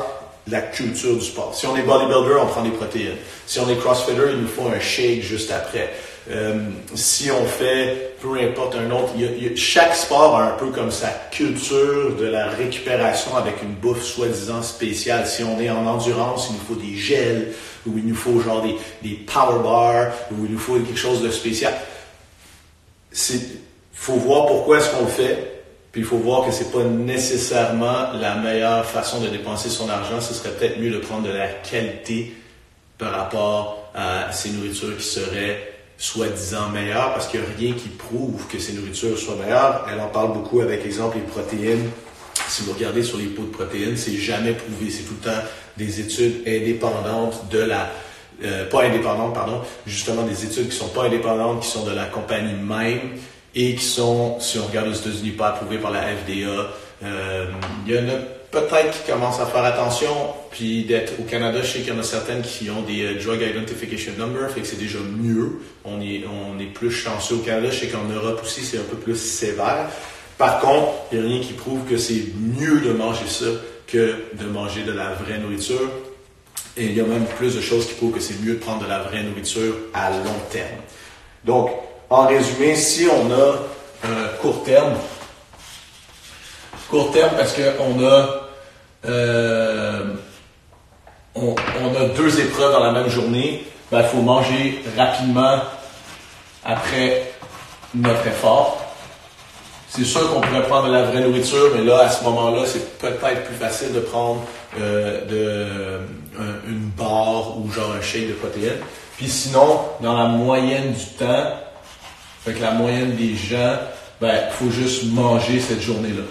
la 0.48 0.60
culture 0.60 1.14
du 1.14 1.24
sport. 1.24 1.54
Si 1.54 1.66
on 1.66 1.76
est 1.76 1.82
bodybuilder, 1.82 2.36
on 2.42 2.46
prend 2.46 2.62
des 2.62 2.70
protéines. 2.70 3.16
Si 3.46 3.60
on 3.60 3.68
est 3.68 3.76
crossfitter, 3.76 4.30
il 4.32 4.42
nous 4.42 4.48
faut 4.48 4.68
un 4.68 4.80
shake 4.80 5.22
juste 5.22 5.50
après. 5.50 5.92
Euh, 6.28 6.68
si 6.94 7.30
on 7.30 7.44
fait 7.46 8.10
peu 8.20 8.38
importe 8.38 8.74
un 8.74 8.90
autre, 8.90 9.14
chaque 9.56 9.94
sport 9.94 10.36
a 10.36 10.52
un 10.52 10.56
peu 10.56 10.66
comme 10.66 10.90
sa 10.90 11.08
culture 11.30 12.14
de 12.16 12.26
la 12.26 12.48
récupération 12.48 13.34
avec 13.36 13.62
une 13.62 13.72
bouffe 13.72 14.02
soi-disant 14.02 14.62
spéciale. 14.62 15.26
Si 15.26 15.42
on 15.42 15.58
est 15.58 15.70
en 15.70 15.86
endurance, 15.86 16.48
il 16.50 16.56
nous 16.56 16.60
faut 16.60 16.74
des 16.74 16.96
gels, 16.96 17.52
ou 17.86 17.96
il 17.96 18.06
nous 18.06 18.14
faut 18.14 18.38
genre 18.40 18.62
des, 18.62 19.14
power 19.14 19.62
bars, 19.62 20.12
ou 20.30 20.44
il 20.44 20.52
nous 20.52 20.58
faut 20.58 20.74
quelque 20.74 20.98
chose 20.98 21.22
de 21.22 21.30
spécial. 21.30 21.72
Il 23.12 23.40
faut 23.94 24.16
voir 24.16 24.46
pourquoi 24.46 24.78
est-ce 24.78 24.90
qu'on 24.90 25.04
le 25.04 25.10
fait, 25.10 25.62
puis 25.90 26.02
il 26.02 26.06
faut 26.06 26.18
voir 26.18 26.44
que 26.44 26.52
c'est 26.52 26.70
pas 26.70 26.84
nécessairement 26.84 28.12
la 28.12 28.34
meilleure 28.34 28.84
façon 28.84 29.20
de 29.20 29.28
dépenser 29.28 29.70
son 29.70 29.88
argent. 29.88 30.20
Ce 30.20 30.34
serait 30.34 30.50
peut-être 30.50 30.78
mieux 30.78 30.90
de 30.90 30.98
prendre 30.98 31.26
de 31.26 31.32
la 31.32 31.48
qualité 31.48 32.34
par 32.98 33.12
rapport 33.12 33.90
à 33.94 34.30
ces 34.30 34.50
nourritures 34.50 34.96
qui 34.98 35.06
seraient 35.06 35.69
soi-disant 36.00 36.70
meilleures, 36.70 37.12
parce 37.12 37.28
qu'il 37.28 37.40
n'y 37.40 37.46
a 37.46 37.50
rien 37.58 37.72
qui 37.74 37.90
prouve 37.90 38.46
que 38.48 38.58
ces 38.58 38.72
nourritures 38.72 39.18
soient 39.18 39.36
meilleures. 39.36 39.86
Elle 39.92 40.00
en 40.00 40.08
parle 40.08 40.32
beaucoup 40.32 40.60
avec 40.60 40.84
exemple 40.86 41.18
les 41.18 41.22
protéines. 41.22 41.90
Si 42.48 42.62
vous 42.62 42.72
regardez 42.72 43.02
sur 43.02 43.18
les 43.18 43.26
pots 43.26 43.42
de 43.42 43.48
protéines, 43.50 43.98
c'est 43.98 44.16
jamais 44.16 44.54
prouvé. 44.54 44.90
C'est 44.90 45.02
tout 45.02 45.14
le 45.22 45.30
temps 45.30 45.38
des 45.76 46.00
études 46.00 46.42
indépendantes 46.46 47.48
de 47.50 47.58
la 47.58 47.90
euh, 48.42 48.66
pas 48.70 48.84
indépendantes, 48.84 49.34
pardon, 49.34 49.60
justement 49.86 50.22
des 50.22 50.46
études 50.46 50.70
qui 50.70 50.76
sont 50.76 50.88
pas 50.88 51.04
indépendantes, 51.04 51.60
qui 51.60 51.68
sont 51.68 51.84
de 51.84 51.94
la 51.94 52.06
compagnie 52.06 52.54
même, 52.54 53.18
et 53.54 53.74
qui 53.74 53.84
sont, 53.84 54.40
si 54.40 54.58
on 54.58 54.64
regarde 54.64 54.88
aux 54.88 54.94
États-Unis, 54.94 55.32
pas 55.32 55.48
approuvés 55.48 55.76
par 55.76 55.90
la 55.90 56.00
FDA. 56.00 56.70
Euh, 57.02 57.46
il 57.86 57.92
y 57.92 57.98
en 57.98 58.08
a 58.08 58.39
peut-être 58.50 58.92
qui 58.92 59.10
commencent 59.10 59.40
à 59.40 59.46
faire 59.46 59.64
attention, 59.64 60.10
puis 60.50 60.84
d'être 60.84 61.12
au 61.20 61.22
Canada, 61.22 61.60
je 61.62 61.72
sais 61.72 61.78
qu'il 61.80 61.94
y 61.94 61.96
en 61.96 62.00
a 62.00 62.04
certaines 62.04 62.42
qui 62.42 62.70
ont 62.70 62.82
des 62.82 63.04
euh, 63.04 63.22
Drug 63.22 63.40
Identification 63.40 64.12
Number, 64.18 64.50
fait 64.50 64.60
que 64.60 64.66
c'est 64.66 64.78
déjà 64.78 64.98
mieux. 64.98 65.60
On 65.84 66.00
est, 66.00 66.24
on 66.26 66.58
est 66.58 66.66
plus 66.66 66.90
chanceux 66.90 67.36
au 67.36 67.38
Canada, 67.38 67.70
je 67.70 67.80
sais 67.80 67.88
qu'en 67.88 68.04
Europe 68.04 68.40
aussi, 68.42 68.62
c'est 68.62 68.78
un 68.78 68.84
peu 68.90 68.96
plus 68.96 69.16
sévère. 69.16 69.88
Par 70.36 70.60
contre, 70.60 70.92
il 71.12 71.20
n'y 71.20 71.24
a 71.24 71.28
rien 71.28 71.40
qui 71.40 71.52
prouve 71.52 71.84
que 71.88 71.96
c'est 71.96 72.24
mieux 72.38 72.80
de 72.80 72.92
manger 72.92 73.26
ça 73.28 73.46
que 73.86 74.14
de 74.34 74.46
manger 74.46 74.82
de 74.82 74.92
la 74.92 75.10
vraie 75.10 75.38
nourriture. 75.38 75.90
Et 76.76 76.84
il 76.84 76.94
y 76.94 77.00
a 77.00 77.04
même 77.04 77.26
plus 77.26 77.56
de 77.56 77.60
choses 77.60 77.86
qui 77.86 77.94
prouvent 77.94 78.12
que 78.12 78.20
c'est 78.20 78.40
mieux 78.40 78.54
de 78.54 78.58
prendre 78.58 78.82
de 78.84 78.88
la 78.88 79.00
vraie 79.00 79.22
nourriture 79.22 79.74
à 79.92 80.10
long 80.10 80.40
terme. 80.50 80.78
Donc, 81.44 81.70
en 82.08 82.26
résumé, 82.26 82.76
si 82.76 83.06
on 83.06 83.30
a 83.32 83.56
court 84.40 84.62
terme, 84.64 84.94
court 86.88 87.12
terme 87.12 87.36
parce 87.36 87.54
qu'on 87.54 88.04
a, 88.04 88.39
euh, 89.06 90.02
on, 91.34 91.54
a 91.54 92.04
deux 92.16 92.40
épreuves 92.40 92.72
dans 92.72 92.82
la 92.82 92.92
même 92.92 93.08
journée, 93.08 93.64
il 93.64 93.96
ben, 93.96 94.02
faut 94.02 94.20
manger 94.20 94.82
rapidement 94.96 95.58
après 96.64 97.32
notre 97.94 98.26
effort. 98.26 98.78
C'est 99.88 100.04
sûr 100.04 100.32
qu'on 100.32 100.40
pourrait 100.40 100.66
prendre 100.68 100.88
la 100.88 101.02
vraie 101.04 101.20
nourriture, 101.20 101.72
mais 101.74 101.82
là, 101.82 102.02
à 102.02 102.10
ce 102.10 102.22
moment-là, 102.24 102.62
c'est 102.64 102.98
peut-être 102.98 103.44
plus 103.44 103.56
facile 103.56 103.92
de 103.92 104.00
prendre 104.00 104.42
euh, 104.80 105.98
une 106.68 106.90
barre 106.96 107.58
ou 107.58 107.70
genre 107.72 107.92
un 107.98 108.02
shake 108.02 108.28
de 108.28 108.34
protéines. 108.34 108.78
Puis 109.16 109.28
sinon, 109.28 109.80
dans 110.00 110.16
la 110.16 110.26
moyenne 110.26 110.92
du 110.92 111.04
temps, 111.18 111.54
que 112.46 112.62
la 112.62 112.72
moyenne 112.72 113.16
des 113.16 113.34
gens, 113.36 113.76
ben, 114.20 114.34
il 114.46 114.52
faut 114.52 114.70
juste 114.70 115.04
manger 115.12 115.60
cette 115.60 115.80
journée-là. 115.80 116.22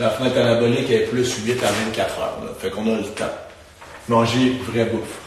La 0.00 0.08
fenêtre 0.08 0.38
anabolique 0.38 0.90
est 0.90 1.00
plus 1.00 1.44
8 1.44 1.62
à 1.62 1.66
24 1.66 2.18
heures. 2.20 2.38
Fait 2.58 2.70
qu'on 2.70 2.86
a 2.90 2.96
le 2.96 3.04
temps. 3.04 3.26
Manger 4.08 4.56
vraie 4.66 4.86
bouffe. 4.86 5.18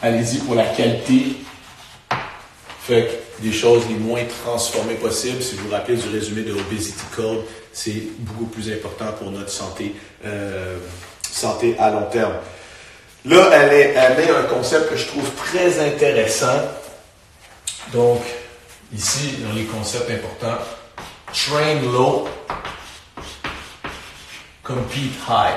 Allez-y 0.00 0.38
pour 0.38 0.54
la 0.54 0.64
qualité. 0.64 1.36
Fait 2.80 3.10
des 3.40 3.52
choses 3.52 3.82
les 3.90 3.96
moins 3.96 4.22
transformées 4.42 4.94
possibles. 4.94 5.42
Si 5.42 5.56
vous 5.56 5.66
vous 5.66 5.74
rappelez 5.74 5.98
du 5.98 6.08
résumé 6.08 6.44
de 6.44 6.52
Obesity 6.52 7.04
Code, 7.14 7.44
c'est 7.74 8.02
beaucoup 8.20 8.46
plus 8.46 8.72
important 8.72 9.12
pour 9.20 9.30
notre 9.30 9.50
santé, 9.50 9.94
euh, 10.24 10.78
à 11.78 11.90
long 11.90 12.06
terme. 12.10 12.36
Là, 13.26 13.70
est, 13.70 13.94
elle 13.94 14.16
met 14.16 14.30
un 14.30 14.44
concept 14.44 14.88
que 14.88 14.96
je 14.96 15.08
trouve 15.08 15.30
très 15.34 15.78
intéressant 15.78 16.62
donc, 17.92 18.22
ici, 18.94 19.36
dans 19.46 19.54
les 19.54 19.64
concepts 19.64 20.10
importants, 20.10 20.58
train 21.32 21.82
low, 21.92 22.26
compete 24.62 25.12
high. 25.28 25.54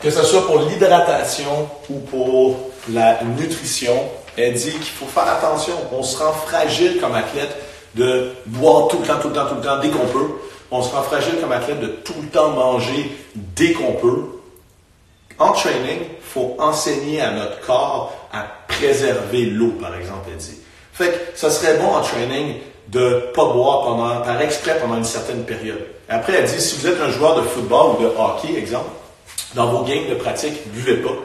Que 0.00 0.10
ce 0.10 0.24
soit 0.24 0.46
pour 0.46 0.58
l'hydratation 0.60 1.68
ou 1.88 2.00
pour 2.00 2.72
la 2.92 3.22
nutrition, 3.22 4.10
elle 4.36 4.54
dit 4.54 4.72
qu'il 4.72 4.82
faut 4.82 5.06
faire 5.06 5.28
attention. 5.28 5.74
On 5.92 6.02
se 6.02 6.18
rend 6.18 6.32
fragile 6.32 6.98
comme 7.00 7.14
athlète 7.14 7.56
de 7.94 8.32
boire 8.46 8.88
tout 8.88 8.98
le 8.98 9.06
temps, 9.06 9.20
tout 9.20 9.28
le 9.28 9.34
temps, 9.34 9.46
tout 9.46 9.54
le 9.54 9.60
temps, 9.60 9.78
dès 9.78 9.90
qu'on 9.90 10.06
peut 10.06 10.28
on 10.72 10.82
se 10.82 10.94
rend 10.94 11.02
fragile 11.02 11.34
comme 11.38 11.52
athlète 11.52 11.80
de 11.80 11.86
tout 11.86 12.14
le 12.20 12.28
temps 12.28 12.50
manger 12.50 13.14
dès 13.34 13.72
qu'on 13.72 13.92
peut. 13.92 14.24
En 15.38 15.52
training, 15.52 16.00
faut 16.32 16.56
enseigner 16.58 17.20
à 17.20 17.30
notre 17.32 17.60
corps 17.60 18.12
à 18.32 18.44
préserver 18.68 19.46
l'eau, 19.46 19.74
par 19.80 19.94
exemple, 19.94 20.28
elle 20.30 20.38
dit. 20.38 20.58
Fait 20.92 21.08
que 21.08 21.38
ça 21.38 21.50
serait 21.50 21.78
bon 21.78 21.88
en 21.88 22.00
training 22.00 22.56
de 22.88 23.30
pas 23.34 23.44
boire 23.44 23.84
pendant, 23.84 24.20
par 24.22 24.40
exprès 24.40 24.78
pendant 24.80 24.96
une 24.96 25.04
certaine 25.04 25.44
période. 25.44 25.80
Après, 26.08 26.34
elle 26.34 26.46
dit, 26.46 26.60
si 26.60 26.78
vous 26.78 26.86
êtes 26.86 27.00
un 27.00 27.10
joueur 27.10 27.36
de 27.36 27.42
football 27.42 27.96
ou 27.96 28.02
de 28.02 28.06
hockey, 28.06 28.58
exemple, 28.58 28.90
dans 29.54 29.66
vos 29.66 29.84
games 29.84 30.08
de 30.08 30.14
pratique, 30.14 30.54
buvez 30.72 30.96
pas. 30.96 31.16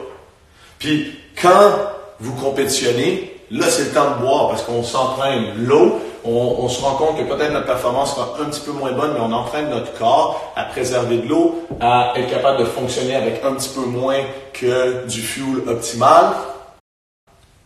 Puis, 0.78 1.18
quand 1.40 1.72
vous 2.20 2.34
compétitionnez, 2.34 3.40
là, 3.50 3.66
c'est 3.68 3.84
le 3.84 3.90
temps 3.90 4.10
de 4.16 4.22
boire 4.22 4.48
parce 4.48 4.62
qu'on 4.62 4.82
s'entraîne 4.82 5.64
l'eau 5.66 6.00
on, 6.24 6.68
se 6.68 6.80
rend 6.82 6.96
compte 6.96 7.18
que 7.18 7.22
peut-être 7.22 7.52
notre 7.52 7.66
performance 7.66 8.14
sera 8.14 8.36
un 8.40 8.46
petit 8.46 8.60
peu 8.60 8.72
moins 8.72 8.92
bonne, 8.92 9.12
mais 9.14 9.20
on 9.20 9.32
entraîne 9.32 9.70
notre 9.70 9.92
corps 9.94 10.52
à 10.56 10.64
préserver 10.64 11.18
de 11.18 11.28
l'eau, 11.28 11.66
à 11.80 12.12
être 12.16 12.30
capable 12.30 12.58
de 12.58 12.64
fonctionner 12.64 13.14
avec 13.14 13.42
un 13.44 13.54
petit 13.54 13.70
peu 13.70 13.86
moins 13.86 14.18
que 14.52 15.06
du 15.06 15.20
fuel 15.20 15.68
optimal. 15.68 16.34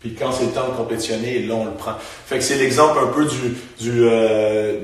Puis 0.00 0.14
quand 0.14 0.32
c'est 0.32 0.46
le 0.46 0.50
temps 0.50 0.66
de 0.68 0.76
compétitionner, 0.76 1.40
là, 1.40 1.54
on 1.54 1.64
le 1.64 1.70
prend. 1.72 1.92
Fait 2.26 2.38
que 2.38 2.44
c'est 2.44 2.56
l'exemple 2.56 2.98
un 2.98 3.06
peu 3.06 3.24
du, 3.24 3.56
du, 3.78 4.04
euh, 4.04 4.80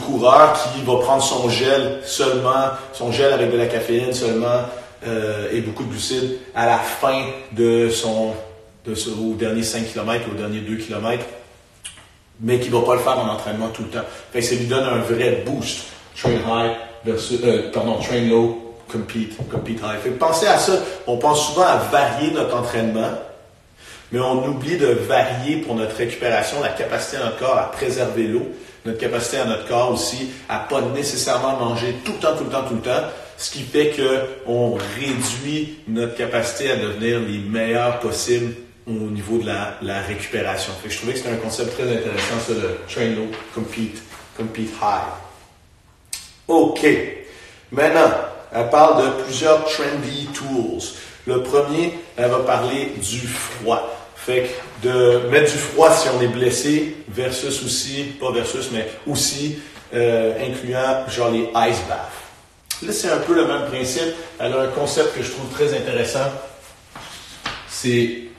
coureur 0.00 0.52
qui 0.52 0.82
va 0.82 0.98
prendre 0.98 1.22
son 1.22 1.48
gel 1.48 1.98
seulement, 2.04 2.70
son 2.92 3.10
gel 3.10 3.32
avec 3.32 3.50
de 3.50 3.56
la 3.56 3.66
caféine 3.66 4.12
seulement 4.12 4.62
euh, 5.06 5.48
et 5.52 5.60
beaucoup 5.60 5.82
de 5.82 5.90
glucides 5.90 6.38
à 6.54 6.66
la 6.66 6.78
fin 6.78 7.24
de 7.52 7.88
son, 7.90 8.32
de 8.86 8.94
au 9.20 9.34
dernier 9.34 9.64
5 9.64 9.92
km, 9.92 10.26
au 10.32 10.36
dernier 10.36 10.60
2 10.60 10.76
km 10.76 11.24
mais 12.40 12.58
qui 12.58 12.70
ne 12.70 12.74
va 12.74 12.82
pas 12.82 12.94
le 12.94 13.00
faire 13.00 13.18
en 13.18 13.28
entraînement 13.28 13.68
tout 13.68 13.82
le 13.82 13.88
temps. 13.88 14.06
Ça 14.32 14.54
lui 14.54 14.66
donne 14.66 14.84
un 14.84 14.98
vrai 14.98 15.42
boost. 15.46 15.84
Train 16.16 16.30
high 16.30 16.72
versus, 17.04 17.40
euh, 17.44 17.70
pardon, 17.72 17.98
train 17.98 18.20
low, 18.20 18.76
compete, 18.90 19.36
compete 19.50 19.78
high. 19.78 20.00
Fait 20.02 20.10
que 20.10 20.18
pensez 20.18 20.46
à 20.46 20.58
ça. 20.58 20.72
On 21.06 21.16
pense 21.16 21.48
souvent 21.48 21.66
à 21.66 21.76
varier 21.76 22.30
notre 22.32 22.56
entraînement, 22.56 23.12
mais 24.12 24.20
on 24.20 24.46
oublie 24.46 24.76
de 24.76 24.86
varier 24.86 25.58
pour 25.58 25.76
notre 25.76 25.96
récupération 25.96 26.60
la 26.60 26.70
capacité 26.70 27.18
de 27.18 27.24
notre 27.24 27.38
corps 27.38 27.56
à 27.56 27.70
préserver 27.70 28.24
l'eau, 28.24 28.48
notre 28.84 28.98
capacité 28.98 29.38
à 29.38 29.44
notre 29.44 29.66
corps 29.66 29.92
aussi 29.92 30.30
à 30.48 30.58
pas 30.58 30.80
nécessairement 30.80 31.56
manger 31.56 31.96
tout 32.04 32.12
le 32.12 32.18
temps, 32.18 32.36
tout 32.36 32.44
le 32.44 32.50
temps, 32.50 32.64
tout 32.68 32.74
le 32.74 32.80
temps, 32.80 33.06
ce 33.36 33.50
qui 33.50 33.60
fait 33.60 33.94
qu'on 33.96 34.76
réduit 34.98 35.78
notre 35.88 36.16
capacité 36.16 36.70
à 36.70 36.76
devenir 36.76 37.20
les 37.20 37.38
meilleurs 37.38 38.00
possibles 38.00 38.54
au 38.90 39.10
niveau 39.10 39.38
de 39.38 39.46
la, 39.46 40.02
récupération. 40.02 40.72
je 40.86 40.96
trouvais 40.96 41.12
que 41.12 41.18
c'était 41.18 41.30
un 41.30 41.36
concept 41.36 41.72
très 41.74 41.84
intéressant, 41.84 42.40
ça, 42.46 42.54
de 42.54 42.76
train 42.88 43.10
low, 43.10 43.28
compete, 43.54 44.02
compete 44.36 44.70
high. 44.82 45.12
OK. 46.48 46.86
Maintenant, 47.70 48.10
elle 48.52 48.70
parle 48.70 49.04
de 49.04 49.22
plusieurs 49.22 49.64
trendy 49.64 50.28
tools. 50.34 50.82
Le 51.26 51.42
premier, 51.42 51.94
elle 52.16 52.30
va 52.30 52.40
parler 52.40 52.92
du 53.00 53.26
froid. 53.26 53.96
Fait 54.16 54.50
que 54.82 54.88
de 54.88 55.28
mettre 55.28 55.52
du 55.52 55.58
froid 55.58 55.90
si 55.90 56.08
on 56.08 56.20
est 56.20 56.28
blessé 56.28 56.96
versus 57.08 57.62
aussi, 57.62 58.04
pas 58.20 58.32
versus, 58.32 58.70
mais 58.72 58.88
aussi 59.06 59.58
euh, 59.94 60.34
incluant 60.46 61.08
genre 61.08 61.30
les 61.30 61.44
ice 61.44 61.80
baths. 61.88 62.20
Là, 62.82 62.92
c'est 62.92 63.10
un 63.10 63.18
peu 63.18 63.34
le 63.34 63.46
même 63.46 63.66
principe. 63.66 64.14
Elle 64.38 64.52
a 64.52 64.62
un 64.62 64.68
concept 64.68 65.16
que 65.16 65.22
je 65.22 65.30
trouve 65.30 65.50
très 65.50 65.74
intéressant. 65.74 66.30
C'est 67.68 68.29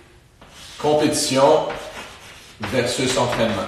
compétition 0.81 1.67
versus 2.59 3.17
entraînement. 3.17 3.67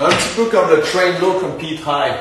Un 0.00 0.08
petit 0.08 0.28
peu 0.36 0.44
comme 0.46 0.70
le 0.70 0.80
train 0.80 1.18
low, 1.20 1.32
compete 1.32 1.80
high. 1.86 2.14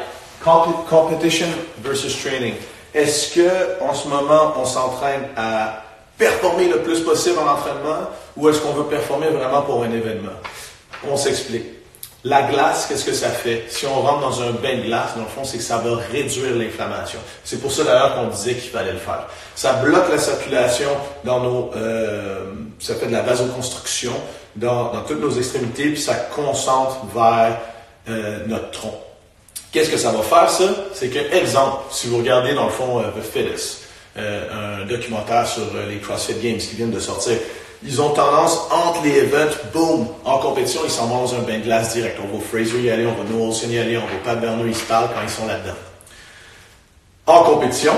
Competition 0.89 1.47
versus 1.79 2.17
training. 2.21 2.55
Est-ce 2.93 3.35
que 3.35 3.81
en 3.81 3.93
ce 3.93 4.07
moment 4.07 4.53
on 4.57 4.65
s'entraîne 4.65 5.27
à 5.37 5.83
performer 6.17 6.67
le 6.67 6.81
plus 6.81 7.01
possible 7.01 7.37
en 7.39 7.47
entraînement 7.47 8.09
ou 8.35 8.49
est-ce 8.49 8.59
qu'on 8.59 8.73
veut 8.73 8.85
performer 8.85 9.27
vraiment 9.27 9.61
pour 9.61 9.83
un 9.83 9.91
événement? 9.91 10.31
On 11.07 11.15
s'explique. 11.15 11.78
La 12.25 12.41
glace, 12.41 12.85
qu'est-ce 12.87 13.05
que 13.05 13.13
ça 13.13 13.29
fait? 13.29 13.63
Si 13.69 13.85
on 13.85 14.01
rentre 14.01 14.19
dans 14.19 14.41
un 14.41 14.51
bain 14.51 14.75
de 14.75 14.81
glace, 14.81 15.15
dans 15.15 15.21
le 15.21 15.29
fond, 15.29 15.45
c'est 15.45 15.57
que 15.57 15.63
ça 15.63 15.77
va 15.77 15.95
réduire 16.11 16.53
l'inflammation. 16.53 17.19
C'est 17.45 17.61
pour 17.61 17.71
ça 17.71 17.85
d'ailleurs 17.85 18.15
qu'on 18.15 18.27
disait 18.27 18.55
qu'il 18.55 18.71
fallait 18.71 18.91
le 18.91 18.97
faire. 18.97 19.25
Ça 19.55 19.73
bloque 19.73 20.09
la 20.11 20.17
circulation 20.17 20.89
dans 21.23 21.39
nos... 21.39 21.71
Euh, 21.77 22.51
ça 22.77 22.95
fait 22.95 23.07
de 23.07 23.13
la 23.13 23.21
vasoconstruction 23.21 24.11
dans, 24.57 24.91
dans 24.91 25.01
toutes 25.03 25.21
nos 25.21 25.31
extrémités, 25.31 25.91
puis 25.91 26.01
ça 26.01 26.15
concentre 26.15 27.05
vers 27.15 27.57
euh, 28.09 28.39
notre 28.47 28.71
tronc. 28.71 28.99
Qu'est-ce 29.71 29.89
que 29.89 29.97
ça 29.97 30.11
va 30.11 30.21
faire, 30.21 30.49
ça? 30.49 30.65
C'est 30.93 31.07
que, 31.07 31.19
exemple, 31.33 31.83
si 31.89 32.07
vous 32.07 32.17
regardez 32.17 32.53
dans 32.53 32.65
le 32.65 32.71
fond 32.71 32.99
euh, 32.99 33.03
The 33.17 33.23
Fittest, 33.23 33.83
un 34.17 34.85
documentaire 34.85 35.47
sur 35.47 35.61
les 35.87 35.99
CrossFit 35.99 36.33
Games 36.41 36.57
qui 36.57 36.75
viennent 36.75 36.91
de 36.91 36.99
sortir, 36.99 37.37
ils 37.83 38.01
ont 38.01 38.09
tendance, 38.09 38.59
entre 38.71 39.03
les 39.03 39.19
events, 39.19 39.55
boom, 39.73 40.07
en 40.25 40.37
compétition, 40.39 40.81
ils 40.83 40.91
s'en 40.91 41.07
vont 41.07 41.21
dans 41.21 41.35
un 41.35 41.39
bain 41.39 41.59
de 41.59 41.63
glace 41.63 41.93
direct. 41.93 42.17
On 42.21 42.37
va 42.37 42.43
Fraser 42.43 42.81
y 42.81 42.89
aller, 42.89 43.05
on 43.05 43.13
va 43.13 43.29
Noah 43.29 43.47
Olsen 43.47 43.71
y 43.71 43.79
aller, 43.79 43.97
on 43.97 44.01
va 44.01 44.07
Pat 44.23 44.39
Bernard, 44.39 44.67
ils 44.67 44.75
se 44.75 44.83
parlent 44.83 45.07
quand 45.13 45.21
ils 45.23 45.29
sont 45.29 45.47
là-dedans. 45.47 45.77
En 47.25 47.43
compétition, 47.43 47.93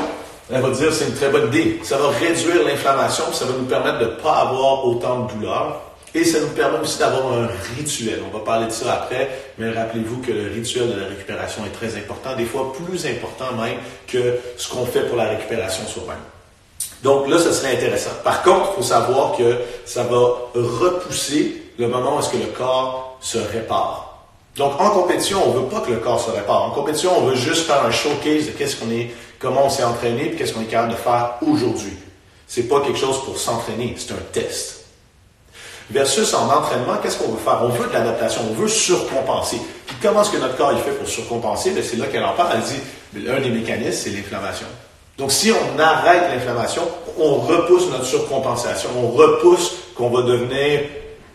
elle 0.51 0.61
va 0.61 0.69
dire 0.69 0.93
c'est 0.93 1.05
une 1.05 1.15
très 1.15 1.29
bonne 1.29 1.47
idée. 1.47 1.79
Ça 1.83 1.97
va 1.97 2.09
réduire 2.09 2.63
l'inflammation, 2.63 3.23
ça 3.33 3.45
va 3.45 3.53
nous 3.53 3.65
permettre 3.65 3.99
de 3.99 4.05
ne 4.05 4.09
pas 4.11 4.33
avoir 4.33 4.85
autant 4.85 5.21
de 5.21 5.33
douleur. 5.33 5.81
Et 6.13 6.25
ça 6.25 6.41
nous 6.41 6.49
permet 6.49 6.77
aussi 6.79 6.99
d'avoir 6.99 7.31
un 7.33 7.47
rituel. 7.77 8.19
On 8.29 8.37
va 8.37 8.43
parler 8.43 8.67
de 8.67 8.71
ça 8.71 8.93
après, 8.93 9.29
mais 9.57 9.71
rappelez-vous 9.71 10.17
que 10.17 10.31
le 10.31 10.51
rituel 10.53 10.93
de 10.93 10.99
la 10.99 11.07
récupération 11.07 11.65
est 11.65 11.69
très 11.69 11.95
important, 11.95 12.35
des 12.35 12.45
fois 12.45 12.73
plus 12.73 13.05
important 13.05 13.53
même 13.53 13.77
que 14.07 14.37
ce 14.57 14.67
qu'on 14.67 14.85
fait 14.85 15.07
pour 15.07 15.15
la 15.15 15.29
récupération 15.29 15.87
soi-même. 15.87 16.17
Donc 17.03 17.27
là, 17.27 17.39
ce 17.39 17.51
serait 17.51 17.75
intéressant. 17.75 18.11
Par 18.23 18.43
contre, 18.43 18.71
il 18.71 18.75
faut 18.77 18.87
savoir 18.89 19.35
que 19.35 19.57
ça 19.85 20.03
va 20.03 20.19
repousser 20.53 21.63
le 21.77 21.87
moment 21.87 22.17
où 22.17 22.19
est-ce 22.19 22.29
que 22.29 22.37
le 22.37 22.51
corps 22.51 23.17
se 23.21 23.37
répare. 23.37 24.25
Donc 24.57 24.79
en 24.79 24.89
compétition, 24.89 25.41
on 25.45 25.51
veut 25.51 25.67
pas 25.67 25.79
que 25.79 25.91
le 25.91 25.97
corps 25.97 26.19
se 26.19 26.29
répare. 26.29 26.63
En 26.63 26.71
compétition, 26.71 27.11
on 27.17 27.21
veut 27.21 27.35
juste 27.35 27.65
faire 27.65 27.83
un 27.85 27.91
showcase 27.91 28.47
de 28.47 28.51
qu'est-ce 28.51 28.75
qu'on 28.75 28.91
est, 28.91 29.11
comment 29.39 29.65
on 29.65 29.69
s'est 29.69 29.83
entraîné, 29.83 30.27
et 30.27 30.35
qu'est-ce 30.35 30.53
qu'on 30.53 30.61
est 30.61 30.65
capable 30.65 30.91
de 30.91 30.97
faire 30.97 31.35
aujourd'hui. 31.41 31.93
C'est 32.47 32.63
pas 32.63 32.81
quelque 32.81 32.99
chose 32.99 33.23
pour 33.23 33.39
s'entraîner, 33.39 33.95
c'est 33.97 34.11
un 34.11 34.21
test. 34.33 34.85
Versus 35.89 36.33
en 36.33 36.49
entraînement, 36.49 36.97
qu'est-ce 37.01 37.17
qu'on 37.17 37.31
veut 37.31 37.39
faire? 37.39 37.59
On 37.63 37.69
veut 37.69 37.87
de 37.87 37.93
l'adaptation, 37.93 38.41
on 38.49 38.53
veut 38.53 38.67
surcompenser. 38.67 39.59
Puis 39.87 39.95
comment 40.01 40.21
est-ce 40.21 40.31
que 40.31 40.37
notre 40.37 40.57
corps 40.57 40.73
il 40.73 40.79
fait 40.79 40.91
pour 40.91 41.07
surcompenser? 41.07 41.71
Ben, 41.71 41.83
c'est 41.83 41.97
là 41.97 42.07
qu'elle 42.07 42.23
en 42.23 42.33
parle. 42.33 42.49
Elle 42.55 42.61
dit, 42.61 43.25
l'un 43.25 43.41
des 43.41 43.49
mécanismes, 43.49 43.91
c'est 43.91 44.09
l'inflammation. 44.09 44.67
Donc, 45.17 45.31
si 45.31 45.51
on 45.51 45.79
arrête 45.79 46.23
l'inflammation, 46.33 46.83
on 47.19 47.35
repousse 47.35 47.89
notre 47.89 48.05
surcompensation, 48.05 48.89
on 48.97 49.09
repousse 49.09 49.73
qu'on 49.95 50.09
va 50.09 50.23
devenir 50.23 50.81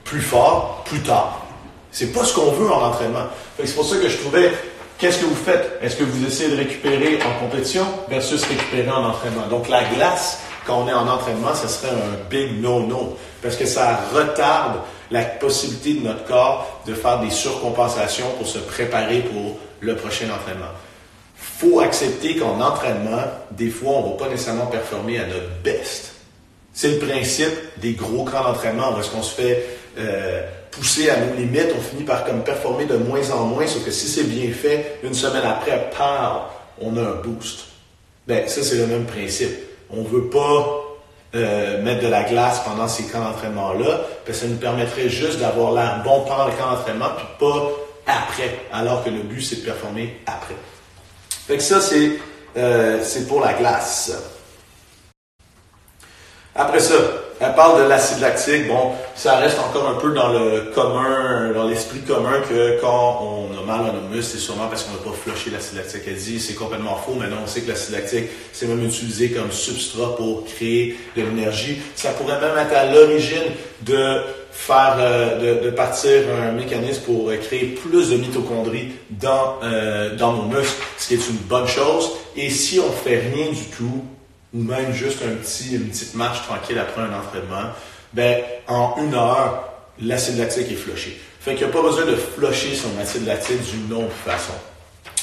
plus 0.05 0.21
fort 0.21 0.83
plus 0.87 1.01
tard. 1.01 1.47
C'est 1.93 2.13
pas 2.13 2.25
ce 2.25 2.35
qu'on 2.35 2.51
veut 2.53 2.71
en 2.71 2.83
entraînement. 2.83 3.27
C'est 3.63 3.75
pour 3.75 3.85
ça 3.85 3.97
que 3.97 4.09
je 4.09 4.19
trouvais, 4.19 4.53
qu'est-ce 4.99 5.19
que 5.19 5.27
vous 5.27 5.37
faites? 5.37 5.79
Est-ce 5.83 5.97
que 5.97 6.05
vous 6.05 6.27
essayez 6.27 6.51
de 6.51 6.57
récupérer 6.57 7.19
en 7.23 7.45
compétition 7.45 7.87
versus 8.09 8.45
récupérer 8.45 8.91
en 8.91 9.05
entraînement? 9.05 9.47
Donc, 9.49 9.69
la 9.69 9.85
glace, 9.85 10.41
quand 10.67 10.83
on 10.85 10.89
est 10.89 10.93
en 10.93 11.09
entraînement, 11.09 11.55
ce 11.55 11.69
serait 11.69 11.93
un 11.93 12.29
big 12.31 12.61
no-no. 12.61 13.17
Parce 13.43 13.57
que 13.57 13.67
ça 13.67 14.01
retarde 14.15 14.79
la 15.11 15.23
possibilité 15.23 16.01
de 16.01 16.09
notre 16.09 16.25
corps 16.25 16.81
de 16.87 16.95
faire 16.95 17.21
des 17.21 17.31
surcompensations 17.31 18.31
pour 18.39 18.47
se 18.47 18.59
préparer 18.59 19.21
pour 19.21 19.59
le 19.81 19.95
prochain 19.95 20.27
entraînement 20.27 20.73
faut 21.59 21.81
accepter 21.81 22.37
qu'en 22.37 22.61
entraînement, 22.61 23.23
des 23.53 23.71
fois, 23.71 23.93
on 23.93 24.07
ne 24.07 24.13
va 24.13 24.25
pas 24.25 24.29
nécessairement 24.29 24.67
performer 24.67 25.19
à 25.19 25.27
notre 25.27 25.49
best. 25.65 26.13
C'est 26.73 26.91
le 26.91 26.99
principe 26.99 27.55
des 27.79 27.93
gros 27.93 28.25
grands 28.25 28.45
d'entraînement, 28.45 28.93
parce 28.93 29.09
qu'on 29.09 29.23
se 29.23 29.35
fait 29.35 29.65
euh, 29.99 30.43
pousser 30.71 31.09
à 31.09 31.17
nos 31.17 31.35
limites, 31.35 31.73
on 31.75 31.81
finit 31.81 32.05
par 32.05 32.25
comme 32.25 32.45
performer 32.45 32.85
de 32.85 32.97
moins 32.97 33.31
en 33.31 33.45
moins, 33.45 33.67
sauf 33.67 33.85
que 33.85 33.91
si 33.91 34.07
c'est 34.07 34.25
bien 34.25 34.53
fait, 34.53 34.99
une 35.03 35.15
semaine 35.15 35.45
après, 35.45 35.91
par, 35.97 36.51
on 36.79 36.95
a 36.99 37.01
un 37.01 37.15
boost. 37.23 37.61
Ben, 38.27 38.47
ça, 38.47 38.63
c'est 38.63 38.77
le 38.77 38.87
même 38.87 39.07
principe. 39.07 39.57
On 39.89 40.03
ne 40.03 40.09
veut 40.09 40.29
pas 40.29 40.83
euh, 41.35 41.83
mettre 41.83 42.03
de 42.03 42.09
la 42.09 42.25
glace 42.25 42.61
pendant 42.67 42.89
ces 42.89 43.05
camps 43.05 43.25
d'entraînement-là, 43.25 44.01
parce 44.27 44.39
que 44.39 44.45
ça 44.45 44.47
nous 44.47 44.59
permettrait 44.59 45.09
juste 45.09 45.39
d'avoir 45.39 45.73
l'air 45.73 46.03
bon 46.05 46.21
pendant 46.27 46.47
le 46.47 46.53
camp 46.53 46.71
d'entraînement, 46.71 47.09
puis 47.17 47.27
pas 47.41 47.71
après, 48.07 48.59
alors 48.71 49.03
que 49.03 49.09
le 49.09 49.21
but, 49.21 49.41
c'est 49.41 49.57
de 49.57 49.65
performer 49.65 50.21
après. 50.27 50.55
Fait 51.47 51.57
que 51.57 51.63
ça, 51.63 51.81
c'est, 51.81 52.19
euh, 52.57 53.05
pour 53.29 53.41
la 53.41 53.55
glace. 53.55 54.13
Après 56.55 56.81
ça, 56.81 56.95
elle 57.41 57.55
parle 57.55 57.83
de 57.83 57.89
l'acide 57.89 58.21
lactique. 58.21 58.67
Bon, 58.67 58.93
ça 59.15 59.37
reste 59.37 59.59
encore 59.59 59.89
un 59.89 59.95
peu 59.95 60.13
dans 60.13 60.29
le 60.29 60.73
commun, 60.75 61.53
dans 61.55 61.65
l'esprit 61.65 62.01
commun 62.01 62.41
que 62.49 62.81
quand 62.81 63.23
on 63.23 63.59
a 63.59 63.65
mal 63.65 63.91
à 63.91 63.93
nos 63.93 64.09
muscles, 64.09 64.33
c'est 64.33 64.39
sûrement 64.39 64.69
parce 64.69 64.85
qu'on 64.85 64.93
n'a 64.93 64.99
pas 64.99 65.17
flushé 65.17 65.51
l'acide 65.51 65.77
lactique. 65.77 66.03
Elle 66.07 66.17
dit 66.17 66.41
c'est 66.41 66.55
complètement 66.55 66.97
faux. 66.97 67.15
Maintenant, 67.15 67.39
on 67.45 67.47
sait 67.47 67.61
que 67.61 67.69
l'acide 67.69 67.95
lactique, 67.95 68.25
c'est 68.53 68.67
même 68.67 68.85
utilisé 68.85 69.31
comme 69.31 69.53
substrat 69.53 70.17
pour 70.17 70.45
créer 70.45 70.97
de 71.17 71.23
l'énergie. 71.23 71.79
Ça 71.95 72.11
pourrait 72.11 72.41
même 72.41 72.57
être 72.57 72.75
à 72.75 72.87
l'origine 72.87 73.53
de 73.83 74.21
faire 74.51 74.97
euh, 74.99 75.63
de, 75.63 75.71
partir 75.71 76.23
un 76.43 76.53
mécanisme 76.53 77.03
pour 77.03 77.31
créer 77.43 77.67
plus 77.67 78.11
de 78.11 78.17
mitochondries 78.17 78.93
dans, 79.11 79.57
euh, 79.63 80.17
dans 80.17 80.33
nos 80.33 80.45
muscles, 80.45 80.83
ce 80.97 81.09
qui 81.09 81.15
est 81.15 81.29
une 81.29 81.37
bonne 81.37 81.67
chose. 81.67 82.13
Et 82.37 82.49
si 82.49 82.81
on 82.81 82.91
fait 82.91 83.19
rien 83.35 83.51
du 83.51 83.65
tout, 83.77 84.03
ou 84.57 84.63
même 84.63 84.93
juste 84.93 85.19
un 85.23 85.35
petit, 85.35 85.75
une 85.75 85.89
petite 85.89 86.15
marche 86.15 86.43
tranquille 86.43 86.79
après 86.79 87.03
un 87.03 87.13
entraînement, 87.13 87.71
ben, 88.13 88.43
en 88.67 88.95
une 88.99 89.15
heure, 89.15 89.69
l'acide 90.01 90.39
lactique 90.39 90.71
est 90.71 90.77
flushé. 90.77 91.21
Fait 91.41 91.55
qu'il 91.55 91.67
n'y 91.67 91.73
a 91.73 91.77
pas 91.77 91.83
besoin 91.83 92.07
de 92.07 92.17
flusher 92.17 92.75
son 92.75 92.99
acide 93.01 93.27
lactique 93.27 93.61
d'une 93.71 93.93
autre 93.93 94.15
façon. 94.25 94.55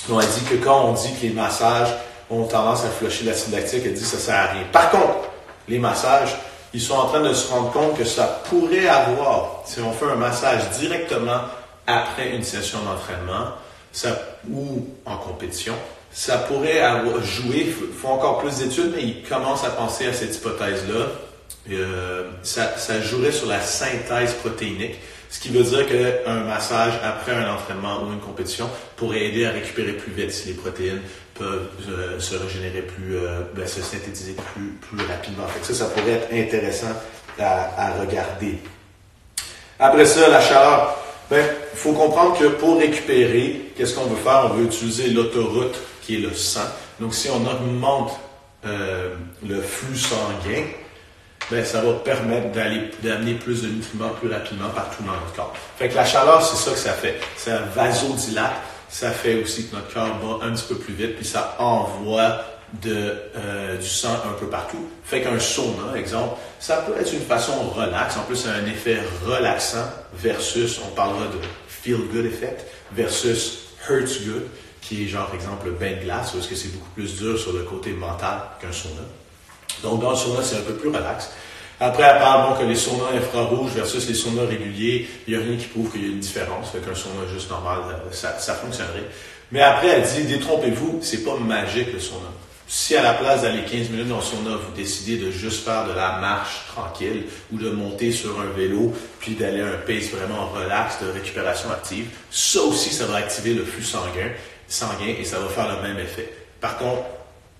On 0.09 0.19
a 0.19 0.25
dit 0.25 0.43
que 0.49 0.55
quand 0.63 0.85
on 0.85 0.93
dit 0.93 1.13
que 1.19 1.23
les 1.23 1.33
massages 1.33 1.89
ont 2.29 2.43
tendance 2.43 2.85
à 2.85 2.89
flusher 2.89 3.25
l'acide 3.25 3.53
lactique, 3.53 3.81
elle 3.85 3.93
dit 3.93 4.01
que 4.01 4.07
ça 4.07 4.19
sert 4.19 4.35
à 4.35 4.45
rien. 4.45 4.63
Par 4.71 4.91
contre, 4.91 5.29
les 5.67 5.79
massages, 5.79 6.35
ils 6.73 6.81
sont 6.81 6.95
en 6.95 7.07
train 7.07 7.21
de 7.21 7.33
se 7.33 7.51
rendre 7.51 7.71
compte 7.71 7.97
que 7.97 8.05
ça 8.05 8.41
pourrait 8.49 8.87
avoir, 8.87 9.63
si 9.65 9.79
on 9.79 9.91
fait 9.93 10.05
un 10.05 10.15
massage 10.15 10.69
directement 10.79 11.41
après 11.87 12.35
une 12.35 12.43
session 12.43 12.79
d'entraînement 12.83 13.53
ou 14.49 14.87
en 15.05 15.17
compétition, 15.17 15.73
ça 16.13 16.37
pourrait 16.37 16.79
avoir 16.79 17.21
joué, 17.23 17.65
il 17.67 17.73
faut 17.73 18.07
encore 18.07 18.39
plus 18.39 18.57
d'études, 18.57 18.93
mais 18.95 19.01
ils 19.01 19.23
commencent 19.23 19.63
à 19.63 19.71
penser 19.71 20.07
à 20.07 20.13
cette 20.13 20.35
hypothèse-là. 20.35 21.07
Euh, 21.71 22.29
ça, 22.43 22.77
ça 22.77 23.01
jouerait 23.01 23.31
sur 23.31 23.47
la 23.47 23.61
synthèse 23.61 24.33
protéinique, 24.33 24.95
ce 25.29 25.39
qui 25.39 25.49
veut 25.49 25.63
dire 25.63 25.87
qu'un 25.87 26.41
massage 26.41 26.93
après 27.03 27.31
un 27.33 27.51
entraînement 27.51 28.03
ou 28.03 28.13
une 28.13 28.19
compétition 28.19 28.69
pourrait 28.95 29.25
aider 29.25 29.45
à 29.45 29.51
récupérer 29.51 29.93
plus 29.93 30.11
vite 30.11 30.31
si 30.31 30.49
les 30.49 30.53
protéines 30.53 31.01
peuvent 31.33 31.69
euh, 31.89 32.19
se 32.19 32.35
régénérer 32.35 32.83
plus, 32.83 33.17
euh, 33.17 33.39
ben, 33.55 33.65
se 33.65 33.81
synthétiser 33.81 34.35
plus, 34.53 34.77
plus 34.81 35.03
rapidement. 35.07 35.47
Fait 35.47 35.65
ça, 35.65 35.73
ça 35.73 35.85
pourrait 35.85 36.11
être 36.11 36.33
intéressant 36.33 36.93
à, 37.39 37.93
regarder. 37.99 38.59
Après 39.79 40.05
ça, 40.05 40.29
la 40.29 40.39
chaleur. 40.39 40.99
Ben, 41.31 41.43
il 41.73 41.79
faut 41.79 41.93
comprendre 41.93 42.37
que 42.37 42.45
pour 42.45 42.77
récupérer, 42.77 43.71
qu'est-ce 43.75 43.95
qu'on 43.95 44.05
veut 44.05 44.21
faire? 44.21 44.51
On 44.51 44.53
veut 44.53 44.65
utiliser 44.65 45.07
l'autoroute 45.07 45.79
qui 46.05 46.15
est 46.15 46.19
le 46.19 46.33
sang. 46.33 46.67
Donc, 46.99 47.13
si 47.13 47.29
on 47.29 47.45
augmente 47.45 48.19
euh, 48.65 49.15
le 49.47 49.61
flux 49.61 49.97
sanguin, 49.97 50.65
ben, 51.51 51.65
ça 51.65 51.81
va 51.81 51.93
permettre 51.93 52.51
d'aller, 52.51 52.91
d'amener 53.01 53.33
plus 53.35 53.63
de 53.63 53.67
nutriments 53.67 54.09
plus 54.09 54.31
rapidement 54.31 54.69
partout 54.69 55.03
dans 55.03 55.11
notre 55.11 55.33
corps. 55.35 55.53
Fait 55.77 55.89
que 55.89 55.95
la 55.95 56.05
chaleur, 56.05 56.41
c'est 56.41 56.57
ça 56.57 56.71
que 56.71 56.79
ça 56.79 56.93
fait. 56.93 57.19
Ça 57.35 57.59
vasodilate. 57.75 58.53
Ça 58.89 59.11
fait 59.11 59.41
aussi 59.41 59.67
que 59.67 59.75
notre 59.75 59.91
cœur 59.91 60.15
bat 60.19 60.45
un 60.45 60.51
petit 60.51 60.65
peu 60.67 60.75
plus 60.75 60.93
vite, 60.93 61.15
puis 61.15 61.25
ça 61.25 61.55
envoie 61.57 62.43
de, 62.81 63.15
euh, 63.35 63.77
du 63.77 63.87
sang 63.87 64.13
un 64.25 64.33
peu 64.39 64.47
partout. 64.47 64.87
Fait 65.03 65.21
qu'un 65.21 65.39
sauna, 65.39 65.97
exemple, 65.97 66.37
ça 66.59 66.77
peut 66.77 66.93
être 66.99 67.11
une 67.11 67.21
façon 67.21 67.69
relaxe. 67.69 68.17
En 68.17 68.21
plus, 68.21 68.35
ça 68.35 68.51
a 68.51 68.53
un 68.53 68.65
effet 68.65 68.99
relaxant 69.25 69.85
versus, 70.13 70.79
on 70.85 70.95
parlera 70.95 71.25
de 71.25 71.39
feel 71.67 72.07
good 72.13 72.25
effect, 72.25 72.65
versus 72.95 73.59
hurts 73.89 74.21
good, 74.25 74.43
qui 74.83 75.03
est 75.03 75.07
genre, 75.07 75.29
exemple, 75.33 75.67
le 75.67 75.71
bain 75.71 75.91
de 75.91 76.03
glace, 76.03 76.31
parce 76.31 76.47
que 76.47 76.55
c'est 76.55 76.73
beaucoup 76.73 76.89
plus 76.91 77.15
dur 77.17 77.39
sur 77.39 77.53
le 77.53 77.63
côté 77.63 77.91
mental 77.91 78.39
qu'un 78.61 78.71
sauna. 78.71 79.01
Donc, 79.81 80.01
dans 80.01 80.11
le 80.11 80.15
sauna, 80.15 80.43
c'est 80.43 80.57
un 80.57 80.61
peu 80.61 80.73
plus 80.73 80.89
relax. 80.89 81.31
Après, 81.79 82.03
elle 82.03 82.19
parle 82.19 82.57
que 82.57 82.63
les 82.63 82.75
saunas 82.75 83.11
infrarouges 83.15 83.71
versus 83.71 84.07
les 84.07 84.13
saunas 84.13 84.45
réguliers, 84.45 85.07
il 85.27 85.35
n'y 85.35 85.41
a 85.41 85.43
rien 85.43 85.57
qui 85.57 85.65
prouve 85.65 85.91
qu'il 85.91 86.01
y 86.01 86.05
a 86.05 86.09
une 86.09 86.19
différence. 86.19 86.69
Fait 86.69 86.79
qu'un 86.79 86.95
sauna 86.95 87.27
juste 87.31 87.49
normal, 87.49 87.79
ça, 88.11 88.37
ça 88.39 88.53
fonctionnerait. 88.53 89.07
Mais 89.51 89.61
après, 89.61 89.87
elle 89.87 90.03
dit, 90.03 90.23
détrompez-vous, 90.23 90.99
c'est 91.01 91.23
pas 91.23 91.35
magique 91.37 91.91
le 91.93 91.99
sauna. 91.99 92.29
Si 92.67 92.95
à 92.95 93.03
la 93.03 93.13
place 93.13 93.41
d'aller 93.41 93.63
15 93.69 93.89
minutes 93.89 94.07
dans 94.07 94.17
le 94.17 94.23
sauna, 94.23 94.55
vous 94.55 94.73
décidez 94.75 95.17
de 95.17 95.29
juste 95.29 95.65
faire 95.65 95.85
de 95.85 95.93
la 95.93 96.17
marche 96.19 96.65
tranquille 96.73 97.25
ou 97.51 97.57
de 97.57 97.69
monter 97.69 98.11
sur 98.11 98.39
un 98.39 98.49
vélo 98.57 98.93
puis 99.19 99.35
d'aller 99.35 99.61
à 99.61 99.67
un 99.67 99.77
pace 99.85 100.09
vraiment 100.09 100.47
relax 100.47 100.95
de 101.03 101.11
récupération 101.11 101.69
active, 101.71 102.07
ça 102.31 102.61
aussi, 102.61 102.89
ça 102.89 103.05
va 103.05 103.17
activer 103.17 103.53
le 103.53 103.63
flux 103.63 103.83
sanguin, 103.83 104.31
sanguin 104.73 105.15
et 105.19 105.23
ça 105.23 105.39
va 105.39 105.47
faire 105.47 105.75
le 105.75 105.87
même 105.87 105.99
effet. 105.99 106.31
Par 106.59 106.77
contre, 106.77 107.03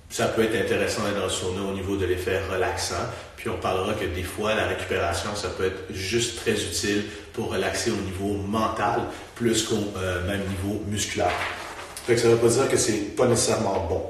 ça 0.10 0.28
peut 0.28 0.44
être 0.44 0.56
intéressant 0.56 1.02
d'être 1.04 1.18
dans 1.18 1.24
le 1.24 1.30
sauna 1.30 1.62
au 1.72 1.74
niveau 1.74 1.96
de 1.96 2.06
l'effet 2.06 2.40
relaxant. 2.52 2.96
Puis 3.36 3.50
on 3.50 3.58
parlera 3.58 3.94
que 3.94 4.06
des 4.06 4.24
fois, 4.24 4.54
la 4.54 4.68
récupération, 4.68 5.32
ça 5.36 5.50
peut 5.50 5.66
être 5.66 5.94
juste 5.94 6.40
très 6.42 6.52
utile 6.52 7.06
pour 7.34 7.52
relaxer 7.52 7.92
au 7.92 7.96
niveau 7.96 8.40
mental 8.48 9.02
plus 9.36 9.64
qu'au 9.64 9.76
euh, 9.98 10.26
même 10.28 10.42
niveau 10.48 10.82
musculaire. 10.88 11.32
Fait 12.06 12.18
ça 12.18 12.28
ne 12.28 12.34
veut 12.34 12.40
pas 12.40 12.48
dire 12.48 12.70
que 12.70 12.78
c'est 12.78 13.16
pas 13.16 13.26
nécessairement 13.26 13.88
bon. 13.90 14.04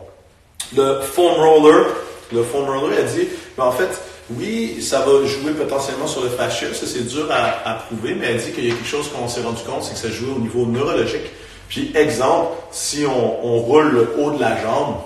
Le 0.76 1.02
foam 1.02 1.36
roller, 1.36 1.86
le 2.34 2.44
foam 2.44 2.66
roller, 2.66 2.98
a 2.98 3.04
dit, 3.04 3.28
mais 3.58 3.64
en 3.64 3.72
fait, 3.72 3.90
oui, 4.32 4.82
ça 4.82 5.00
va 5.02 5.26
jouer 5.26 5.54
potentiellement 5.54 6.08
sur 6.08 6.24
le 6.24 6.30
fascia, 6.30 6.74
ça 6.74 6.86
c'est 6.86 7.08
dur 7.08 7.30
à, 7.32 7.70
à, 7.70 7.74
prouver, 7.76 8.16
mais 8.16 8.28
elle 8.28 8.38
dit 8.38 8.52
qu'il 8.52 8.66
y 8.66 8.72
a 8.72 8.74
quelque 8.74 8.88
chose 8.88 9.10
qu'on 9.10 9.28
s'est 9.28 9.42
rendu 9.42 9.62
compte, 9.64 9.84
c'est 9.84 9.94
que 9.94 10.00
ça 10.00 10.10
joue 10.10 10.36
au 10.36 10.40
niveau 10.40 10.66
neurologique. 10.66 11.32
Puis 11.74 11.92
exemple, 11.96 12.52
si 12.72 13.04
on, 13.04 13.58
roule 13.58 13.92
le 13.94 14.16
haut 14.20 14.30
de 14.30 14.40
la 14.40 14.62
jambe, 14.62 14.98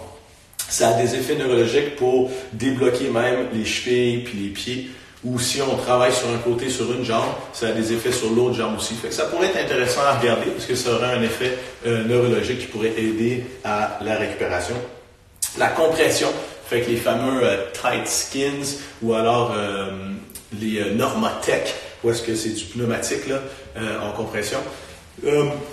ça 0.67 0.89
a 0.89 1.01
des 1.01 1.15
effets 1.15 1.35
neurologiques 1.35 1.95
pour 1.95 2.29
débloquer 2.51 3.09
même 3.09 3.47
les 3.53 3.63
chevilles 3.63 4.23
puis 4.25 4.37
les 4.37 4.49
pieds. 4.49 4.91
Ou 5.23 5.39
si 5.39 5.61
on 5.61 5.77
travaille 5.77 6.11
sur 6.11 6.27
un 6.27 6.37
côté, 6.39 6.69
sur 6.69 6.91
une 6.91 7.05
jambe, 7.05 7.29
ça 7.53 7.69
a 7.69 7.71
des 7.71 7.93
effets 7.93 8.11
sur 8.11 8.29
l'autre 8.31 8.55
jambe 8.55 8.75
aussi. 8.75 8.95
Fait 8.95 9.07
que 9.07 9.13
ça 9.13 9.27
pourrait 9.27 9.47
être 9.47 9.63
intéressant 9.63 10.01
à 10.01 10.19
regarder 10.19 10.47
parce 10.47 10.65
que 10.65 10.75
ça 10.75 10.91
aurait 10.91 11.13
un 11.13 11.23
effet 11.23 11.57
euh, 11.85 12.03
neurologique 12.03 12.59
qui 12.59 12.67
pourrait 12.67 12.93
aider 12.97 13.45
à 13.63 13.99
la 14.01 14.17
récupération. 14.17 14.75
La 15.57 15.69
compression, 15.69 16.27
fait 16.67 16.81
que 16.81 16.89
les 16.89 16.97
fameux 16.97 17.43
euh, 17.43 17.63
tight 17.71 18.05
skins 18.05 18.81
ou 19.01 19.13
alors 19.13 19.53
euh, 19.55 19.89
les 20.59 20.81
euh, 20.81 20.93
Normatec, 20.93 21.73
où 22.03 22.09
est-ce 22.11 22.23
que 22.23 22.35
c'est 22.35 22.49
du 22.49 22.65
pneumatique 22.65 23.25
là, 23.27 23.39
en 24.03 24.11
compression. 24.11 24.59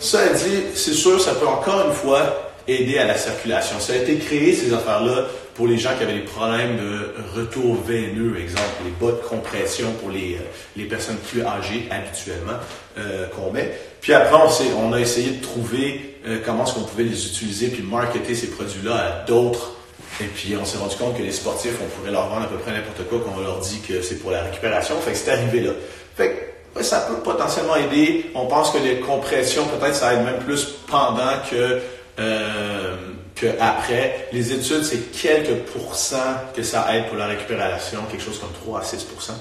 Ça 0.00 0.28
dit, 0.28 0.62
c'est 0.74 0.94
sûr, 0.94 1.20
ça 1.20 1.34
peut 1.34 1.46
encore 1.46 1.86
une 1.86 1.94
fois 1.94 2.52
aider 2.66 2.98
à 2.98 3.04
la 3.04 3.16
circulation. 3.16 3.78
Ça 3.78 3.92
a 3.92 3.96
été 3.96 4.16
créé, 4.16 4.54
ces 4.54 4.72
affaires-là, 4.72 5.26
pour 5.54 5.66
les 5.66 5.78
gens 5.78 5.90
qui 5.96 6.02
avaient 6.02 6.14
des 6.14 6.20
problèmes 6.20 6.76
de 6.76 7.14
retour 7.38 7.76
veineux, 7.82 8.38
exemple, 8.40 8.68
les 8.84 8.90
bas 8.90 9.12
de 9.12 9.28
compression 9.28 9.92
pour 10.00 10.10
les, 10.10 10.34
euh, 10.34 10.44
les 10.76 10.84
personnes 10.84 11.16
plus 11.16 11.42
âgées 11.42 11.88
habituellement 11.90 12.58
euh, 12.98 13.28
qu'on 13.28 13.52
met. 13.52 13.72
Puis 14.00 14.12
après, 14.12 14.36
on, 14.36 14.88
on, 14.88 14.92
a 14.92 15.00
essayé 15.00 15.30
de 15.32 15.42
trouver 15.42 16.18
euh, 16.26 16.38
comment 16.44 16.64
est-ce 16.64 16.74
qu'on 16.74 16.82
pouvait 16.82 17.04
les 17.04 17.26
utiliser 17.26 17.68
puis 17.68 17.82
marketer 17.82 18.34
ces 18.34 18.48
produits-là 18.48 18.96
à 18.96 19.24
d'autres. 19.26 19.72
Et 20.20 20.24
puis 20.24 20.56
on 20.60 20.64
s'est 20.64 20.78
rendu 20.78 20.96
compte 20.96 21.16
que 21.16 21.22
les 21.22 21.32
sportifs, 21.32 21.74
on 21.82 21.88
pourrait 21.98 22.12
leur 22.12 22.28
vendre 22.28 22.42
à 22.42 22.48
peu 22.48 22.56
près 22.56 22.72
n'importe 22.72 23.08
quoi 23.08 23.20
quand 23.24 23.34
on 23.36 23.42
leur 23.42 23.58
dit 23.58 23.80
que 23.80 24.00
c'est 24.00 24.16
pour 24.16 24.30
la 24.30 24.42
récupération. 24.42 24.94
Fait 25.00 25.12
que 25.12 25.16
c'est 25.16 25.30
arrivé 25.30 25.60
là. 25.60 25.72
Fait 26.16 26.30
que 26.30 26.53
ça 26.82 27.00
peut 27.00 27.22
potentiellement 27.22 27.76
aider. 27.76 28.30
On 28.34 28.46
pense 28.46 28.70
que 28.70 28.78
les 28.78 29.00
compressions, 29.00 29.64
peut-être, 29.66 29.94
ça 29.94 30.14
aide 30.14 30.24
même 30.24 30.38
plus 30.38 30.64
pendant 30.88 31.32
que 31.50 31.80
euh, 32.18 32.96
qu'après. 33.34 34.28
Les 34.32 34.52
études, 34.52 34.84
c'est 34.84 35.10
quelques 35.12 35.64
pourcents 35.72 36.34
que 36.54 36.62
ça 36.62 36.86
aide 36.94 37.06
pour 37.08 37.16
la 37.16 37.26
récupération, 37.26 38.00
quelque 38.10 38.22
chose 38.22 38.38
comme 38.38 38.52
3 38.64 38.80
à 38.80 38.82
6% 38.82 39.32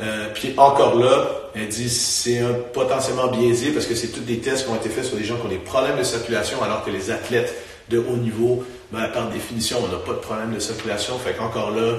euh, 0.00 0.28
puis 0.32 0.54
encore 0.56 0.94
là, 0.94 1.26
elle 1.54 1.68
dit 1.68 1.90
c'est 1.90 2.40
potentiellement 2.72 3.28
biaisé 3.28 3.72
parce 3.72 3.86
que 3.86 3.96
c'est 3.96 4.08
tous 4.08 4.20
des 4.20 4.38
tests 4.38 4.64
qui 4.64 4.70
ont 4.70 4.76
été 4.76 4.88
faits 4.88 5.04
sur 5.04 5.16
des 5.16 5.24
gens 5.24 5.36
qui 5.36 5.46
ont 5.46 5.48
des 5.48 5.56
problèmes 5.56 5.98
de 5.98 6.04
circulation 6.04 6.62
alors 6.62 6.84
que 6.84 6.90
les 6.90 7.10
athlètes 7.10 7.52
de 7.88 7.98
haut 7.98 8.16
niveau, 8.16 8.64
ben, 8.92 9.08
par 9.08 9.28
définition, 9.28 9.78
on 9.82 9.88
n'a 9.88 9.98
pas 9.98 10.12
de 10.12 10.18
problème 10.18 10.54
de 10.54 10.60
circulation. 10.60 11.18
Fait 11.18 11.32
qu'encore 11.32 11.72
là, 11.72 11.94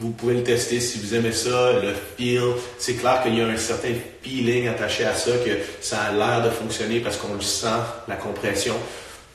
vous 0.00 0.10
pouvez 0.10 0.34
le 0.34 0.42
tester 0.42 0.80
si 0.80 0.98
vous 0.98 1.14
aimez 1.14 1.32
ça, 1.32 1.72
le 1.80 1.94
feel. 2.16 2.42
C'est 2.78 2.94
clair 2.94 3.22
qu'il 3.22 3.36
y 3.36 3.40
a 3.40 3.46
un 3.46 3.56
certain 3.56 3.92
feeling 4.22 4.68
attaché 4.68 5.04
à 5.04 5.14
ça, 5.14 5.32
que 5.44 5.50
ça 5.80 6.02
a 6.02 6.12
l'air 6.12 6.42
de 6.42 6.50
fonctionner 6.50 7.00
parce 7.00 7.16
qu'on 7.16 7.34
le 7.34 7.40
sent, 7.40 7.68
la 8.08 8.16
compression 8.16 8.74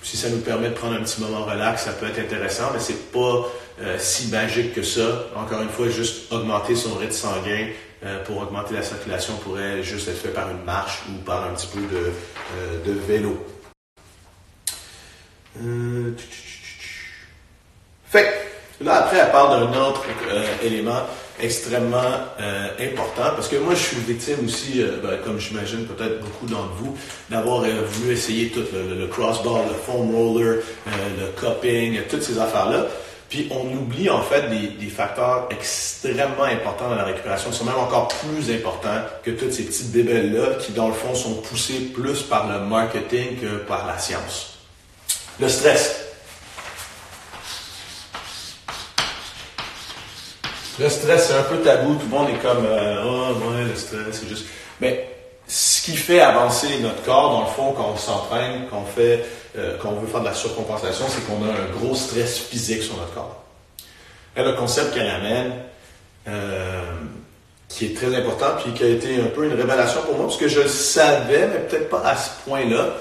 si 0.01 0.17
ça 0.17 0.29
nous 0.29 0.39
permet 0.39 0.69
de 0.69 0.73
prendre 0.73 0.95
un 0.95 1.03
petit 1.03 1.21
moment 1.21 1.43
relax, 1.43 1.83
ça 1.83 1.91
peut 1.91 2.07
être 2.07 2.19
intéressant, 2.19 2.71
mais 2.73 2.79
c'est 2.79 3.11
pas 3.11 3.45
euh, 3.81 3.97
si 3.99 4.27
magique 4.27 4.73
que 4.73 4.83
ça. 4.83 5.27
Encore 5.35 5.61
une 5.61 5.69
fois, 5.69 5.89
juste 5.89 6.31
augmenter 6.31 6.75
son 6.75 6.95
rythme 6.95 7.11
sanguin 7.11 7.67
euh, 8.05 8.23
pour 8.23 8.37
augmenter 8.37 8.75
la 8.75 8.83
circulation 8.83 9.35
pourrait 9.37 9.83
juste 9.83 10.07
être 10.07 10.19
fait 10.19 10.29
par 10.29 10.49
une 10.49 10.63
marche 10.63 11.01
ou 11.09 11.21
par 11.23 11.43
un 11.43 11.53
petit 11.53 11.67
peu 11.67 11.81
de, 11.81 12.11
euh, 12.57 12.85
de 12.85 12.91
vélo. 12.93 13.45
Fait 18.05 18.48
là, 18.81 18.95
après, 18.95 19.17
elle 19.17 19.31
parle 19.31 19.71
d'un 19.71 19.79
autre 19.79 20.03
élément 20.63 21.03
extrêmement 21.41 21.97
euh, 22.39 22.67
important 22.79 23.31
parce 23.35 23.47
que 23.47 23.55
moi 23.55 23.73
je 23.73 23.79
suis 23.79 23.97
victime 23.97 24.45
aussi, 24.45 24.81
euh, 24.81 24.97
ben, 25.01 25.17
comme 25.23 25.39
j'imagine 25.39 25.85
peut-être 25.85 26.19
beaucoup 26.19 26.45
d'entre 26.45 26.73
vous, 26.79 26.97
d'avoir 27.29 27.63
euh, 27.63 27.81
voulu 27.85 28.13
essayer 28.13 28.49
tout 28.49 28.63
le, 28.73 29.07
crossbar, 29.07 29.63
le 29.67 29.73
foam 29.73 30.13
roller, 30.13 30.61
le 30.87 31.39
cupping, 31.39 31.99
toutes 32.09 32.23
ces 32.23 32.37
affaires-là. 32.39 32.85
Puis 33.29 33.47
on 33.51 33.71
oublie 33.77 34.09
en 34.09 34.23
fait 34.23 34.49
des, 34.49 34.87
facteurs 34.87 35.47
extrêmement 35.51 36.43
importants 36.43 36.89
dans 36.89 36.95
la 36.95 37.03
récupération, 37.03 37.51
qui 37.51 37.57
sont 37.57 37.65
même 37.65 37.75
encore 37.75 38.07
plus 38.07 38.51
importants 38.51 39.01
que 39.23 39.31
toutes 39.31 39.53
ces 39.53 39.63
petites 39.63 39.91
bébelles-là 39.91 40.55
qui 40.59 40.71
dans 40.71 40.87
le 40.87 40.95
fond 40.95 41.13
sont 41.13 41.35
poussées 41.35 41.91
plus 41.93 42.23
par 42.23 42.47
le 42.47 42.65
marketing 42.65 43.37
que 43.39 43.57
par 43.67 43.85
la 43.85 43.99
science. 43.99 44.57
Le 45.39 45.47
stress. 45.47 46.08
Le 50.79 50.87
stress, 50.87 51.27
c'est 51.27 51.33
un 51.33 51.43
peu 51.43 51.57
tabou. 51.57 51.95
Tout 51.95 52.05
le 52.09 52.17
monde 52.17 52.29
est 52.29 52.41
comme, 52.41 52.65
euh, 52.65 53.03
oh, 53.05 53.51
ouais, 53.51 53.65
le 53.65 53.75
stress, 53.75 53.99
c'est 54.13 54.29
juste. 54.29 54.45
Mais 54.79 55.09
ce 55.45 55.81
qui 55.81 55.97
fait 55.97 56.21
avancer 56.21 56.67
notre 56.81 57.03
corps, 57.03 57.31
dans 57.31 57.41
le 57.41 57.47
fond, 57.47 57.73
quand 57.73 57.91
on 57.93 57.97
s'entraîne, 57.97 58.65
quand 58.69 58.83
on 58.83 58.85
fait, 58.85 59.25
euh, 59.57 59.77
veut 59.83 60.07
faire 60.07 60.21
de 60.21 60.25
la 60.25 60.33
surcompensation, 60.33 61.05
c'est 61.09 61.25
qu'on 61.27 61.43
a 61.43 61.51
un 61.51 61.77
gros 61.77 61.95
stress 61.95 62.39
physique 62.39 62.83
sur 62.83 62.95
notre 62.95 63.13
corps. 63.13 63.43
Et 64.37 64.43
le 64.43 64.53
concept 64.53 64.93
qu'elle 64.93 65.09
amène, 65.09 65.51
euh, 66.29 66.81
qui 67.67 67.87
est 67.87 67.97
très 67.97 68.15
important, 68.15 68.51
puis 68.63 68.71
qui 68.71 68.83
a 68.83 68.87
été 68.87 69.19
un 69.19 69.27
peu 69.35 69.45
une 69.45 69.53
révélation 69.53 70.01
pour 70.03 70.15
moi, 70.15 70.27
parce 70.27 70.37
que 70.37 70.47
je 70.47 70.61
le 70.61 70.69
savais, 70.69 71.47
mais 71.47 71.59
peut-être 71.59 71.89
pas 71.89 72.03
à 72.05 72.15
ce 72.15 72.29
point-là, 72.45 72.93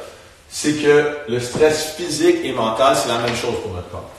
c'est 0.51 0.73
que 0.73 1.19
le 1.29 1.39
stress 1.39 1.95
physique 1.97 2.39
et 2.43 2.53
mental, 2.53 2.97
c'est 2.97 3.09
la 3.09 3.19
même 3.19 3.37
chose 3.37 3.55
pour 3.63 3.73
notre 3.73 3.89
corps. 3.91 4.11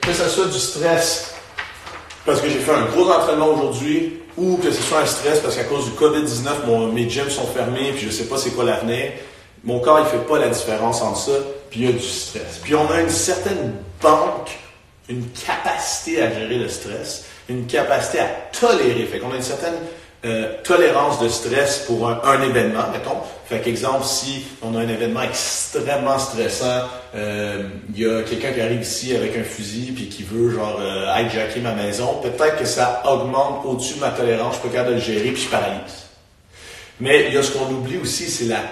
Que 0.00 0.12
ce 0.12 0.28
soit 0.28 0.46
du 0.46 0.58
stress 0.58 1.34
parce 2.24 2.40
que 2.40 2.48
j'ai 2.48 2.58
fait 2.58 2.72
un 2.72 2.86
gros 2.86 3.10
entraînement 3.10 3.48
aujourd'hui 3.48 4.20
ou 4.36 4.56
que 4.56 4.70
ce 4.70 4.82
soit 4.82 5.00
un 5.00 5.06
stress 5.06 5.40
parce 5.40 5.56
qu'à 5.56 5.64
cause 5.64 5.84
du 5.84 5.92
COVID-19, 5.92 6.92
mes 6.92 7.08
gyms 7.08 7.30
sont 7.30 7.46
fermés 7.46 7.92
puis 7.92 8.06
je 8.06 8.10
sais 8.10 8.24
pas 8.24 8.36
c'est 8.36 8.50
quoi 8.50 8.64
l'avenir, 8.64 9.12
mon 9.62 9.80
corps 9.80 10.00
il 10.00 10.06
fait 10.06 10.24
pas 10.26 10.38
la 10.38 10.48
différence 10.48 11.02
entre 11.02 11.18
ça 11.18 11.32
puis 11.70 11.80
il 11.80 11.86
y 11.86 11.88
a 11.88 11.92
du 11.92 12.00
stress. 12.00 12.60
Puis 12.62 12.74
on 12.74 12.90
a 12.90 13.00
une 13.00 13.10
certaine 13.10 13.74
banque, 14.00 14.50
une 15.08 15.26
capacité 15.30 16.22
à 16.22 16.32
gérer 16.32 16.58
le 16.58 16.68
stress, 16.68 17.24
une 17.48 17.66
capacité 17.66 18.20
à 18.20 18.28
tolérer. 18.58 19.04
Fait 19.06 19.18
qu'on 19.18 19.32
a 19.32 19.36
une 19.36 19.42
certaine 19.42 19.74
euh, 20.24 20.54
tolérance 20.62 21.20
de 21.20 21.28
stress 21.28 21.80
pour 21.86 22.08
un, 22.08 22.40
événement, 22.40 22.84
mettons. 22.90 23.18
Fait 23.46 23.60
qu'exemple, 23.60 24.04
si 24.04 24.46
on 24.62 24.74
a 24.74 24.78
un 24.78 24.88
événement 24.88 25.20
extrêmement 25.20 26.18
stressant, 26.18 26.88
euh, 27.14 27.64
il 27.94 28.00
y 28.00 28.06
a 28.06 28.22
quelqu'un 28.22 28.52
qui 28.52 28.60
arrive 28.62 28.80
ici 28.80 29.14
avec 29.14 29.36
un 29.36 29.44
fusil 29.44 29.92
puis 29.92 30.08
qui 30.08 30.22
veut 30.22 30.48
genre 30.48 30.78
euh, 30.80 31.14
hijacker 31.18 31.60
ma 31.60 31.74
maison, 31.74 32.20
peut-être 32.22 32.56
que 32.56 32.64
ça 32.64 33.02
augmente 33.06 33.66
au-dessus 33.66 33.96
de 33.96 34.00
ma 34.00 34.12
tolérance, 34.12 34.56
je 34.56 34.60
peux 34.60 34.68
capable 34.70 34.90
de 34.90 34.94
le 34.94 35.00
gérer 35.00 35.30
puis 35.30 35.42
je 35.42 35.50
paralyse. 35.50 36.06
Mais 37.00 37.26
il 37.28 37.34
y 37.34 37.36
a 37.36 37.42
ce 37.42 37.50
qu'on 37.50 37.70
oublie 37.70 37.98
aussi, 37.98 38.30
c'est 38.30 38.46
la, 38.46 38.62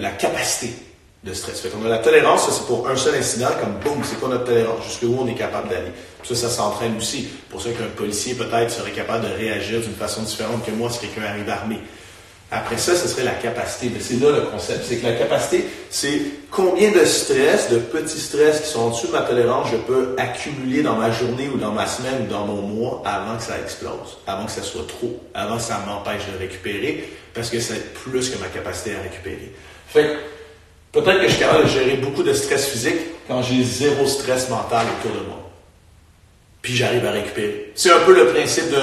la 0.00 0.10
capacité 0.10 0.72
de 1.24 1.32
stress. 1.32 1.60
Fait 1.62 1.68
qu'on 1.68 1.84
a 1.84 1.88
la 1.88 1.98
tolérance, 1.98 2.48
c'est 2.48 2.66
pour 2.66 2.88
un 2.88 2.94
seul 2.94 3.16
incident, 3.16 3.48
comme 3.60 3.78
boum, 3.82 4.04
c'est 4.04 4.20
quoi 4.20 4.28
notre 4.28 4.44
tolérance, 4.44 4.84
jusqu'où 4.84 5.16
on 5.18 5.26
est 5.26 5.34
capable 5.34 5.68
d'aller. 5.68 5.90
Ça, 6.24 6.34
ça 6.34 6.50
s'entraîne 6.50 6.96
aussi. 6.96 7.28
Pour 7.48 7.62
ça 7.62 7.70
qu'un 7.70 7.88
policier 7.96 8.34
peut-être 8.34 8.70
serait 8.70 8.90
capable 8.90 9.28
de 9.28 9.34
réagir 9.34 9.80
d'une 9.80 9.94
façon 9.94 10.22
différente 10.22 10.64
que 10.64 10.70
moi 10.72 10.90
si 10.90 11.00
quelqu'un 11.00 11.22
arrive 11.22 11.48
armé. 11.48 11.78
Après 12.50 12.78
ça, 12.78 12.96
ce 12.96 13.08
serait 13.08 13.24
la 13.24 13.32
capacité. 13.32 13.90
Mais 13.92 14.00
c'est 14.00 14.14
là 14.14 14.30
le 14.30 14.40
concept. 14.50 14.84
C'est 14.88 14.96
que 14.96 15.06
la 15.06 15.12
capacité, 15.12 15.66
c'est 15.90 16.20
combien 16.50 16.90
de 16.90 17.04
stress, 17.04 17.70
de 17.70 17.78
petits 17.78 18.18
stress 18.18 18.60
qui 18.60 18.68
sont 18.68 18.80
en 18.80 18.90
dessous 18.90 19.08
de 19.08 19.12
ma 19.12 19.20
tolérance, 19.20 19.68
je 19.70 19.76
peux 19.76 20.14
accumuler 20.16 20.82
dans 20.82 20.94
ma 20.94 21.10
journée 21.10 21.48
ou 21.54 21.58
dans 21.58 21.72
ma 21.72 21.86
semaine 21.86 22.22
ou 22.22 22.30
dans 22.30 22.46
mon 22.46 22.62
mois 22.62 23.02
avant 23.04 23.36
que 23.36 23.42
ça 23.42 23.58
explose, 23.62 24.18
avant 24.26 24.46
que 24.46 24.52
ça 24.52 24.62
soit 24.62 24.86
trop, 24.86 25.20
avant 25.34 25.56
que 25.56 25.62
ça 25.62 25.82
m'empêche 25.86 26.22
de 26.32 26.38
récupérer, 26.38 27.12
parce 27.34 27.50
que 27.50 27.60
c'est 27.60 27.92
plus 27.92 28.30
que 28.30 28.38
ma 28.38 28.46
capacité 28.46 28.94
à 28.96 29.02
récupérer. 29.02 29.52
Fait 29.88 30.16
peut-être 30.90 31.20
que 31.20 31.28
je 31.28 31.32
suis 31.32 31.40
capable 31.40 31.64
de 31.64 31.68
gérer 31.68 31.96
beaucoup 31.96 32.22
de 32.22 32.32
stress 32.32 32.68
physique 32.68 32.98
quand 33.28 33.42
j'ai 33.42 33.62
zéro 33.62 34.06
stress 34.06 34.48
mental 34.48 34.86
autour 34.98 35.20
de 35.20 35.26
moi. 35.26 35.47
Puis 36.62 36.74
j'arrive 36.74 37.06
à 37.06 37.12
récupérer. 37.12 37.72
C'est 37.74 37.92
un 37.92 38.00
peu 38.00 38.14
le 38.14 38.26
principe 38.28 38.70
de 38.70 38.76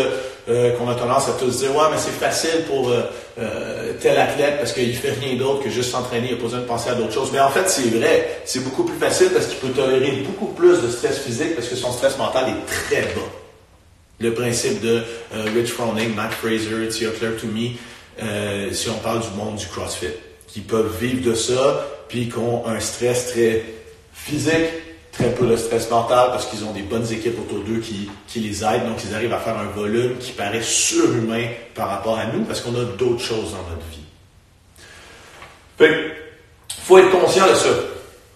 euh, 0.48 0.78
qu'on 0.78 0.88
a 0.88 0.94
tendance 0.94 1.28
à 1.28 1.32
tous 1.32 1.58
dire 1.58 1.76
ouais 1.76 1.86
mais 1.90 1.98
c'est 1.98 2.12
facile 2.12 2.66
pour 2.68 2.92
euh, 2.92 3.02
euh, 3.40 3.94
tel 4.00 4.16
athlète 4.16 4.60
parce 4.60 4.74
qu'il 4.74 4.96
fait 4.96 5.14
rien 5.20 5.36
d'autre 5.38 5.64
que 5.64 5.72
juste 5.72 5.90
s'entraîner, 5.90 6.28
il 6.28 6.32
n'a 6.34 6.38
pas 6.38 6.44
besoin 6.44 6.60
de 6.60 6.66
penser 6.66 6.90
à 6.92 6.94
d'autres 6.94 7.14
choses. 7.14 7.32
Mais 7.34 7.40
en 7.40 7.50
fait 7.50 7.68
c'est 7.68 7.90
vrai, 7.90 8.42
c'est 8.46 8.64
beaucoup 8.64 8.84
plus 8.84 8.98
facile 8.98 9.30
parce 9.32 9.48
qu'il 9.48 9.58
peut 9.58 9.70
tolérer 9.70 10.24
beaucoup 10.24 10.54
plus 10.54 10.84
de 10.84 10.90
stress 10.90 11.18
physique 11.18 11.56
parce 11.56 11.68
que 11.68 11.76
son 11.76 11.92
stress 11.92 12.16
mental 12.20 12.46
est 12.50 12.66
très 12.72 13.02
bas. 13.14 13.22
Le 14.20 14.36
principe 14.36 14.82
de 14.82 15.02
Rich 15.56 15.72
Froning, 15.72 16.14
Matt 16.14 16.32
Fraser, 16.32 16.88
Tia 16.90 17.10
Claire 17.10 17.36
Toomey, 17.38 17.72
si 18.72 18.88
on 18.90 19.00
parle 19.00 19.22
du 19.22 19.30
monde 19.36 19.56
du 19.56 19.66
CrossFit, 19.66 20.14
qui 20.48 20.62
peuvent 20.62 20.96
vivre 21.02 21.28
de 21.28 21.36
ça, 21.36 21.86
puis 22.08 22.30
qui 22.30 22.38
ont 22.38 22.66
un 22.66 22.80
stress 22.80 23.34
très 23.34 23.64
physique, 24.14 24.85
très 25.18 25.32
peu 25.32 25.48
de 25.48 25.56
stress 25.56 25.90
mental 25.90 26.30
parce 26.32 26.46
qu'ils 26.46 26.64
ont 26.66 26.72
des 26.72 26.82
bonnes 26.82 27.12
équipes 27.12 27.40
autour 27.40 27.64
d'eux 27.64 27.80
qui, 27.80 28.10
qui, 28.28 28.40
les 28.40 28.64
aident. 28.64 28.86
Donc, 28.88 28.98
ils 29.08 29.16
arrivent 29.16 29.34
à 29.34 29.40
faire 29.40 29.58
un 29.58 29.68
volume 29.68 30.18
qui 30.18 30.32
paraît 30.32 30.62
surhumain 30.62 31.48
par 31.74 31.90
rapport 31.90 32.18
à 32.18 32.26
nous 32.28 32.44
parce 32.44 32.62
qu'on 32.62 32.76
a 32.76 32.84
d'autres 32.98 33.24
choses 33.24 33.52
dans 33.52 33.70
notre 33.70 33.88
vie. 33.92 34.04
Fait 35.78 36.16
faut 36.84 37.00
être 37.00 37.10
conscient 37.10 37.48
de 37.48 37.56
ça. 37.56 37.70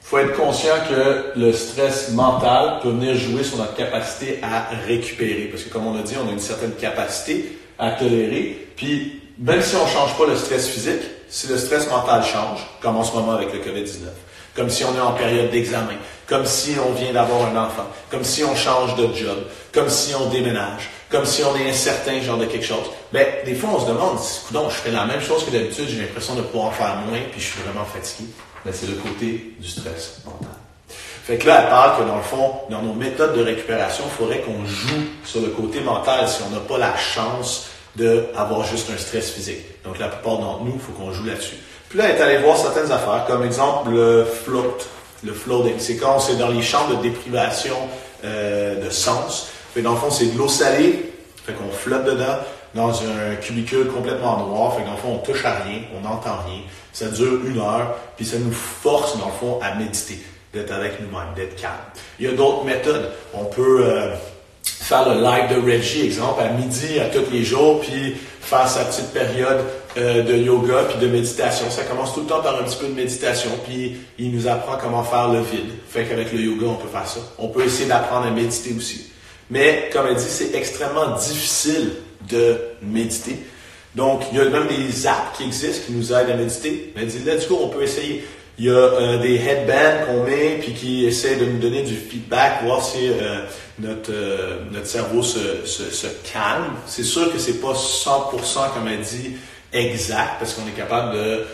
faut 0.02 0.18
être 0.18 0.36
conscient 0.36 0.74
que 0.90 1.40
le 1.40 1.54
stress 1.54 2.12
mental 2.12 2.80
peut 2.82 2.90
venir 2.90 3.16
jouer 3.16 3.44
sur 3.44 3.58
notre 3.58 3.76
capacité 3.76 4.40
à 4.42 4.76
récupérer. 4.88 5.44
Parce 5.52 5.64
que, 5.64 5.70
comme 5.70 5.86
on 5.86 6.00
a 6.00 6.02
dit, 6.02 6.16
on 6.24 6.28
a 6.28 6.32
une 6.32 6.40
certaine 6.40 6.72
capacité 6.72 7.60
à 7.78 7.92
tolérer. 7.92 8.68
Puis, 8.76 9.22
même 9.38 9.62
si 9.62 9.76
on 9.76 9.86
ne 9.86 9.90
change 9.90 10.18
pas 10.18 10.26
le 10.26 10.36
stress 10.36 10.68
physique, 10.68 11.02
si 11.30 11.48
le 11.48 11.58
stress 11.58 11.88
mental 11.90 12.24
change, 12.24 12.66
comme 12.82 12.98
en 12.98 13.04
ce 13.04 13.14
moment 13.14 13.34
avec 13.34 13.54
le 13.54 13.60
COVID-19, 13.60 14.00
comme 14.56 14.70
si 14.70 14.84
on 14.84 14.96
est 14.96 15.00
en 15.00 15.14
période 15.14 15.52
d'examen, 15.52 15.96
comme 16.30 16.46
si 16.46 16.76
on 16.80 16.94
vient 16.94 17.12
d'avoir 17.12 17.48
un 17.48 17.58
enfant, 17.58 17.88
comme 18.12 18.24
si 18.24 18.44
on 18.44 18.56
change 18.56 18.96
de 18.96 19.14
job, 19.16 19.40
comme 19.74 19.90
si 19.90 20.14
on 20.14 20.30
déménage, 20.30 20.92
comme 21.10 21.26
si 21.26 21.44
on 21.44 21.56
est 21.58 21.68
incertain, 21.68 22.22
genre 22.22 22.38
de 22.38 22.46
quelque 22.46 22.66
chose. 22.66 22.86
Ben, 23.12 23.26
des 23.44 23.56
fois, 23.56 23.72
on 23.74 23.80
se 23.80 23.88
demande, 23.88 24.20
donc 24.52 24.70
je 24.70 24.76
fais 24.76 24.92
la 24.92 25.06
même 25.06 25.22
chose 25.22 25.44
que 25.44 25.50
d'habitude, 25.50 25.88
j'ai 25.90 26.02
l'impression 26.02 26.36
de 26.36 26.42
pouvoir 26.44 26.74
faire 26.74 26.98
moins, 27.08 27.20
puis 27.32 27.42
je 27.42 27.48
suis 27.48 27.62
vraiment 27.62 27.86
fatigué. 27.86 28.30
Ben, 28.64 28.72
c'est 28.72 28.88
le 28.88 28.94
côté 28.94 29.56
du 29.60 29.68
stress 29.68 30.22
mental. 30.24 30.56
Fait 31.24 31.38
que 31.38 31.48
là, 31.48 31.64
elle 31.64 31.70
parle 31.70 32.00
que 32.00 32.08
dans 32.08 32.18
le 32.18 32.24
fond, 32.24 32.54
dans 32.70 32.82
nos 32.82 32.94
méthodes 32.94 33.36
de 33.36 33.44
récupération, 33.44 34.04
il 34.08 34.18
faudrait 34.18 34.42
qu'on 34.42 34.66
joue 34.66 35.04
sur 35.26 35.42
le 35.42 35.48
côté 35.48 35.82
mental 35.82 36.28
si 36.28 36.42
on 36.48 36.50
n'a 36.52 36.60
pas 36.60 36.78
la 36.78 36.96
chance 36.98 37.68
d'avoir 37.96 38.66
juste 38.66 38.90
un 38.94 38.98
stress 38.98 39.32
physique. 39.32 39.84
Donc, 39.84 39.98
la 40.00 40.08
plupart 40.08 40.38
d'entre 40.38 40.64
nous, 40.64 40.74
il 40.76 40.80
faut 40.80 40.92
qu'on 40.92 41.12
joue 41.12 41.26
là-dessus. 41.26 41.58
Puis 41.90 41.98
là, 41.98 42.06
elle 42.06 42.18
est 42.18 42.22
allée 42.22 42.38
voir 42.38 42.56
certaines 42.58 42.92
affaires, 42.92 43.26
comme 43.28 43.44
exemple 43.44 43.90
le 43.90 44.26
float, 44.26 44.78
le. 45.24 45.34
C'est 45.78 45.98
quand 45.98 46.20
c'est 46.20 46.38
dans 46.38 46.50
les 46.50 46.62
champs 46.62 46.88
de 46.90 46.96
déprivation 46.96 47.76
euh, 48.24 48.84
de 48.84 48.90
sens. 48.90 49.48
Fait 49.74 49.82
dans 49.82 49.92
le 49.92 49.98
fond, 49.98 50.10
c'est 50.10 50.34
de 50.34 50.38
l'eau 50.38 50.48
salée, 50.48 51.14
fait 51.46 51.54
qu'on 51.54 51.72
flotte 51.72 52.06
dedans 52.06 52.38
dans 52.76 53.02
un 53.02 53.36
cubicule 53.42 53.88
complètement 53.88 54.46
noir. 54.46 54.76
Fait 54.76 54.82
que 54.82 54.88
dans 54.88 54.94
le 54.94 55.00
fond, 55.00 55.14
on 55.16 55.26
touche 55.26 55.46
à 55.46 55.60
rien, 55.60 55.82
on 55.98 56.02
n'entend 56.02 56.38
rien. 56.46 56.62
Ça 56.94 57.08
dure 57.08 57.46
une 57.46 57.60
heure, 57.60 57.96
puis 58.18 58.26
ça 58.26 58.38
nous 58.38 58.52
force, 58.52 59.18
dans 59.18 59.28
le 59.28 59.32
fond, 59.32 59.60
à 59.62 59.76
méditer, 59.76 60.20
d'être 60.54 60.72
avec 60.72 61.00
nous-mêmes, 61.00 61.34
d'être 61.36 61.56
calme. 61.56 61.74
Il 62.20 62.26
y 62.26 62.30
a 62.30 62.34
d'autres 62.34 62.64
méthodes. 62.64 63.10
On 63.34 63.46
peut 63.46 63.84
euh, 63.84 64.16
faire 64.64 65.08
le 65.08 65.22
live 65.22 65.56
de 65.56 65.72
Reggie, 65.72 66.06
exemple, 66.06 66.42
à 66.42 66.50
midi, 66.50 67.00
à 67.00 67.06
tous 67.06 67.32
les 67.32 67.44
jours, 67.44 67.82
puis 67.82 68.16
faire 68.42 68.68
sa 68.68 68.86
petite 68.86 69.12
période 69.14 69.62
euh, 69.98 70.24
de 70.24 70.36
yoga 70.36 70.84
puis 70.90 71.00
de 71.00 71.12
méditation. 71.12 71.70
Ça 71.70 71.84
commence 71.84 72.14
tout 72.14 72.22
le 72.22 72.28
temps 72.28 72.42
par 72.42 72.60
un 72.60 72.64
petit 72.64 72.78
peu 72.78 72.88
de 72.88 72.94
méditation, 72.94 73.52
puis 73.66 73.98
il 74.18 74.32
nous 74.32 74.48
apprend 74.48 74.78
comment 74.78 75.04
faire 75.04 75.32
le 75.32 75.40
vide. 75.40 75.72
Fait 75.88 76.06
qu'avec 76.06 76.32
le 76.32 76.40
yoga, 76.40 76.68
on 76.68 76.76
peut 76.76 76.90
faire 76.90 77.08
ça. 77.08 77.20
On 77.38 77.48
peut 77.48 77.64
essayer 77.64 77.88
d'apprendre 77.88 78.28
à 78.28 78.32
méditer 78.32 78.74
aussi. 78.78 79.08
Mais, 79.50 79.90
comme 79.92 80.06
elle 80.08 80.16
dit, 80.16 80.30
c'est 80.30 80.54
extrêmement 80.54 81.16
difficile 81.16 81.94
de 82.30 82.58
méditer. 82.84 83.38
Donc, 83.96 84.22
il 84.32 84.38
y 84.38 84.42
a 84.42 84.46
même 84.46 84.68
des 84.68 85.08
apps 85.08 85.38
qui 85.38 85.46
existent 85.46 85.88
qui 85.88 85.94
nous 85.94 86.14
aident 86.14 86.30
à 86.30 86.36
méditer. 86.36 86.94
Mais 86.96 87.02
elle 87.02 87.08
dit, 87.08 87.20
let's 87.26 87.48
go, 87.48 87.60
on 87.64 87.70
peut 87.70 87.82
essayer. 87.82 88.24
Il 88.60 88.66
y 88.66 88.70
a 88.70 88.74
euh, 88.74 89.18
des 89.20 89.36
headbands 89.36 90.06
qu'on 90.06 90.24
met 90.26 90.60
puis 90.62 90.74
qui 90.74 91.06
essaient 91.06 91.38
de 91.38 91.46
nous 91.46 91.60
donner 91.60 91.82
du 91.82 91.96
feedback, 91.96 92.64
voir 92.64 92.84
si 92.84 93.08
euh, 93.08 93.46
notre, 93.80 94.12
euh, 94.12 94.60
notre 94.72 94.86
cerveau 94.86 95.24
se 95.24 96.08
calme. 96.32 96.76
C'est 96.86 97.04
sûr 97.04 97.32
que 97.32 97.40
c'est 97.40 97.62
pas 97.62 97.74
100% 97.74 98.74
comme 98.74 98.88
elle 98.88 99.00
dit 99.00 99.38
exact 99.74 100.40
parce 100.40 100.54
qu'on 100.54 100.68
est 100.68 100.78
capable 100.78 101.16
de 101.16 101.46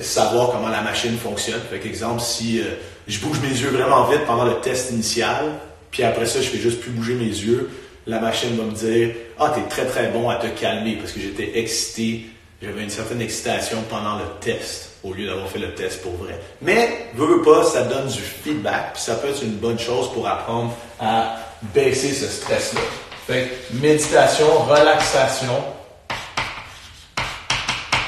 savoir 0.00 0.50
comment 0.50 0.68
la 0.68 0.80
machine 0.80 1.16
fonctionne. 1.16 1.60
Fait 1.70 1.86
exemple, 1.86 2.20
si 2.20 2.60
je 3.06 3.20
bouge 3.20 3.40
mes 3.40 3.48
yeux 3.48 3.68
vraiment 3.68 4.04
vite 4.06 4.24
pendant 4.26 4.44
le 4.44 4.60
test 4.60 4.90
initial, 4.90 5.52
puis 5.90 6.02
après 6.02 6.26
ça, 6.26 6.40
je 6.40 6.48
fais 6.48 6.58
juste 6.58 6.80
plus 6.80 6.90
bouger 6.90 7.14
mes 7.14 7.26
yeux, 7.26 7.70
la 8.06 8.18
machine 8.18 8.56
va 8.56 8.64
me 8.64 8.72
dire 8.72 9.14
Ah, 9.38 9.52
tu 9.54 9.60
es 9.60 9.68
très 9.68 9.86
très 9.86 10.08
bon 10.08 10.28
à 10.28 10.36
te 10.36 10.46
calmer 10.48 10.96
parce 10.96 11.12
que 11.12 11.20
j'étais 11.20 11.58
excité, 11.58 12.26
j'avais 12.62 12.82
une 12.82 12.90
certaine 12.90 13.20
excitation 13.20 13.78
pendant 13.88 14.16
le 14.16 14.24
test 14.40 14.90
au 15.04 15.12
lieu 15.12 15.26
d'avoir 15.26 15.48
fait 15.48 15.58
le 15.58 15.74
test 15.74 16.02
pour 16.02 16.12
vrai. 16.12 16.38
Mais, 16.62 17.10
veux, 17.14 17.26
veux 17.26 17.42
pas, 17.42 17.64
ça 17.64 17.82
donne 17.82 18.08
du 18.08 18.20
feedback, 18.20 18.94
puis 18.94 19.02
ça 19.02 19.16
peut 19.16 19.28
être 19.28 19.42
une 19.42 19.56
bonne 19.56 19.78
chose 19.78 20.10
pour 20.12 20.26
apprendre 20.26 20.74
à 20.98 21.36
baisser 21.74 22.12
ce 22.12 22.26
stress-là. 22.26 22.80
Fait 23.26 23.50
méditation, 23.72 24.46
relaxation. 24.64 25.62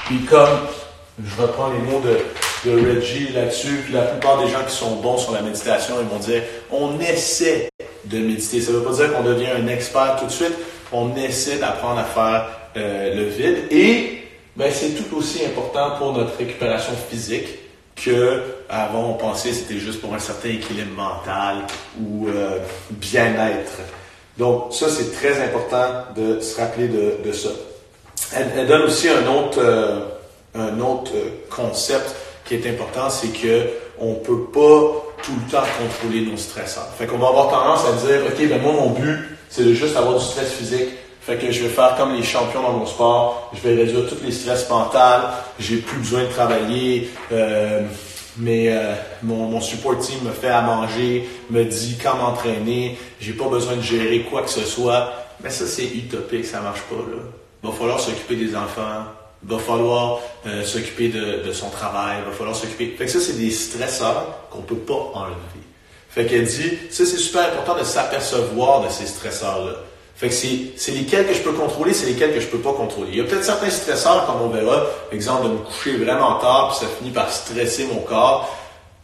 Puis 0.06 0.24
comme 0.24 0.58
je 1.24 1.42
reprends 1.42 1.70
les 1.72 1.78
mots 1.78 2.00
de, 2.00 2.18
de 2.68 2.94
Reggie 2.96 3.32
là-dessus, 3.32 3.82
puis 3.84 3.92
la 3.92 4.02
plupart 4.02 4.38
des 4.42 4.48
gens 4.48 4.64
qui 4.66 4.74
sont 4.74 4.96
bons 4.96 5.18
sur 5.18 5.32
la 5.32 5.42
méditation, 5.42 5.96
ils 6.00 6.08
vont 6.08 6.18
dire 6.18 6.42
on 6.70 6.98
essaie 7.00 7.68
de 8.04 8.18
méditer. 8.18 8.60
Ça 8.60 8.72
ne 8.72 8.78
veut 8.78 8.84
pas 8.84 8.92
dire 8.92 9.12
qu'on 9.12 9.24
devient 9.24 9.50
un 9.56 9.66
expert 9.68 10.16
tout 10.18 10.26
de 10.26 10.30
suite. 10.30 10.54
On 10.92 11.14
essaie 11.16 11.58
d'apprendre 11.58 12.00
à 12.00 12.04
faire 12.04 12.46
euh, 12.76 13.14
le 13.14 13.24
vide. 13.24 13.64
Et 13.70 14.22
ben, 14.56 14.70
c'est 14.72 14.90
tout 14.90 15.16
aussi 15.16 15.44
important 15.44 15.96
pour 15.98 16.12
notre 16.12 16.36
récupération 16.38 16.92
physique 17.10 17.46
que 17.96 18.42
avant 18.68 19.10
on 19.10 19.14
pensait 19.14 19.50
que 19.50 19.54
c'était 19.54 19.78
juste 19.78 20.00
pour 20.00 20.14
un 20.14 20.18
certain 20.18 20.50
équilibre 20.50 20.94
mental 20.94 21.64
ou 22.00 22.28
euh, 22.28 22.58
bien-être. 22.90 23.80
Donc 24.38 24.72
ça 24.72 24.88
c'est 24.88 25.12
très 25.12 25.42
important 25.42 26.04
de 26.14 26.40
se 26.40 26.60
rappeler 26.60 26.88
de, 26.88 27.32
ça. 27.32 27.48
Elle, 28.34 28.66
donne 28.66 28.82
aussi 28.82 29.08
un 29.08 29.26
autre, 29.26 29.58
euh, 29.58 30.00
un 30.54 30.80
autre 30.80 31.12
concept 31.50 32.14
qui 32.44 32.54
est 32.54 32.66
important, 32.68 33.10
c'est 33.10 33.28
que 33.28 33.66
on 33.98 34.14
peut 34.14 34.44
pas 34.52 34.92
tout 35.22 35.32
le 35.32 35.50
temps 35.50 35.64
contrôler 35.78 36.26
nos 36.26 36.36
stresseurs. 36.36 36.88
Fait 36.98 37.06
qu'on 37.06 37.18
va 37.18 37.28
avoir 37.28 37.48
tendance 37.48 37.84
à 37.86 38.06
dire, 38.06 38.20
ok, 38.26 38.48
ben 38.48 38.60
moi 38.60 38.72
mon 38.72 38.90
but 38.90 39.18
c'est 39.48 39.64
de 39.64 39.72
juste 39.72 39.96
avoir 39.96 40.18
du 40.18 40.24
stress 40.24 40.52
physique 40.52 40.90
fait 41.26 41.38
que 41.38 41.50
je 41.50 41.64
vais 41.64 41.70
faire 41.70 41.96
comme 41.96 42.14
les 42.14 42.22
champions 42.22 42.62
dans 42.62 42.74
mon 42.74 42.86
sport. 42.86 43.50
Je 43.52 43.68
vais 43.68 43.74
réduire 43.74 44.08
tous 44.08 44.24
les 44.24 44.30
stress 44.30 44.70
mentaux. 44.70 45.26
J'ai 45.58 45.78
plus 45.78 45.98
besoin 45.98 46.22
de 46.22 46.28
travailler. 46.28 47.10
Euh, 47.32 47.82
mais 48.36 48.68
euh, 48.68 48.94
mon, 49.24 49.48
mon, 49.48 49.60
support 49.60 49.98
team 49.98 50.20
me 50.22 50.30
fait 50.30 50.50
à 50.50 50.60
manger, 50.60 51.28
me 51.50 51.64
dit 51.64 51.98
quand 52.00 52.14
m'entraîner. 52.14 52.96
J'ai 53.18 53.32
pas 53.32 53.48
besoin 53.48 53.74
de 53.74 53.80
gérer 53.80 54.20
quoi 54.30 54.42
que 54.42 54.50
ce 54.50 54.60
soit. 54.60 55.14
Mais 55.42 55.50
ça, 55.50 55.66
c'est 55.66 55.86
utopique, 55.86 56.44
ça 56.44 56.60
marche 56.60 56.82
pas. 56.82 56.94
Là. 56.94 57.22
Il 57.62 57.70
va 57.70 57.74
falloir 57.74 58.00
s'occuper 58.00 58.36
des 58.36 58.54
enfants. 58.54 59.04
Il 59.42 59.50
va 59.50 59.58
falloir 59.58 60.20
euh, 60.46 60.64
s'occuper 60.64 61.08
de, 61.08 61.42
de, 61.46 61.52
son 61.52 61.68
travail. 61.70 62.18
Il 62.20 62.30
va 62.30 62.36
falloir 62.36 62.56
s'occuper. 62.56 62.94
Fait 62.96 63.06
que 63.06 63.10
ça, 63.10 63.20
c'est 63.20 63.38
des 63.38 63.50
stresseurs 63.50 64.48
qu'on 64.50 64.62
peut 64.62 64.76
pas 64.76 65.10
enlever. 65.14 65.62
Fait 66.08 66.26
qu'elle 66.26 66.44
dit, 66.44 66.78
ça, 66.90 67.04
c'est 67.04 67.18
super 67.18 67.42
important 67.52 67.78
de 67.78 67.84
s'apercevoir 67.84 68.82
de 68.82 68.88
ces 68.88 69.06
stresseurs-là. 69.06 69.72
Fait 70.16 70.28
que 70.28 70.34
c'est 70.34 70.92
lesquels 70.92 71.26
que 71.26 71.34
je 71.34 71.42
peux 71.42 71.52
contrôler, 71.52 71.92
c'est 71.92 72.06
lesquels 72.06 72.32
que 72.32 72.40
je 72.40 72.46
peux 72.46 72.60
pas 72.60 72.72
contrôler. 72.72 73.10
Il 73.12 73.18
y 73.18 73.20
a 73.20 73.24
peut-être 73.24 73.44
certains 73.44 73.68
stresseurs, 73.68 74.24
comme 74.24 74.40
on 74.40 74.48
verra, 74.48 74.86
exemple 75.12 75.44
de 75.44 75.48
me 75.50 75.58
coucher 75.58 75.98
vraiment 75.98 76.38
tard, 76.38 76.70
puis 76.70 76.86
ça 76.86 76.90
finit 76.98 77.10
par 77.10 77.30
stresser 77.30 77.86
mon 77.92 78.00
corps, 78.00 78.56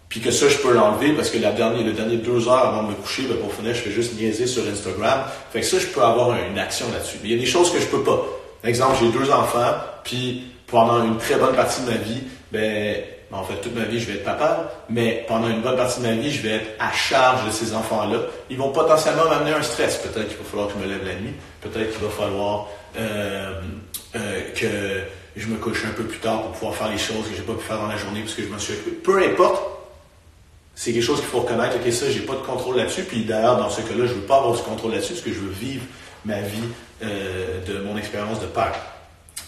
puis 0.08 0.20
que 0.20 0.30
ça, 0.30 0.48
je 0.48 0.56
peux 0.56 0.72
l'enlever 0.72 1.12
parce 1.12 1.28
que 1.28 1.36
la 1.36 1.52
dernière, 1.52 1.84
deux 1.84 2.48
heures 2.48 2.66
avant 2.66 2.84
de 2.84 2.88
me 2.88 2.94
coucher, 2.94 3.24
ben, 3.24 3.36
pour 3.36 3.52
finir, 3.52 3.74
je 3.74 3.80
fais 3.80 3.90
juste 3.90 4.18
niaiser 4.18 4.46
sur 4.46 4.62
Instagram. 4.66 5.24
Fait 5.52 5.60
que 5.60 5.66
ça, 5.66 5.78
je 5.78 5.86
peux 5.86 6.02
avoir 6.02 6.34
une 6.34 6.58
action 6.58 6.86
là-dessus. 6.92 7.18
Mais 7.22 7.28
il 7.28 7.34
y 7.34 7.38
a 7.38 7.40
des 7.40 7.46
choses 7.46 7.70
que 7.70 7.78
je 7.78 7.86
peux 7.86 8.02
pas. 8.02 8.22
Exemple, 8.64 8.96
j'ai 9.00 9.10
deux 9.10 9.30
enfants, 9.30 9.74
puis 10.04 10.52
pendant 10.66 11.04
une 11.04 11.18
très 11.18 11.36
bonne 11.36 11.54
partie 11.54 11.82
de 11.82 11.90
ma 11.90 11.96
vie, 11.96 12.22
ben, 12.50 12.96
ben, 13.32 13.38
en 13.38 13.44
fait, 13.44 13.56
toute 13.62 13.74
ma 13.74 13.84
vie, 13.84 13.98
je 13.98 14.06
vais 14.06 14.18
être 14.18 14.24
papa, 14.24 14.70
mais 14.90 15.24
pendant 15.26 15.48
une 15.48 15.62
bonne 15.62 15.76
partie 15.76 16.00
de 16.00 16.06
ma 16.06 16.12
vie, 16.12 16.30
je 16.30 16.42
vais 16.42 16.50
être 16.50 16.70
à 16.78 16.92
charge 16.92 17.46
de 17.46 17.50
ces 17.50 17.74
enfants-là. 17.74 18.18
Ils 18.50 18.58
vont 18.58 18.70
potentiellement 18.70 19.24
m'amener 19.24 19.52
un 19.52 19.62
stress. 19.62 19.96
Peut-être 19.96 20.28
qu'il 20.28 20.36
va 20.36 20.44
falloir 20.44 20.68
que 20.68 20.74
je 20.74 20.86
me 20.86 20.92
lève 20.92 21.02
la 21.06 21.14
nuit. 21.14 21.32
Peut-être 21.62 21.92
qu'il 21.92 22.04
va 22.04 22.10
falloir 22.10 22.68
euh, 22.98 23.54
euh, 24.16 24.40
que 24.54 24.68
je 25.34 25.46
me 25.46 25.56
couche 25.56 25.86
un 25.86 25.92
peu 25.92 26.04
plus 26.04 26.18
tard 26.18 26.42
pour 26.42 26.50
pouvoir 26.52 26.74
faire 26.74 26.90
les 26.90 26.98
choses 26.98 27.26
que 27.26 27.34
j'ai 27.34 27.42
pas 27.42 27.54
pu 27.54 27.64
faire 27.64 27.78
dans 27.78 27.88
la 27.88 27.96
journée 27.96 28.20
parce 28.20 28.34
que 28.34 28.42
je 28.42 28.48
me 28.48 28.58
suis 28.58 28.74
Peu 29.02 29.22
importe, 29.24 29.62
c'est 30.74 30.92
quelque 30.92 31.02
chose 31.02 31.20
qu'il 31.20 31.28
faut 31.28 31.40
reconnaître. 31.40 31.76
Ok, 31.76 31.90
ça, 31.90 32.10
j'ai 32.10 32.20
pas 32.20 32.34
de 32.34 32.44
contrôle 32.44 32.76
là-dessus. 32.76 33.04
Puis 33.04 33.24
d'ailleurs, 33.24 33.56
dans 33.56 33.70
ce 33.70 33.80
cas-là, 33.80 34.04
je 34.06 34.12
veux 34.12 34.26
pas 34.26 34.36
avoir 34.36 34.54
du 34.54 34.62
contrôle 34.62 34.92
là-dessus 34.92 35.14
parce 35.14 35.24
que 35.24 35.32
je 35.32 35.38
veux 35.38 35.52
vivre 35.52 35.84
ma 36.26 36.42
vie 36.42 36.68
euh, 37.02 37.64
de 37.66 37.78
mon 37.80 37.96
expérience 37.96 38.40
de 38.40 38.46
père. 38.46 38.74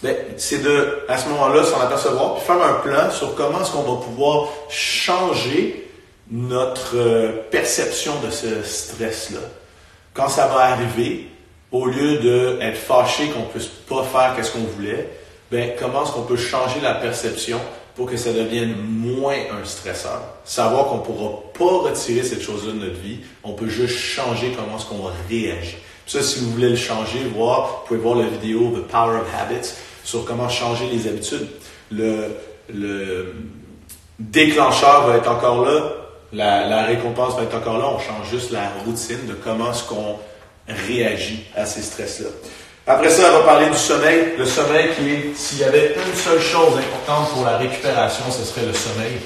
Ben, 0.03 0.15
c'est 0.37 0.61
de, 0.61 0.99
à 1.07 1.17
ce 1.17 1.29
moment-là, 1.29 1.63
s'en 1.63 1.79
apercevoir, 1.79 2.35
puis 2.35 2.43
faire 2.45 2.61
un 2.61 2.73
plan 2.75 3.09
sur 3.11 3.35
comment 3.35 3.61
est-ce 3.61 3.71
qu'on 3.71 3.95
va 3.95 4.01
pouvoir 4.03 4.49
changer 4.69 5.89
notre 6.29 6.97
euh, 6.97 7.31
perception 7.51 8.13
de 8.25 8.31
ce 8.31 8.63
stress-là. 8.63 9.39
Quand 10.13 10.27
ça 10.27 10.47
va 10.47 10.71
arriver, 10.71 11.29
au 11.71 11.87
lieu 11.87 12.19
d'être 12.19 12.77
fâché 12.77 13.29
qu'on 13.29 13.41
ne 13.41 13.45
puisse 13.45 13.67
pas 13.67 14.03
faire 14.03 14.45
ce 14.45 14.51
qu'on 14.51 14.59
voulait, 14.59 15.09
ben, 15.51 15.71
comment 15.77 16.03
est-ce 16.03 16.11
qu'on 16.11 16.23
peut 16.23 16.37
changer 16.37 16.79
la 16.81 16.95
perception 16.95 17.59
pour 17.95 18.09
que 18.09 18.17
ça 18.17 18.31
devienne 18.31 18.75
moins 18.77 19.37
un 19.51 19.65
stresseur? 19.65 20.21
Savoir 20.43 20.87
qu'on 20.87 20.97
ne 20.97 21.01
pourra 21.01 21.43
pas 21.57 21.89
retirer 21.89 22.23
cette 22.23 22.41
chose-là 22.41 22.73
de 22.73 22.79
notre 22.79 22.99
vie, 22.99 23.19
on 23.43 23.53
peut 23.53 23.67
juste 23.67 23.97
changer 23.97 24.53
comment 24.55 24.77
est-ce 24.77 24.85
qu'on 24.85 25.03
va 25.03 25.11
réagir. 25.29 25.77
Ça, 26.07 26.21
si 26.21 26.39
vous 26.39 26.51
voulez 26.51 26.69
le 26.69 26.75
changer, 26.75 27.19
voir, 27.35 27.67
vous 27.81 27.87
pouvez 27.87 27.99
voir 27.99 28.15
la 28.15 28.27
vidéo 28.27 28.71
The 28.75 28.87
Power 28.87 29.21
of 29.21 29.27
Habits 29.39 29.73
sur 30.03 30.23
comment 30.23 30.49
changer 30.49 30.87
les 30.91 31.07
habitudes. 31.07 31.47
Le, 31.91 32.27
le 32.73 33.33
déclencheur 34.19 35.07
va 35.07 35.17
être 35.17 35.29
encore 35.29 35.65
là, 35.65 35.81
la, 36.31 36.67
la, 36.67 36.83
récompense 36.83 37.35
va 37.35 37.43
être 37.43 37.55
encore 37.55 37.77
là, 37.77 37.85
on 37.87 37.99
change 37.99 38.29
juste 38.29 38.51
la 38.51 38.69
routine 38.85 39.25
de 39.27 39.33
comment 39.33 39.71
est-ce 39.71 39.83
qu'on 39.83 40.17
réagit 40.67 41.45
à 41.55 41.65
ces 41.65 41.81
stress-là. 41.81 42.29
Après 42.87 43.09
ça, 43.09 43.31
on 43.33 43.39
va 43.39 43.43
parler 43.43 43.69
du 43.69 43.77
sommeil. 43.77 44.33
Le 44.37 44.45
sommeil 44.45 44.89
qui 44.95 45.09
est, 45.09 45.35
s'il 45.35 45.59
y 45.59 45.63
avait 45.63 45.95
une 45.95 46.15
seule 46.15 46.39
chose 46.39 46.77
importante 46.77 47.31
pour 47.33 47.43
la 47.43 47.57
récupération, 47.57 48.25
ce 48.29 48.43
serait 48.43 48.65
le 48.65 48.73
sommeil. 48.73 49.17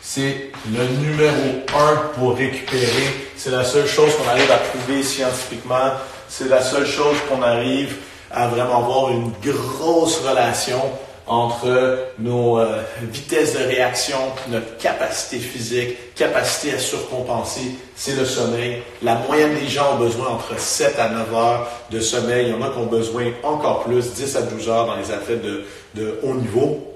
C'est 0.00 0.50
le 0.72 0.84
numéro 1.00 1.64
un 1.78 1.96
pour 2.18 2.36
récupérer. 2.36 3.23
C'est 3.36 3.50
la 3.50 3.64
seule 3.64 3.86
chose 3.86 4.12
qu'on 4.16 4.28
arrive 4.28 4.50
à 4.50 4.56
prouver 4.56 5.02
scientifiquement. 5.02 5.92
C'est 6.28 6.48
la 6.48 6.62
seule 6.62 6.86
chose 6.86 7.16
qu'on 7.28 7.42
arrive 7.42 7.96
à 8.30 8.48
vraiment 8.48 8.78
avoir 8.78 9.10
une 9.10 9.30
grosse 9.42 10.20
relation 10.20 10.80
entre 11.26 11.98
nos 12.18 12.58
euh, 12.58 12.82
vitesses 13.00 13.54
de 13.54 13.64
réaction, 13.64 14.18
notre 14.48 14.76
capacité 14.76 15.38
physique, 15.38 16.14
capacité 16.14 16.74
à 16.74 16.78
surcompenser, 16.78 17.76
c'est 17.96 18.14
le 18.14 18.26
sommeil. 18.26 18.82
La 19.02 19.14
moyenne 19.14 19.54
des 19.58 19.68
gens 19.68 19.94
ont 19.94 19.98
besoin 19.98 20.28
entre 20.28 20.58
7 20.58 20.98
à 20.98 21.08
9 21.08 21.34
heures 21.34 21.70
de 21.90 22.00
sommeil. 22.00 22.48
Il 22.48 22.50
y 22.50 22.54
en 22.54 22.62
a 22.62 22.70
qui 22.70 22.78
ont 22.78 22.86
besoin 22.86 23.24
encore 23.42 23.84
plus, 23.84 24.12
10 24.12 24.36
à 24.36 24.42
12 24.42 24.68
heures 24.68 24.86
dans 24.86 24.96
les 24.96 25.10
athlètes 25.10 25.42
de, 25.42 25.64
de 25.94 26.18
haut 26.22 26.34
niveau. 26.34 26.92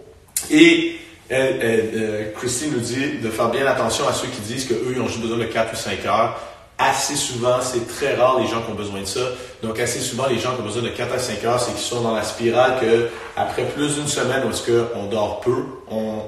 Et 0.50 0.98
euh, 1.30 2.32
Christine 2.36 2.72
nous 2.72 2.80
dit 2.80 3.18
de 3.22 3.30
faire 3.30 3.50
bien 3.50 3.66
attention 3.66 4.08
à 4.08 4.12
ceux 4.12 4.28
qui 4.28 4.40
disent 4.40 4.66
qu'eux, 4.66 4.92
ils 4.94 5.00
ont 5.00 5.08
juste 5.08 5.20
besoin 5.20 5.38
de 5.38 5.44
4 5.44 5.72
ou 5.72 5.76
5 5.76 6.06
heures 6.06 6.38
assez 6.78 7.16
souvent, 7.16 7.60
c'est 7.60 7.86
très 7.88 8.14
rare 8.14 8.38
les 8.38 8.46
gens 8.46 8.62
qui 8.62 8.70
ont 8.70 8.76
besoin 8.76 9.00
de 9.00 9.04
ça. 9.06 9.20
Donc, 9.62 9.80
assez 9.80 9.98
souvent, 9.98 10.26
les 10.28 10.38
gens 10.38 10.54
qui 10.54 10.60
ont 10.60 10.64
besoin 10.64 10.82
de 10.82 10.90
4 10.90 11.12
à 11.12 11.18
5 11.18 11.44
heures, 11.44 11.60
c'est 11.60 11.72
qu'ils 11.72 11.80
sont 11.80 12.02
dans 12.02 12.14
la 12.14 12.22
spirale 12.22 12.78
que, 12.80 13.08
après 13.36 13.64
plus 13.64 13.96
d'une 13.96 14.06
semaine 14.06 14.44
où 14.46 14.50
est-ce 14.50 14.62
qu'on 14.62 15.06
dort 15.06 15.40
peu, 15.40 15.64
on 15.90 16.22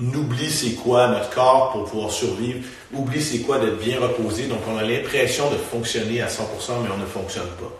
oublie 0.00 0.50
c'est 0.50 0.74
quoi 0.74 1.08
notre 1.08 1.30
corps 1.30 1.72
pour 1.72 1.84
pouvoir 1.84 2.12
survivre, 2.12 2.60
oublie 2.94 3.20
c'est 3.20 3.40
quoi 3.40 3.58
d'être 3.58 3.78
bien 3.78 3.98
reposé. 4.00 4.44
Donc, 4.44 4.60
on 4.72 4.78
a 4.78 4.82
l'impression 4.82 5.50
de 5.50 5.56
fonctionner 5.56 6.22
à 6.22 6.28
100%, 6.28 6.30
mais 6.82 6.88
on 6.94 6.98
ne 6.98 7.06
fonctionne 7.06 7.50
pas. 7.60 7.72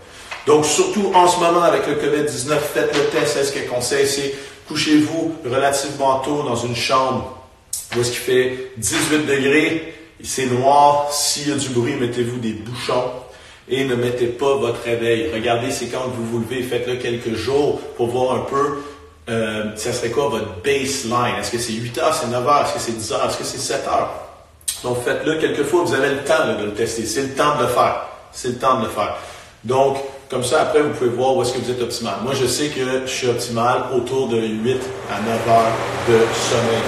Donc, 0.46 0.64
surtout 0.64 1.12
en 1.14 1.28
ce 1.28 1.38
moment 1.38 1.62
avec 1.62 1.86
le 1.86 1.94
COVID-19, 1.94 2.58
faites 2.58 2.96
le 2.96 3.04
test. 3.10 3.36
est 3.36 3.44
ce 3.44 3.52
qu'elle 3.52 3.68
conseille, 3.68 4.08
c'est 4.08 4.34
couchez-vous 4.70 5.34
relativement 5.44 6.20
tôt 6.20 6.44
dans 6.44 6.54
une 6.54 6.76
chambre 6.76 7.36
où 7.96 8.00
est-ce 8.00 8.12
qu'il 8.12 8.20
fait 8.20 8.72
18 8.76 9.26
degrés, 9.26 9.94
c'est 10.22 10.46
noir. 10.46 11.12
S'il 11.12 11.48
y 11.48 11.52
a 11.52 11.56
du 11.56 11.70
bruit, 11.70 11.94
mettez-vous 11.94 12.38
des 12.38 12.52
bouchons 12.52 13.10
et 13.68 13.84
ne 13.84 13.96
mettez 13.96 14.28
pas 14.28 14.54
votre 14.54 14.80
réveil. 14.84 15.28
Regardez, 15.34 15.72
c'est 15.72 15.86
quand 15.86 16.06
vous 16.14 16.24
vous 16.24 16.38
levez, 16.38 16.62
faites-le 16.62 16.96
quelques 16.96 17.34
jours 17.34 17.80
pour 17.96 18.06
voir 18.06 18.36
un 18.36 18.40
peu, 18.42 18.78
euh, 19.28 19.74
ça 19.74 19.92
serait 19.92 20.10
quoi 20.10 20.28
votre 20.28 20.62
baseline? 20.62 21.34
Est-ce 21.40 21.50
que 21.50 21.58
c'est 21.58 21.72
8 21.72 21.98
heures, 21.98 22.14
c'est 22.14 22.28
9 22.28 22.46
heures, 22.46 22.64
est-ce 22.64 22.74
que 22.74 22.80
c'est 22.80 22.96
10 22.96 23.12
heures, 23.12 23.26
est-ce 23.26 23.38
que 23.38 23.44
c'est 23.44 23.58
7 23.58 23.88
heures? 23.88 24.12
Donc 24.84 25.02
faites-le 25.02 25.34
quelques 25.38 25.64
fois, 25.64 25.82
vous 25.82 25.94
avez 25.94 26.10
le 26.10 26.22
temps 26.22 26.46
de 26.46 26.66
le 26.66 26.74
tester. 26.74 27.04
C'est 27.06 27.22
le 27.22 27.30
temps 27.30 27.56
de 27.56 27.62
le 27.62 27.68
faire. 27.68 28.06
C'est 28.30 28.48
le 28.48 28.58
temps 28.58 28.78
de 28.78 28.84
le 28.84 28.90
faire. 28.90 29.16
Donc, 29.64 29.96
comme 30.30 30.44
ça, 30.44 30.62
après, 30.62 30.80
vous 30.80 30.90
pouvez 30.90 31.10
voir 31.10 31.36
où 31.36 31.42
est-ce 31.42 31.52
que 31.52 31.58
vous 31.58 31.70
êtes 31.72 31.82
optimal. 31.82 32.14
Moi, 32.22 32.34
je 32.40 32.46
sais 32.46 32.68
que 32.68 33.04
je 33.04 33.10
suis 33.10 33.26
optimal 33.26 33.86
autour 33.92 34.28
de 34.28 34.38
8 34.38 34.76
à 35.10 35.20
9 35.20 35.48
heures 35.48 35.72
de 36.08 36.18
sommeil. 36.48 36.82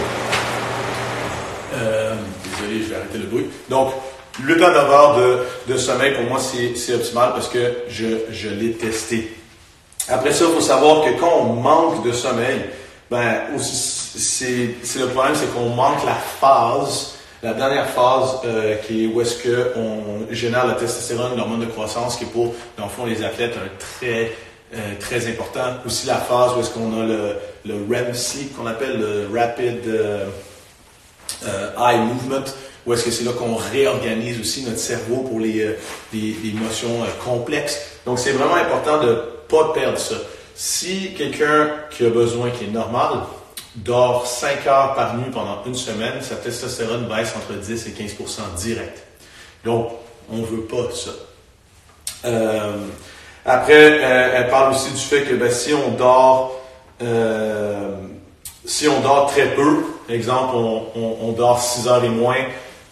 Euh, 1.75 2.15
je 2.61 2.89
vais 2.89 2.95
arrêter 2.95 3.19
le 3.19 3.27
bruit. 3.27 3.47
Donc, 3.69 3.93
8 4.41 4.63
à 4.63 4.71
9 4.71 4.77
heures 4.91 5.17
de, 5.17 5.73
de 5.73 5.77
sommeil, 5.77 6.15
pour 6.15 6.25
moi, 6.25 6.39
c'est 6.39 6.95
optimal 6.95 7.33
parce 7.33 7.49
que 7.49 7.79
je, 7.89 8.07
je 8.31 8.49
l'ai 8.49 8.73
testé. 8.75 9.37
Après 10.09 10.33
ça, 10.33 10.45
il 10.49 10.55
faut 10.55 10.61
savoir 10.61 11.05
que 11.05 11.19
quand 11.19 11.33
on 11.41 11.55
manque 11.55 12.07
de 12.07 12.13
sommeil, 12.13 12.61
ben, 13.11 13.59
c'est 13.59 14.77
le 15.01 15.07
problème, 15.09 15.35
c'est 15.35 15.53
qu'on 15.53 15.71
manque 15.71 16.05
la 16.07 16.15
phase, 16.15 17.15
la 17.43 17.55
dernière 17.55 17.89
phase 17.89 18.41
euh, 18.45 18.77
qui 18.77 19.05
est 19.05 19.07
où 19.07 19.21
est-ce 19.21 19.43
qu'on 19.43 20.33
génère 20.33 20.67
la 20.67 20.75
testostérone, 20.75 21.37
l'hormone 21.37 21.61
de 21.61 21.67
croissance, 21.67 22.17
qui 22.17 22.25
est 22.25 22.29
pour, 22.29 22.55
dans 22.77 22.85
le 22.85 22.91
fond, 22.91 23.05
les 23.05 23.25
athlètes, 23.25 23.55
un 23.57 23.69
très, 23.79 24.33
euh, 24.75 24.95
très 25.01 25.27
important. 25.29 25.75
Aussi 25.85 26.07
la 26.07 26.17
phase 26.17 26.53
où 26.57 26.61
est-ce 26.61 26.71
qu'on 26.71 27.01
a 27.01 27.05
le, 27.05 27.37
le 27.67 27.75
REM 27.91 28.15
sleep, 28.15 28.57
qu'on 28.57 28.67
appelle 28.67 28.99
le 28.99 29.29
Rapid... 29.37 29.87
Euh, 29.87 30.27
euh, 31.47 31.71
eye 31.79 31.99
movement, 31.99 32.45
ou 32.87 32.93
est-ce 32.93 33.05
que 33.05 33.11
c'est 33.11 33.25
là 33.25 33.33
qu'on 33.33 33.57
réorganise 33.57 34.41
aussi 34.41 34.65
notre 34.65 34.79
cerveau 34.79 35.23
pour 35.23 35.41
les, 35.41 35.63
euh, 35.63 35.77
les, 36.13 36.53
motions 36.53 37.03
euh, 37.03 37.07
complexes. 37.25 37.81
Donc 38.07 38.19
c'est 38.19 38.33
vraiment 38.33 38.55
important 38.55 39.03
de 39.03 39.15
pas 39.49 39.73
perdre 39.73 39.99
ça. 39.99 40.17
Si 40.55 41.15
quelqu'un 41.15 41.71
qui 41.91 42.07
a 42.07 42.11
besoin, 42.11 42.51
qui 42.51 42.65
est 42.65 42.69
normal, 42.69 43.21
dort 43.77 44.27
5 44.27 44.67
heures 44.67 44.95
par 44.95 45.17
nuit 45.17 45.31
pendant 45.33 45.63
une 45.67 45.75
semaine, 45.75 46.21
sa 46.21 46.37
testostérone 46.37 47.07
baisse 47.07 47.35
entre 47.37 47.59
10 47.59 47.87
et 47.87 47.91
15% 47.91 48.55
direct. 48.57 49.03
Donc, 49.65 49.91
on 50.31 50.39
ne 50.39 50.47
veut 50.47 50.63
pas 50.63 50.89
ça. 50.93 51.11
après, 53.45 53.73
elle 53.73 54.49
parle 54.49 54.73
aussi 54.73 54.91
du 54.91 54.99
fait 54.99 55.23
que 55.23 55.35
ben, 55.35 55.51
si 55.51 55.73
on 55.75 55.93
dort 55.93 56.61
si 58.65 58.89
on 58.89 59.01
dort 59.01 59.27
très 59.27 59.55
peu, 59.55 59.85
exemple, 60.09 60.55
on, 60.55 61.33
dort 61.33 61.61
6 61.61 61.89
heures 61.89 62.05
et 62.05 62.09
moins, 62.09 62.37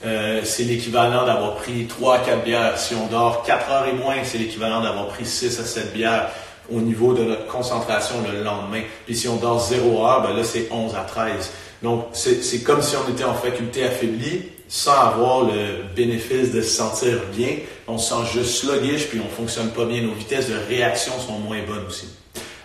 euh, 0.04 0.40
c'est 0.44 0.64
l'équivalent 0.64 1.26
d'avoir 1.26 1.56
pris 1.56 1.86
3 1.86 2.16
à 2.16 2.18
4 2.20 2.44
bières. 2.44 2.78
Si 2.78 2.94
on 2.94 3.06
dort 3.06 3.42
4 3.42 3.70
heures 3.70 3.86
et 3.86 3.92
moins, 3.92 4.16
c'est 4.24 4.38
l'équivalent 4.38 4.80
d'avoir 4.80 5.08
pris 5.08 5.26
6 5.26 5.60
à 5.60 5.64
7 5.64 5.92
bières 5.92 6.28
au 6.72 6.80
niveau 6.80 7.14
de 7.14 7.24
notre 7.24 7.46
concentration 7.46 8.16
le 8.32 8.42
lendemain. 8.42 8.82
Puis 9.06 9.16
si 9.16 9.28
on 9.28 9.36
dort 9.36 9.60
0 9.60 10.04
heure, 10.04 10.22
ben 10.22 10.36
là, 10.36 10.44
c'est 10.44 10.68
11 10.70 10.94
à 10.94 11.00
13. 11.00 11.50
Donc, 11.82 12.06
c'est 12.12 12.62
comme 12.62 12.82
si 12.82 12.94
on 12.96 13.10
était 13.10 13.24
en 13.24 13.34
faculté 13.34 13.84
affaiblie 13.84 14.42
sans 14.68 14.92
avoir 14.92 15.44
le 15.44 15.94
bénéfice 15.96 16.52
de 16.52 16.62
se 16.62 16.70
sentir 16.70 17.18
bien. 17.34 17.56
On 17.88 17.98
se 17.98 18.10
sent 18.10 18.32
juste 18.32 18.54
sluggish, 18.62 19.08
puis 19.08 19.20
on 19.24 19.28
fonctionne 19.28 19.70
pas 19.70 19.84
bien. 19.84 20.02
Nos 20.02 20.12
vitesses 20.12 20.48
de 20.48 20.56
réaction 20.68 21.12
sont 21.18 21.40
moins 21.40 21.58
bonnes 21.66 21.86
aussi. 21.88 22.08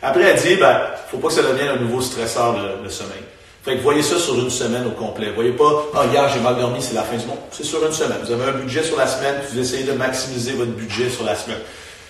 Après, 0.03 0.21
elle 0.21 0.39
dit, 0.39 0.55
ben, 0.55 0.81
faut 1.09 1.17
pas 1.17 1.29
que 1.29 1.33
ça 1.33 1.41
devienne 1.41 1.69
un 1.69 1.79
nouveau 1.79 2.01
stresseur, 2.01 2.55
le, 2.83 2.89
sommeil. 2.89 3.23
Fait 3.63 3.77
que 3.77 3.81
voyez 3.81 4.03
ça 4.03 4.19
sur 4.19 4.35
une 4.35 4.51
semaine 4.51 4.85
au 4.85 4.91
complet. 4.91 5.31
Voyez 5.33 5.53
pas, 5.53 5.83
ah, 5.95 6.05
hier 6.11 6.29
j'ai 6.29 6.41
mal 6.41 6.57
dormi, 6.57 6.79
c'est 6.79 6.93
la 6.93 7.01
fin 7.01 7.17
du 7.17 7.25
monde. 7.25 7.39
C'est 7.49 7.63
sur 7.63 7.83
une 7.83 7.91
semaine. 7.91 8.19
Vous 8.23 8.31
avez 8.31 8.43
un 8.43 8.51
budget 8.51 8.83
sur 8.83 8.97
la 8.97 9.07
semaine, 9.07 9.37
vous 9.51 9.59
essayez 9.59 9.83
de 9.83 9.93
maximiser 9.93 10.51
votre 10.51 10.73
budget 10.73 11.09
sur 11.09 11.23
la 11.23 11.35
semaine. 11.35 11.57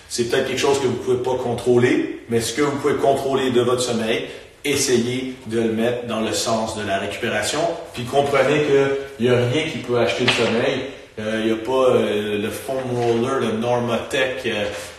C'est 0.08 0.24
peut-être 0.24 0.48
quelque 0.48 0.60
chose 0.60 0.80
que 0.80 0.86
vous 0.86 0.94
pouvez 0.94 1.22
pas 1.22 1.34
contrôler, 1.42 2.20
mais 2.28 2.40
ce 2.40 2.54
que 2.54 2.62
vous 2.62 2.76
pouvez 2.78 2.94
contrôler 2.94 3.50
de 3.50 3.60
votre 3.60 3.82
sommeil, 3.82 4.26
essayez 4.64 5.34
de 5.46 5.60
le 5.60 5.72
mettre 5.72 6.06
dans 6.06 6.20
le 6.20 6.32
sens 6.32 6.76
de 6.76 6.86
la 6.86 6.98
récupération. 6.98 7.60
Puis 7.94 8.04
comprenez 8.04 8.62
qu'il 8.64 9.26
n'y 9.26 9.32
a 9.32 9.38
rien 9.38 9.64
qui 9.70 9.78
peut 9.78 9.98
acheter 9.98 10.24
le 10.24 10.32
sommeil. 10.32 10.80
il 11.18 11.46
n'y 11.46 11.52
a 11.52 11.56
pas 11.56 11.94
le 11.94 12.50
foam 12.50 12.78
roller, 12.92 13.40
le 13.40 13.52
Normatec, 13.58 14.48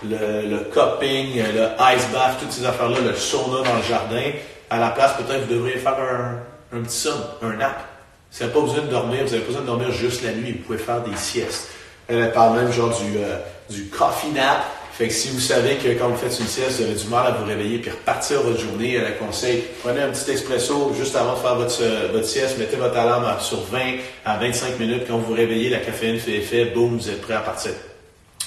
le, 0.04 0.50
le 0.50 0.58
cupping, 0.72 1.36
le 1.36 1.68
ice 1.96 2.08
bath, 2.14 2.38
toutes 2.40 2.52
ces 2.52 2.66
affaires-là, 2.66 2.98
le 3.06 3.16
sauna 3.16 3.68
dans 3.68 3.76
le 3.76 3.84
jardin. 3.88 4.32
À 4.70 4.80
la 4.80 4.90
place, 4.90 5.14
peut-être 5.14 5.48
vous 5.48 5.54
devriez 5.54 5.78
faire 5.78 5.98
un, 5.98 6.78
un 6.78 6.82
petit 6.82 6.98
somme, 6.98 7.24
un 7.42 7.54
nap. 7.54 7.86
Vous 8.32 8.40
n'avez 8.40 8.54
pas 8.54 8.62
besoin 8.62 8.82
de 8.84 8.88
dormir, 8.90 9.20
vous 9.24 9.32
n'avez 9.32 9.40
pas 9.40 9.48
besoin 9.48 9.62
de 9.62 9.68
dormir 9.68 9.92
juste 9.92 10.24
la 10.24 10.32
nuit, 10.32 10.54
vous 10.54 10.64
pouvez 10.64 10.78
faire 10.78 11.02
des 11.02 11.16
siestes. 11.16 11.70
Elle 12.10 12.32
parle 12.32 12.58
même 12.58 12.72
genre 12.72 12.98
du, 12.98 13.76
du 13.76 13.86
coffee 13.90 14.32
nap, 14.34 14.66
fait 14.98 15.10
que 15.10 15.14
si 15.14 15.30
vous 15.30 15.40
savez 15.40 15.76
que 15.76 15.90
quand 15.90 16.10
vous 16.10 16.18
faites 16.18 16.40
une 16.40 16.48
sieste, 16.48 16.78
vous 16.78 16.86
avez 16.86 16.96
du 16.96 17.08
mal 17.08 17.28
à 17.28 17.32
vous 17.32 17.46
réveiller 17.46 17.78
puis 17.78 17.92
repartir 17.92 18.42
votre 18.42 18.60
journée, 18.60 18.96
elle 18.96 19.16
conseille, 19.20 19.64
prenez 19.84 20.02
un 20.02 20.10
petit 20.10 20.32
expresso 20.32 20.92
juste 20.98 21.16
avant 21.16 21.34
de 21.34 21.38
faire 21.38 21.54
votre, 21.54 21.84
euh, 21.84 22.08
votre 22.12 22.26
sieste, 22.26 22.58
mettez 22.58 22.78
votre 22.78 22.98
alarme 22.98 23.28
sur 23.40 23.62
20 23.62 23.80
à 24.26 24.38
25 24.38 24.80
minutes. 24.80 25.04
Quand 25.08 25.18
vous 25.18 25.26
vous 25.26 25.34
réveillez, 25.34 25.70
la 25.70 25.82
caféine 25.82 26.18
fait 26.18 26.38
effet, 26.38 26.66
boum, 26.66 26.98
vous 26.98 27.10
êtes 27.12 27.22
prêt 27.22 27.36
à 27.36 27.42
partir. 27.42 27.74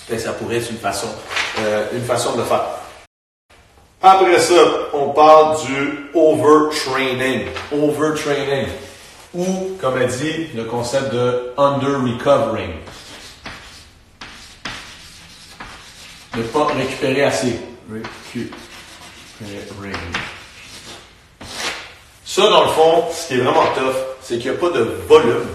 Fait 0.09 0.17
que 0.17 0.23
ça 0.23 0.33
pourrait 0.33 0.57
être 0.57 0.69
une 0.73 0.79
façon, 0.79 1.07
euh, 1.61 1.85
une 1.93 2.03
façon 2.03 2.33
de 2.33 2.39
le 2.39 2.45
faire. 2.45 2.65
Après 4.03 4.41
ça, 4.41 4.89
on 4.93 5.11
parle 5.11 5.57
du 5.65 6.11
overtraining. 6.15 7.47
Overtraining. 7.71 8.67
Ou, 9.35 9.77
comme 9.81 10.03
elle 10.03 10.09
dit, 10.09 10.49
le 10.57 10.65
concept 10.65 11.13
de 11.13 11.53
under-recovering. 11.57 12.73
Ne 16.41 16.47
pas 16.49 16.67
récupérer 16.67 17.25
assez. 17.25 17.57
Récupérer. 17.91 18.51
Ça, 22.25 22.43
dans 22.43 22.63
le 22.63 22.71
fond, 22.71 23.05
ce 23.13 23.29
qui 23.29 23.35
est 23.35 23.39
vraiment 23.39 23.67
tough, 23.75 23.97
c'est 24.23 24.39
qu'il 24.39 24.51
n'y 24.51 24.57
a 24.57 24.61
pas 24.61 24.71
de 24.71 24.83
volume 25.09 25.49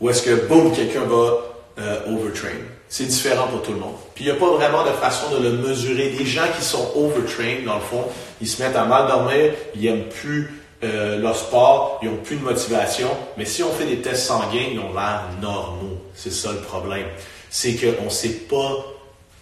où 0.00 0.08
est-ce 0.08 0.22
que, 0.22 0.46
boum, 0.46 0.72
quelqu'un 0.72 1.02
va 1.02 1.50
euh, 1.78 2.14
overtrain. 2.14 2.56
C'est 2.88 3.04
différent 3.04 3.46
pour 3.48 3.62
tout 3.62 3.72
le 3.72 3.78
monde. 3.78 3.94
Puis 4.14 4.24
il 4.24 4.30
n'y 4.30 4.36
a 4.36 4.40
pas 4.40 4.50
vraiment 4.50 4.82
de 4.84 4.90
façon 4.92 5.30
de 5.36 5.42
le 5.42 5.52
mesurer. 5.52 6.10
Les 6.18 6.24
gens 6.24 6.46
qui 6.56 6.64
sont 6.64 6.90
overtrained, 6.96 7.64
dans 7.64 7.76
le 7.76 7.80
fond, 7.82 8.04
ils 8.40 8.48
se 8.48 8.62
mettent 8.62 8.76
à 8.76 8.84
mal 8.84 9.06
dormir, 9.06 9.52
ils 9.76 9.82
n'aiment 9.82 10.08
plus 10.08 10.62
euh, 10.82 11.18
leur 11.18 11.36
sport, 11.36 12.00
ils 12.02 12.08
n'ont 12.08 12.16
plus 12.16 12.36
de 12.36 12.42
motivation. 12.42 13.08
Mais 13.36 13.44
si 13.44 13.62
on 13.62 13.70
fait 13.70 13.84
des 13.84 14.00
tests 14.00 14.26
sanguins, 14.26 14.68
ils 14.72 14.78
ont 14.78 14.92
l'air 14.94 15.24
normaux. 15.40 15.98
C'est 16.14 16.32
ça 16.32 16.50
le 16.52 16.60
problème. 16.60 17.06
C'est 17.50 17.74
qu'on 17.74 18.06
ne 18.06 18.10
sait 18.10 18.46
pas 18.48 18.84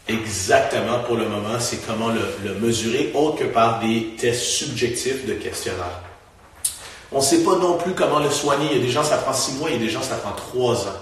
exactement 0.09 1.01
pour 1.01 1.17
le 1.17 1.29
moment, 1.29 1.59
c'est 1.61 1.87
comment 1.87 2.09
le, 2.09 2.55
mesurer, 2.55 3.13
autre 3.15 3.39
que 3.39 3.45
par 3.45 3.81
des 3.81 4.15
tests 4.19 4.43
subjectifs 4.43 5.27
de 5.27 5.35
questionnaire. 5.35 6.01
On 7.13 7.19
ne 7.19 7.23
sait 7.23 7.43
pas 7.43 7.57
non 7.57 7.79
plus 7.79 7.93
comment 7.93 8.19
le 8.19 8.31
soigner. 8.31 8.69
Il 8.73 8.79
y 8.79 8.81
a 8.81 8.85
des 8.85 8.91
gens, 8.91 9.05
ça 9.05 9.19
prend 9.19 9.33
six 9.33 9.53
mois, 9.55 9.71
il 9.71 9.77
y 9.77 9.77
a 9.77 9.81
des 9.81 9.91
gens, 9.91 10.03
ça 10.03 10.17
prend 10.17 10.33
trois 10.33 10.87
ans. 10.87 10.99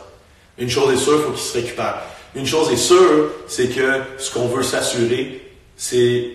Une 0.58 0.70
chose 0.70 0.92
est 0.92 1.02
sûre, 1.02 1.18
il 1.18 1.24
faut 1.24 1.30
qu'ils 1.32 1.40
se 1.40 1.54
récupèrent. 1.54 2.02
Une 2.34 2.46
chose 2.46 2.70
est 2.70 2.76
sûre, 2.76 3.30
c'est 3.48 3.68
que 3.68 4.02
ce 4.18 4.30
qu'on 4.30 4.46
veut 4.46 4.62
s'assurer, 4.62 5.42
c'est 5.76 6.30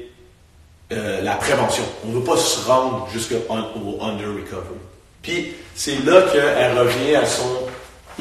euh, 0.91 1.22
la 1.22 1.36
prévention. 1.36 1.84
On 2.05 2.09
ne 2.09 2.15
veut 2.15 2.24
pas 2.24 2.38
se 2.38 2.67
rendre 2.67 3.07
jusqu'au 3.13 3.36
under 3.49 4.28
recovery. 4.28 4.80
Puis 5.22 5.53
c'est 5.76 6.03
là 6.03 6.24
qu'elle 6.24 6.78
revient 6.78 7.15
à 7.15 7.26
son 7.26 7.61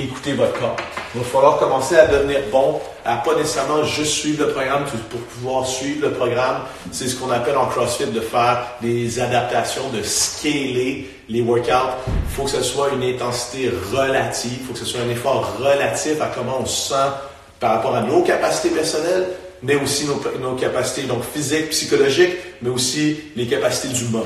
écouter 0.04 0.32
votre 0.34 0.58
corps. 0.58 0.76
Il 1.14 1.20
va 1.20 1.26
falloir 1.26 1.58
commencer 1.58 1.96
à 1.96 2.06
devenir 2.06 2.40
bon, 2.52 2.80
à 3.04 3.16
pas 3.16 3.34
nécessairement 3.34 3.82
juste 3.84 4.12
suivre 4.12 4.46
le 4.46 4.52
programme 4.52 4.84
pour 5.10 5.20
pouvoir 5.20 5.66
suivre 5.66 6.08
le 6.08 6.12
programme. 6.14 6.62
C'est 6.92 7.08
ce 7.08 7.16
qu'on 7.16 7.30
appelle 7.30 7.56
en 7.56 7.66
CrossFit 7.66 8.06
de 8.06 8.20
faire 8.20 8.66
des 8.80 9.18
adaptations, 9.20 9.88
de 9.90 10.02
scaler 10.02 11.10
les 11.28 11.40
workouts. 11.40 11.90
Il 12.06 12.34
faut 12.34 12.44
que 12.44 12.50
ce 12.50 12.62
soit 12.62 12.90
une 12.90 13.02
intensité 13.02 13.70
relative, 13.92 14.58
il 14.60 14.66
faut 14.66 14.72
que 14.72 14.78
ce 14.78 14.84
soit 14.84 15.00
un 15.00 15.10
effort 15.10 15.56
relatif 15.58 16.20
à 16.20 16.26
comment 16.26 16.58
on 16.60 16.66
se 16.66 16.88
sent 16.90 17.10
par 17.58 17.72
rapport 17.76 17.94
à 17.94 18.02
nos 18.02 18.22
capacités 18.22 18.70
personnelles, 18.70 19.28
mais 19.62 19.76
aussi 19.76 20.06
nos, 20.06 20.20
nos 20.40 20.56
capacités 20.56 21.02
donc 21.02 21.22
physiques, 21.24 21.70
psychologiques, 21.70 22.36
mais 22.62 22.70
aussi 22.70 23.18
les 23.36 23.46
capacités 23.46 23.88
du 23.88 24.04
moment. 24.04 24.24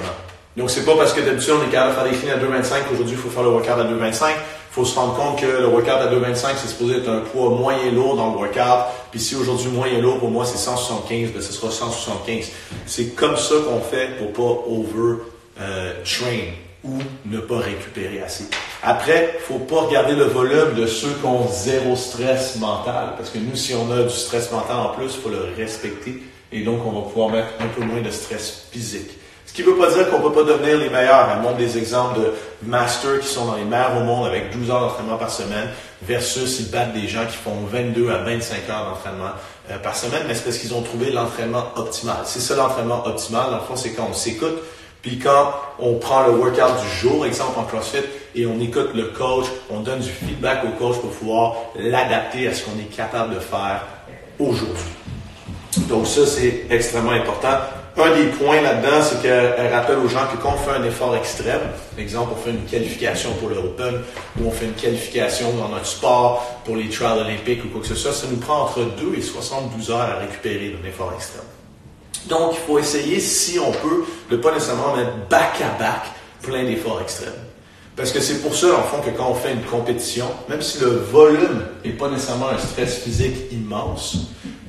Donc, 0.56 0.70
c'est 0.70 0.84
pas 0.84 0.96
parce 0.96 1.12
que 1.12 1.20
d'habitude 1.20 1.54
on 1.60 1.68
est 1.68 1.72
capable 1.72 1.90
de 1.90 2.12
faire 2.12 2.12
des 2.12 2.16
cleans 2.16 2.56
à 2.56 2.60
2,25 2.60 2.88
qu'aujourd'hui 2.88 3.14
il 3.14 3.20
faut 3.20 3.28
faire 3.28 3.42
le 3.42 3.50
workout 3.50 3.72
à 3.72 3.84
2,25 3.84 4.34
faut 4.74 4.84
se 4.84 4.98
rendre 4.98 5.14
compte 5.14 5.40
que 5.40 5.46
le 5.46 5.68
workout 5.68 5.88
à 5.88 6.10
2,25, 6.12 6.56
c'est 6.56 6.66
supposé 6.66 6.96
être 6.96 7.08
un 7.08 7.20
poids 7.20 7.50
moyen 7.50 7.92
lourd 7.92 8.16
dans 8.16 8.32
le 8.32 8.38
workout. 8.38 8.86
Puis 9.12 9.20
si 9.20 9.36
aujourd'hui 9.36 9.68
moyen 9.68 10.00
lourd 10.00 10.18
pour 10.18 10.32
moi 10.32 10.44
c'est 10.44 10.58
175, 10.58 11.30
ben 11.30 11.40
ce 11.40 11.52
sera 11.52 11.70
175. 11.70 12.50
C'est 12.84 13.14
comme 13.14 13.36
ça 13.36 13.54
qu'on 13.64 13.80
fait 13.80 14.18
pour 14.18 14.32
pas 14.32 14.62
over 14.68 15.22
euh, 15.60 15.92
train 16.02 16.54
ou 16.82 16.98
ne 17.26 17.38
pas 17.38 17.58
récupérer 17.58 18.20
assez. 18.20 18.46
Après, 18.82 19.38
faut 19.46 19.60
pas 19.60 19.82
regarder 19.82 20.16
le 20.16 20.24
volume 20.24 20.74
de 20.74 20.88
ceux 20.88 21.12
qui 21.20 21.24
ont 21.24 21.46
zéro 21.48 21.94
stress 21.94 22.56
mental, 22.56 23.14
parce 23.16 23.30
que 23.30 23.38
nous, 23.38 23.54
si 23.54 23.74
on 23.74 23.90
a 23.92 24.02
du 24.02 24.10
stress 24.10 24.50
mental 24.50 24.76
en 24.76 24.88
plus, 24.88 25.04
il 25.04 25.22
faut 25.22 25.30
le 25.30 25.54
respecter, 25.56 26.20
et 26.50 26.62
donc 26.62 26.84
on 26.84 26.90
va 26.90 27.02
pouvoir 27.02 27.28
mettre 27.28 27.50
un 27.60 27.68
peu 27.68 27.82
moins 27.82 28.02
de 28.02 28.10
stress 28.10 28.66
physique. 28.72 29.12
Ce 29.54 29.62
qui 29.62 29.68
ne 29.68 29.72
veut 29.72 29.78
pas 29.78 29.92
dire 29.92 30.10
qu'on 30.10 30.18
ne 30.18 30.24
peut 30.24 30.32
pas 30.32 30.42
devenir 30.42 30.78
les 30.78 30.90
meilleurs. 30.90 31.28
Elle 31.32 31.40
montre 31.40 31.58
des 31.58 31.78
exemples 31.78 32.18
de 32.18 32.32
masters 32.64 33.20
qui 33.20 33.28
sont 33.28 33.44
dans 33.44 33.54
les 33.54 33.62
meilleurs 33.62 33.96
au 33.98 34.00
monde 34.00 34.26
avec 34.26 34.50
12 34.50 34.68
heures 34.68 34.80
d'entraînement 34.80 35.16
par 35.16 35.30
semaine 35.30 35.68
versus 36.02 36.58
ils 36.58 36.72
battent 36.72 36.92
des 36.92 37.06
gens 37.06 37.24
qui 37.24 37.36
font 37.36 37.54
22 37.70 38.10
à 38.10 38.18
25 38.24 38.68
heures 38.68 38.90
d'entraînement 38.90 39.30
euh, 39.70 39.78
par 39.78 39.94
semaine, 39.94 40.22
mais 40.26 40.34
c'est 40.34 40.42
parce 40.42 40.58
qu'ils 40.58 40.74
ont 40.74 40.82
trouvé 40.82 41.12
l'entraînement 41.12 41.66
optimal. 41.76 42.16
C'est 42.24 42.40
ça 42.40 42.56
l'entraînement 42.56 43.06
optimal. 43.06 43.50
Dans 43.52 43.58
le 43.58 43.62
fond, 43.62 43.76
c'est 43.76 43.92
quand 43.92 44.08
on 44.10 44.12
s'écoute, 44.12 44.58
puis 45.02 45.20
quand 45.20 45.54
on 45.78 45.98
prend 46.00 46.26
le 46.26 46.32
workout 46.32 46.80
du 46.82 46.88
jour, 46.98 47.24
exemple 47.24 47.56
en 47.56 47.62
CrossFit, 47.62 48.02
et 48.34 48.46
on 48.46 48.58
écoute 48.58 48.90
le 48.92 49.04
coach, 49.16 49.46
on 49.70 49.78
donne 49.78 50.00
du 50.00 50.10
feedback 50.10 50.64
au 50.64 50.84
coach 50.84 50.98
pour 50.98 51.10
pouvoir 51.10 51.54
l'adapter 51.76 52.48
à 52.48 52.54
ce 52.54 52.64
qu'on 52.64 52.76
est 52.80 52.92
capable 52.92 53.36
de 53.36 53.38
faire 53.38 53.82
aujourd'hui. 54.40 54.90
Donc 55.88 56.08
ça, 56.08 56.26
c'est 56.26 56.66
extrêmement 56.70 57.12
important. 57.12 57.58
Un 57.96 58.16
des 58.16 58.26
points 58.26 58.60
là-dedans, 58.60 59.02
c'est 59.02 59.22
qu'elle 59.22 59.72
rappelle 59.72 59.98
aux 59.98 60.08
gens 60.08 60.26
que 60.26 60.36
quand 60.42 60.54
on 60.54 60.56
fait 60.56 60.76
un 60.76 60.82
effort 60.82 61.14
extrême, 61.14 61.60
exemple, 61.96 62.32
on 62.36 62.42
fait 62.42 62.50
une 62.50 62.64
qualification 62.64 63.30
pour 63.34 63.50
le 63.50 63.58
Open 63.58 64.00
ou 64.40 64.48
on 64.48 64.50
fait 64.50 64.64
une 64.64 64.72
qualification 64.72 65.52
dans 65.52 65.68
notre 65.68 65.86
sport 65.86 66.60
pour 66.64 66.74
les 66.74 66.88
trials 66.88 67.18
olympiques 67.18 67.64
ou 67.64 67.68
quoi 67.68 67.82
que 67.82 67.86
ce 67.86 67.94
soit, 67.94 68.12
ça 68.12 68.26
nous 68.28 68.38
prend 68.38 68.62
entre 68.62 68.80
2 68.80 69.16
et 69.16 69.22
72 69.22 69.92
heures 69.92 70.00
à 70.00 70.16
récupérer 70.16 70.70
d'un 70.70 70.88
effort 70.88 71.12
extrême. 71.14 71.44
Donc, 72.28 72.54
il 72.54 72.66
faut 72.66 72.80
essayer, 72.80 73.20
si 73.20 73.60
on 73.60 73.70
peut, 73.70 74.04
de 74.28 74.36
pas 74.38 74.52
nécessairement 74.52 74.96
mettre 74.96 75.12
back-à-back 75.30 76.02
plein 76.42 76.64
d'efforts 76.64 77.00
extrêmes. 77.00 77.32
Parce 77.94 78.10
que 78.10 78.18
c'est 78.18 78.42
pour 78.42 78.56
ça, 78.56 78.74
en 78.76 78.82
fond, 78.82 79.02
que 79.02 79.16
quand 79.16 79.30
on 79.30 79.34
fait 79.34 79.52
une 79.52 79.62
compétition, 79.62 80.26
même 80.48 80.62
si 80.62 80.80
le 80.80 80.88
volume 80.88 81.64
n'est 81.84 81.92
pas 81.92 82.08
nécessairement 82.10 82.48
un 82.48 82.58
stress 82.58 82.98
physique 83.04 83.52
immense, 83.52 84.16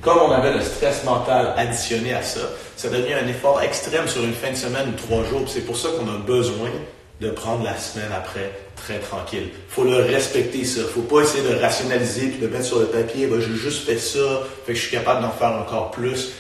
comme 0.06 0.20
on 0.20 0.32
avait 0.32 0.54
le 0.54 0.62
stress 0.62 1.04
mental 1.04 1.54
additionné 1.58 2.14
à 2.14 2.22
ça, 2.22 2.42
ça 2.78 2.90
devient 2.90 3.16
un 3.16 3.28
effort 3.28 3.60
extrême 3.62 4.08
sur 4.08 4.24
une 4.24 4.34
fin 4.34 4.52
de 4.52 4.56
semaine 4.56 4.90
ou 4.90 4.92
trois 4.92 5.24
jours. 5.26 5.42
C'est 5.48 5.66
pour 5.66 5.76
ça 5.76 5.90
qu'on 5.98 6.08
a 6.08 6.18
besoin 6.20 6.70
de 7.20 7.30
prendre 7.32 7.64
la 7.64 7.76
semaine 7.76 8.12
après 8.16 8.52
très 8.76 9.00
tranquille. 9.00 9.50
Il 9.52 9.74
faut 9.74 9.84
le 9.84 9.96
respecter, 9.96 10.64
ça. 10.64 10.82
Faut 10.84 11.02
pas 11.02 11.22
essayer 11.22 11.44
de 11.50 11.56
rationaliser 11.56 12.28
puis 12.28 12.40
de 12.40 12.48
mettre 12.48 12.66
sur 12.66 12.80
le 12.80 12.86
papier, 12.86 13.26
ben, 13.26 13.42
j'ai 13.42 13.56
juste 13.56 13.86
fait 13.86 13.98
ça, 13.98 14.42
fait 14.66 14.74
que 14.74 14.78
je 14.78 14.84
suis 14.84 14.96
capable 14.96 15.24
d'en 15.24 15.32
faire 15.32 15.54
encore 15.54 15.90
plus. 15.90 16.34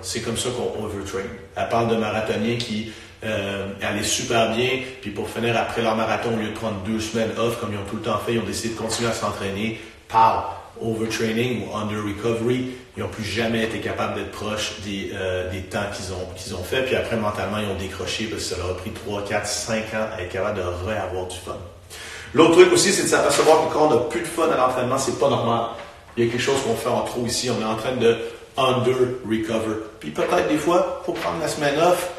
C'est 0.00 0.20
comme 0.20 0.36
ça 0.36 0.48
qu'on 0.50 0.82
overtrain. 0.82 1.28
Elle 1.56 1.68
parle 1.68 1.88
de 1.88 1.96
marathoniens 1.96 2.56
qui 2.56 2.92
euh, 3.24 3.66
allaient 3.82 4.02
super 4.02 4.54
bien, 4.54 4.80
puis 5.02 5.10
pour 5.10 5.28
finir 5.28 5.56
après 5.58 5.82
leur 5.82 5.96
marathon, 5.96 6.34
au 6.34 6.38
lieu 6.38 6.48
de 6.48 6.54
prendre 6.54 6.76
deux 6.86 7.00
semaines 7.00 7.32
off, 7.38 7.60
comme 7.60 7.72
ils 7.72 7.78
ont 7.78 7.88
tout 7.88 7.96
le 7.96 8.02
temps 8.02 8.18
fait, 8.24 8.34
ils 8.34 8.38
ont 8.38 8.44
décidé 8.44 8.74
de 8.74 8.78
continuer 8.78 9.10
à 9.10 9.12
s'entraîner. 9.12 9.80
Parle 10.08 10.44
overtraining 10.82 11.66
ou 11.66 11.76
under 11.76 12.02
recovery, 12.02 12.70
ils 12.96 13.02
n'ont 13.02 13.08
plus 13.08 13.24
jamais 13.24 13.64
été 13.64 13.78
capables 13.78 14.14
d'être 14.14 14.32
proches 14.32 14.80
des, 14.84 15.10
euh, 15.14 15.50
des 15.50 15.62
temps 15.62 15.84
qu'ils 15.94 16.12
ont, 16.12 16.26
qu'ils 16.36 16.54
ont 16.54 16.62
fait. 16.62 16.82
Puis 16.82 16.96
après, 16.96 17.16
mentalement, 17.16 17.58
ils 17.58 17.68
ont 17.68 17.78
décroché 17.78 18.24
parce 18.24 18.42
que 18.42 18.54
ça 18.54 18.56
leur 18.56 18.70
a 18.70 18.76
pris 18.76 18.90
3, 18.90 19.24
4, 19.24 19.46
5 19.46 19.76
ans 19.94 20.08
à 20.16 20.22
être 20.22 20.32
capable 20.32 20.58
de 20.58 20.62
re-avoir 20.62 21.26
du 21.26 21.36
fun. 21.36 21.56
L'autre 22.34 22.52
truc 22.52 22.72
aussi, 22.72 22.92
c'est 22.92 23.04
de 23.04 23.08
s'apercevoir 23.08 23.68
que 23.68 23.72
quand 23.72 23.86
on 23.86 23.90
n'a 23.90 24.00
plus 24.02 24.20
de 24.20 24.26
fun 24.26 24.48
à 24.50 24.56
l'entraînement, 24.56 24.98
c'est 24.98 25.18
pas 25.18 25.28
normal. 25.28 25.70
Il 26.16 26.24
y 26.24 26.28
a 26.28 26.30
quelque 26.30 26.42
chose 26.42 26.60
qu'on 26.62 26.74
fait 26.74 26.88
en 26.88 27.02
trop 27.02 27.24
ici. 27.26 27.50
On 27.50 27.60
est 27.60 27.64
en 27.64 27.76
train 27.76 27.96
de 27.96 28.16
under 28.56 28.96
recover. 29.28 29.76
Puis 29.98 30.10
peut-être 30.10 30.48
des 30.48 30.58
fois, 30.58 31.02
faut 31.04 31.12
prendre 31.12 31.40
la 31.40 31.48
semaine 31.48 31.78
off, 31.80 32.10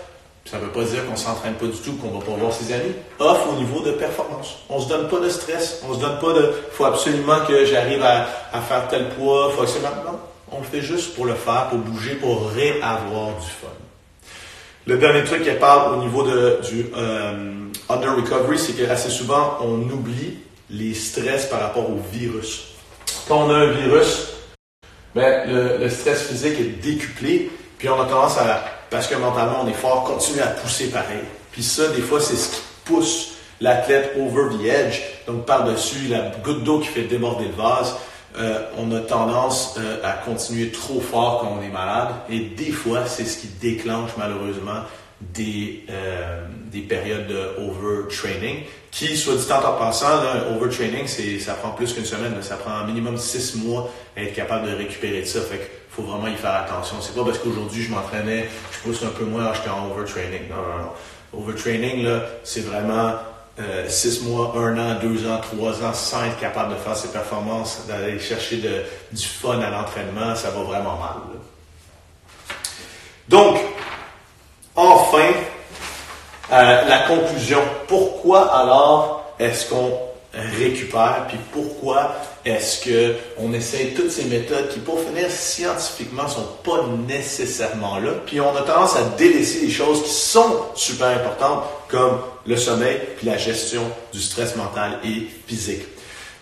ça 0.45 0.57
ne 0.57 0.63
veut 0.63 0.71
pas 0.71 0.83
dire 0.83 1.05
qu'on 1.05 1.13
ne 1.13 1.17
s'entraîne 1.17 1.53
pas 1.53 1.67
du 1.67 1.77
tout, 1.77 1.93
qu'on 1.93 2.09
va 2.09 2.25
pas 2.25 2.31
voir 2.31 2.51
ses 2.51 2.73
amis. 2.73 2.93
Off 3.19 3.39
au 3.49 3.55
niveau 3.55 3.81
de 3.81 3.91
performance. 3.91 4.57
On 4.69 4.79
ne 4.79 4.83
se 4.83 4.89
donne 4.89 5.07
pas 5.07 5.19
de 5.19 5.29
stress. 5.29 5.81
On 5.87 5.93
se 5.93 5.99
donne 5.99 6.19
pas 6.19 6.33
de 6.33 6.51
faut 6.71 6.85
absolument 6.85 7.45
que 7.47 7.65
j'arrive 7.65 8.03
à, 8.03 8.61
faire 8.61 8.87
tel 8.89 9.09
poids, 9.09 9.51
faut 9.55 9.61
absolument. 9.61 9.89
Non. 10.05 10.19
On 10.51 10.59
le 10.59 10.65
fait 10.65 10.81
juste 10.81 11.15
pour 11.15 11.25
le 11.25 11.35
faire, 11.35 11.67
pour 11.69 11.79
bouger, 11.79 12.15
pour 12.15 12.49
réavoir 12.49 13.35
du 13.39 13.47
fun. 13.47 13.67
Le 14.87 14.97
dernier 14.97 15.23
truc 15.23 15.43
qu'elle 15.43 15.59
parle 15.59 15.93
au 15.93 15.97
niveau 15.97 16.23
de, 16.23 16.59
du 16.69 16.87
euh, 16.97 17.67
under 17.87 18.15
recovery, 18.15 18.57
c'est 18.57 18.73
qu'assez 18.73 19.11
souvent, 19.11 19.57
on 19.61 19.79
oublie 19.89 20.39
les 20.69 20.93
stress 20.93 21.45
par 21.45 21.61
rapport 21.61 21.89
au 21.89 21.99
virus. 22.11 22.63
Quand 23.27 23.45
on 23.45 23.49
a 23.51 23.57
un 23.57 23.71
virus, 23.71 24.29
ben, 25.13 25.49
le, 25.49 25.77
le 25.77 25.89
stress 25.89 26.23
physique 26.23 26.59
est 26.59 26.81
décuplé, 26.81 27.51
puis 27.77 27.87
on 27.89 28.01
a 28.01 28.05
tendance 28.05 28.37
à 28.37 28.80
parce 28.91 29.07
que 29.07 29.15
mentalement 29.15 29.63
on 29.63 29.67
est 29.67 29.73
fort, 29.73 30.03
continuer 30.03 30.41
à 30.41 30.47
pousser 30.47 30.89
pareil. 30.89 31.23
Puis 31.51 31.63
ça, 31.63 31.87
des 31.87 32.01
fois, 32.01 32.21
c'est 32.21 32.35
ce 32.35 32.49
qui 32.55 32.61
pousse 32.85 33.31
l'athlète 33.59 34.13
over 34.19 34.55
the 34.55 34.65
edge. 34.65 35.01
Donc 35.25 35.45
par-dessus 35.45 36.07
la 36.07 36.31
goutte 36.43 36.63
d'eau 36.63 36.79
qui 36.79 36.87
fait 36.87 37.03
déborder 37.03 37.45
le 37.45 37.53
vase, 37.53 37.95
euh, 38.37 38.65
on 38.77 38.91
a 38.91 38.99
tendance 38.99 39.75
euh, 39.77 39.99
à 40.03 40.13
continuer 40.13 40.69
trop 40.69 40.99
fort 41.01 41.41
quand 41.41 41.57
on 41.59 41.63
est 41.63 41.71
malade. 41.71 42.09
Et 42.29 42.39
des 42.39 42.71
fois, 42.71 43.05
c'est 43.05 43.25
ce 43.25 43.37
qui 43.37 43.47
déclenche 43.47 44.11
malheureusement 44.17 44.83
des, 45.19 45.85
euh, 45.89 46.45
des 46.71 46.81
périodes 46.81 47.27
de 47.27 47.49
overtraining, 47.59 48.63
qui, 48.91 49.15
soit 49.15 49.35
dit 49.35 49.51
en 49.51 49.73
passant, 49.77 50.21
là, 50.21 50.45
overtraining, 50.53 51.07
c'est, 51.07 51.39
ça 51.39 51.53
prend 51.53 51.69
plus 51.69 51.93
qu'une 51.93 52.05
semaine, 52.05 52.35
ça 52.41 52.57
prend 52.57 52.71
un 52.71 52.85
minimum 52.85 53.17
six 53.17 53.55
mois 53.55 53.89
à 54.17 54.21
être 54.21 54.35
capable 54.35 54.69
de 54.69 54.75
récupérer 54.75 55.21
de 55.21 55.25
ça. 55.25 55.39
Fait 55.41 55.57
qu'il 55.57 55.67
faut 55.89 56.03
vraiment 56.03 56.27
y 56.27 56.35
faire 56.35 56.55
attention. 56.55 56.97
C'est 56.99 57.15
pas 57.15 57.23
parce 57.23 57.39
qu'aujourd'hui 57.39 57.83
je 57.83 57.91
m'entraînais, 57.91 58.49
je 58.71 58.79
pousse 58.79 59.03
un 59.03 59.17
peu 59.17 59.23
moins, 59.23 59.53
j'étais 59.53 59.69
en 59.69 59.89
overtraining. 59.91 60.49
Non, 60.49 60.57
non, 60.57 60.83
non. 60.83 61.41
Overtraining, 61.41 62.03
là, 62.03 62.23
c'est 62.43 62.65
vraiment 62.65 63.13
euh, 63.59 63.87
six 63.87 64.21
mois, 64.23 64.53
un 64.57 64.77
an, 64.77 64.99
deux 65.01 65.29
ans, 65.29 65.39
trois 65.39 65.83
ans, 65.83 65.93
sans 65.93 66.25
être 66.25 66.39
capable 66.39 66.73
de 66.73 66.79
faire 66.79 66.95
ses 66.95 67.09
performances, 67.09 67.85
d'aller 67.87 68.19
chercher 68.19 68.57
du 68.57 69.25
fun 69.25 69.59
à 69.61 69.69
l'entraînement, 69.69 70.35
ça 70.35 70.49
va 70.49 70.63
vraiment 70.63 70.97
mal. 70.97 71.39
Donc, 73.29 73.57
enfin, 74.75 75.31
euh, 76.51 76.87
la 76.87 76.99
conclusion. 77.07 77.59
Pourquoi 77.87 78.53
alors 78.55 79.35
est-ce 79.39 79.69
qu'on 79.69 79.91
récupère, 80.33 81.25
puis 81.27 81.37
pourquoi 81.51 82.15
est-ce 82.45 82.87
qu'on 82.87 83.53
essaye 83.53 83.93
toutes 83.93 84.11
ces 84.11 84.25
méthodes 84.25 84.69
qui, 84.69 84.79
pour 84.79 84.99
finir, 85.01 85.29
scientifiquement, 85.29 86.27
sont 86.27 86.47
pas 86.63 86.85
nécessairement 87.07 87.99
là, 87.99 88.11
puis 88.25 88.39
on 88.39 88.55
a 88.55 88.61
tendance 88.61 88.95
à 88.95 89.03
délaisser 89.17 89.61
les 89.65 89.71
choses 89.71 90.03
qui 90.03 90.09
sont 90.09 90.67
super 90.75 91.07
importantes, 91.07 91.63
comme 91.89 92.19
le 92.47 92.55
sommeil, 92.55 92.97
puis 93.17 93.27
la 93.27 93.37
gestion 93.37 93.81
du 94.13 94.21
stress 94.21 94.55
mental 94.55 94.99
et 95.03 95.27
physique. 95.47 95.83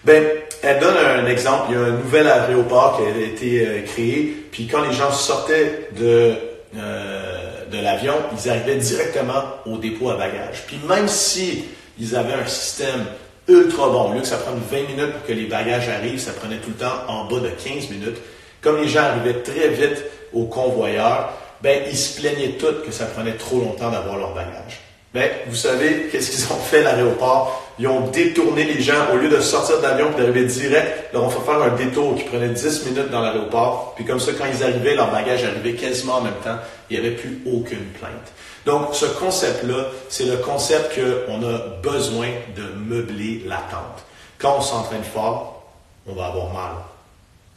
Ben, 0.03 0.23
elle 0.61 0.79
donne 0.79 0.95
un 0.95 1.25
exemple. 1.25 1.65
Il 1.69 1.75
y 1.75 1.77
a 1.77 1.85
un 1.85 1.91
nouvel 1.91 2.27
aéroport 2.27 2.97
qui 2.97 3.03
a 3.05 3.25
été 3.25 3.67
euh, 3.67 3.81
créé, 3.81 4.45
puis 4.51 4.67
quand 4.67 4.81
les 4.81 4.93
gens 4.93 5.11
sortaient 5.11 5.89
de 5.97 6.35
euh, 6.77 7.38
de 7.71 7.77
l'avion, 7.77 8.15
ils 8.33 8.49
arrivaient 8.49 8.77
directement 8.77 9.43
au 9.65 9.77
dépôt 9.77 10.09
à 10.09 10.15
bagages. 10.15 10.63
Puis 10.67 10.79
même 10.87 11.07
si 11.07 11.65
ils 11.99 12.15
avaient 12.15 12.33
un 12.33 12.47
système 12.47 13.05
ultra 13.47 13.89
bon, 13.89 14.11
au 14.11 14.13
lieu 14.13 14.21
que 14.21 14.27
ça 14.27 14.37
prenne 14.37 14.59
20 14.71 14.95
minutes 14.95 15.11
pour 15.13 15.27
que 15.27 15.33
les 15.33 15.45
bagages 15.45 15.89
arrivent, 15.89 16.19
ça 16.19 16.31
prenait 16.33 16.57
tout 16.57 16.69
le 16.69 16.75
temps 16.75 17.03
en 17.07 17.25
bas 17.25 17.39
de 17.39 17.49
15 17.49 17.89
minutes. 17.89 18.17
Comme 18.61 18.81
les 18.81 18.87
gens 18.87 19.03
arrivaient 19.03 19.41
très 19.41 19.69
vite 19.69 20.03
au 20.33 20.45
convoyeur, 20.45 21.33
ben 21.61 21.83
ils 21.89 21.97
se 21.97 22.19
plaignaient 22.19 22.57
tous 22.57 22.85
que 22.85 22.91
ça 22.91 23.05
prenait 23.05 23.33
trop 23.33 23.59
longtemps 23.59 23.89
d'avoir 23.89 24.17
leurs 24.17 24.33
bagages. 24.33 24.81
Ben, 25.13 25.27
vous 25.47 25.55
savez, 25.55 26.07
qu'est-ce 26.11 26.29
qu'ils 26.29 26.53
ont 26.53 26.59
fait 26.59 26.83
l'aéroport? 26.83 27.65
Ils 27.79 27.87
ont 27.87 28.07
détourné 28.09 28.63
les 28.63 28.79
gens. 28.79 29.11
Au 29.11 29.17
lieu 29.17 29.29
de 29.29 29.39
sortir 29.39 29.77
de 29.77 29.83
l'avion 29.83 30.11
et 30.11 30.19
d'arriver 30.19 30.45
direct, 30.45 31.11
leur 31.13 31.23
ont 31.23 31.29
fait 31.29 31.43
faire 31.43 31.61
un 31.61 31.75
détour 31.75 32.15
qui 32.15 32.23
prenait 32.23 32.49
10 32.49 32.85
minutes 32.85 33.09
dans 33.09 33.21
l'aéroport. 33.21 33.93
Puis 33.95 34.05
comme 34.05 34.19
ça, 34.19 34.33
quand 34.37 34.45
ils 34.45 34.63
arrivaient, 34.63 34.95
leur 34.95 35.09
bagage 35.09 35.43
arrivait 35.43 35.73
quasiment 35.73 36.17
en 36.17 36.21
même 36.21 36.39
temps. 36.43 36.57
Il 36.89 36.99
n'y 36.99 37.07
avait 37.07 37.15
plus 37.15 37.41
aucune 37.47 37.85
plainte. 37.99 38.33
Donc, 38.65 38.93
ce 38.93 39.05
concept-là, 39.05 39.87
c'est 40.09 40.25
le 40.25 40.37
concept 40.37 40.99
qu'on 40.99 41.41
a 41.41 41.57
besoin 41.81 42.27
de 42.55 42.63
meubler 42.77 43.43
l'attente. 43.47 44.03
Quand 44.37 44.57
on 44.57 44.61
s'entraîne 44.61 45.03
fort, 45.03 45.71
on 46.05 46.13
va 46.13 46.27
avoir 46.27 46.53
mal. 46.53 46.71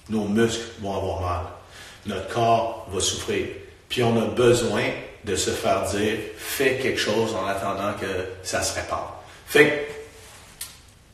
Nos 0.09 0.25
muscles 0.25 0.71
vont 0.81 0.97
avoir 0.97 1.21
mal. 1.21 1.41
Notre 2.07 2.29
corps 2.29 2.87
va 2.91 3.01
souffrir. 3.01 3.47
Puis 3.91 4.03
on 4.03 4.17
a 4.17 4.25
besoin 4.25 4.85
de 5.25 5.37
se 5.37 5.51
faire 5.51 5.83
dire 5.85 6.19
fais 6.37 6.77
quelque 6.77 6.99
chose 6.99 7.35
en 7.35 7.47
attendant 7.47 7.93
que 8.01 8.07
ça 8.43 8.63
se 8.63 8.75
répare. 8.75 9.23
Fait 9.47 9.89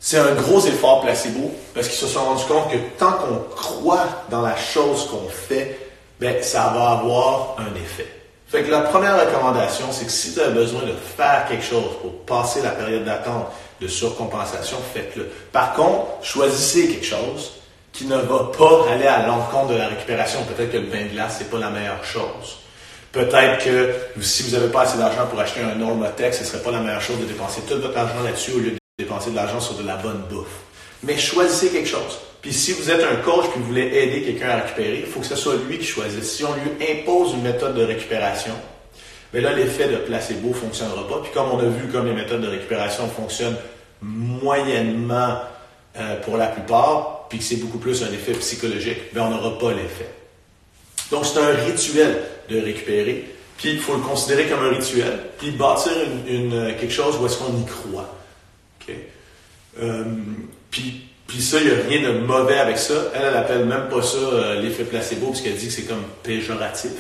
c'est 0.01 0.19
un 0.19 0.35
gros 0.35 0.65
effort 0.65 1.01
placebo 1.01 1.53
parce 1.75 1.89
qu'ils 1.89 1.99
se 1.99 2.07
sont 2.07 2.25
rendus 2.25 2.45
compte 2.47 2.71
que 2.71 2.77
tant 2.99 3.13
qu'on 3.13 3.39
croit 3.55 4.07
dans 4.31 4.43
la 4.43 4.57
chose 4.57 5.09
qu'on 5.11 5.29
fait, 5.29 5.89
ben, 6.21 6.43
ça 6.43 6.73
va 6.75 6.91
avoir 6.91 7.57
un 7.59 7.75
effet. 7.75 8.07
Fait 8.47 8.63
que 8.63 8.71
la 8.71 8.81
première 8.81 9.21
recommandation, 9.21 9.87
c'est 9.91 10.07
que 10.07 10.11
si 10.11 10.31
vous 10.31 10.41
avez 10.41 10.55
besoin 10.55 10.83
de 10.83 10.93
faire 11.17 11.47
quelque 11.49 11.65
chose 11.65 11.99
pour 12.01 12.25
passer 12.25 12.63
la 12.63 12.71
période 12.71 13.05
d'attente 13.05 13.49
de 13.81 13.89
surcompensation, 13.89 14.79
faites-le. 14.95 15.31
Par 15.53 15.75
contre, 15.75 16.07
choisissez 16.23 16.89
quelque 16.89 17.05
chose 17.05 17.53
qui 17.93 18.07
ne 18.07 18.17
va 18.17 18.51
pas 18.57 18.91
aller 18.91 19.07
à 19.07 19.27
l'encontre 19.27 19.73
de 19.73 19.77
la 19.77 19.89
récupération. 19.89 20.41
Peut-être 20.45 20.73
que 20.73 20.79
le 20.79 20.87
bain 20.87 21.05
de 21.05 21.09
glace, 21.11 21.37
c'est 21.39 21.51
pas 21.51 21.59
la 21.59 21.71
meilleure 21.71 22.05
chose. 22.05 22.61
Peut-être 23.13 23.65
que 23.65 23.95
si 24.21 24.43
vous 24.43 24.51
n'avez 24.51 24.69
pas 24.69 24.83
assez 24.83 24.99
d'argent 24.99 25.27
pour 25.31 25.41
acheter 25.41 25.61
un 25.61 25.75
Normatec, 25.75 26.35
ce 26.35 26.41
ne 26.41 26.45
serait 26.47 26.63
pas 26.63 26.71
la 26.71 26.81
meilleure 26.81 27.01
chose 27.01 27.19
de 27.21 27.25
dépenser 27.25 27.63
tout 27.63 27.81
votre 27.81 27.97
argent 27.97 28.23
là-dessus 28.23 28.53
au 28.53 28.59
lieu 28.59 28.71
de 28.73 28.79
dépenser 28.99 29.31
de 29.31 29.37
l'argent 29.37 29.61
sur 29.61 29.75
de 29.75 29.87
la 29.87 29.97
bonne 29.97 30.23
bouffe. 30.29 30.61
Mais 31.03 31.17
choisissez 31.17 31.71
quelque 31.71 31.89
chose. 31.89 32.19
Puis 32.43 32.53
si 32.53 32.73
vous 32.73 32.91
êtes 32.91 33.03
un 33.03 33.17
coach 33.17 33.47
et 33.47 33.59
vous 33.59 33.65
voulez 33.65 33.87
aider 33.87 34.23
quelqu'un 34.23 34.51
à 34.51 34.57
récupérer, 34.57 35.01
il 35.01 35.07
faut 35.07 35.21
que 35.21 35.27
ce 35.27 35.37
soit 35.37 35.55
lui 35.69 35.79
qui 35.79 35.87
choisisse. 35.87 36.37
Si 36.37 36.45
on 36.45 36.53
lui 36.55 36.71
impose 36.91 37.33
une 37.33 37.43
méthode 37.43 37.75
de 37.75 37.85
récupération, 37.85 38.55
mais 39.33 39.41
là, 39.41 39.53
l'effet 39.55 39.89
de 39.89 39.97
placebo 39.97 40.49
ne 40.49 40.55
fonctionnera 40.55 41.07
pas. 41.09 41.21
Puis 41.23 41.33
comme 41.33 41.51
on 41.51 41.59
a 41.59 41.69
vu 41.69 41.89
comme 41.89 42.07
les 42.07 42.15
méthodes 42.15 42.41
de 42.41 42.49
récupération 42.49 43.07
fonctionnent 43.09 43.57
moyennement 44.01 45.39
euh, 45.99 46.21
pour 46.21 46.37
la 46.37 46.47
plupart, 46.47 47.27
puis 47.29 47.39
que 47.39 47.45
c'est 47.45 47.57
beaucoup 47.57 47.79
plus 47.79 48.03
un 48.03 48.13
effet 48.13 48.33
psychologique, 48.33 49.13
ben 49.13 49.23
on 49.23 49.31
n'aura 49.31 49.59
pas 49.59 49.73
l'effet. 49.73 50.09
Donc, 51.11 51.25
c'est 51.25 51.39
un 51.39 51.55
rituel 51.65 52.19
de 52.51 52.61
récupérer. 52.61 53.25
Puis, 53.57 53.73
il 53.73 53.81
faut 53.81 53.95
le 53.95 54.01
considérer 54.01 54.47
comme 54.47 54.65
un 54.65 54.71
rituel. 54.71 55.19
Puis, 55.39 55.51
bâtir 55.51 55.93
une, 56.29 56.53
euh, 56.53 56.79
quelque 56.79 56.93
chose 56.93 57.17
où 57.21 57.27
est-ce 57.27 57.39
qu'on 57.39 57.57
y 57.59 57.67
croit. 57.67 58.15
Euh, 59.81 60.05
puis, 60.73 61.03
puis 61.29 61.41
ça, 61.41 61.59
il 61.61 61.67
n'y 61.67 61.73
a 61.73 61.77
rien 61.89 62.13
de 62.13 62.19
mauvais 62.19 62.59
avec 62.59 62.79
ça. 62.79 62.95
Elle, 63.15 63.27
elle 63.29 63.37
appelle 63.37 63.65
même 63.65 63.89
pas 63.89 64.03
ça 64.03 64.17
euh, 64.17 64.61
l'effet 64.61 64.83
placebo, 64.83 65.29
puisqu'elle 65.29 65.55
dit 65.55 65.69
que 65.69 65.73
c'est 65.73 65.83
comme 65.83 66.03
péjoratif. 66.25 66.91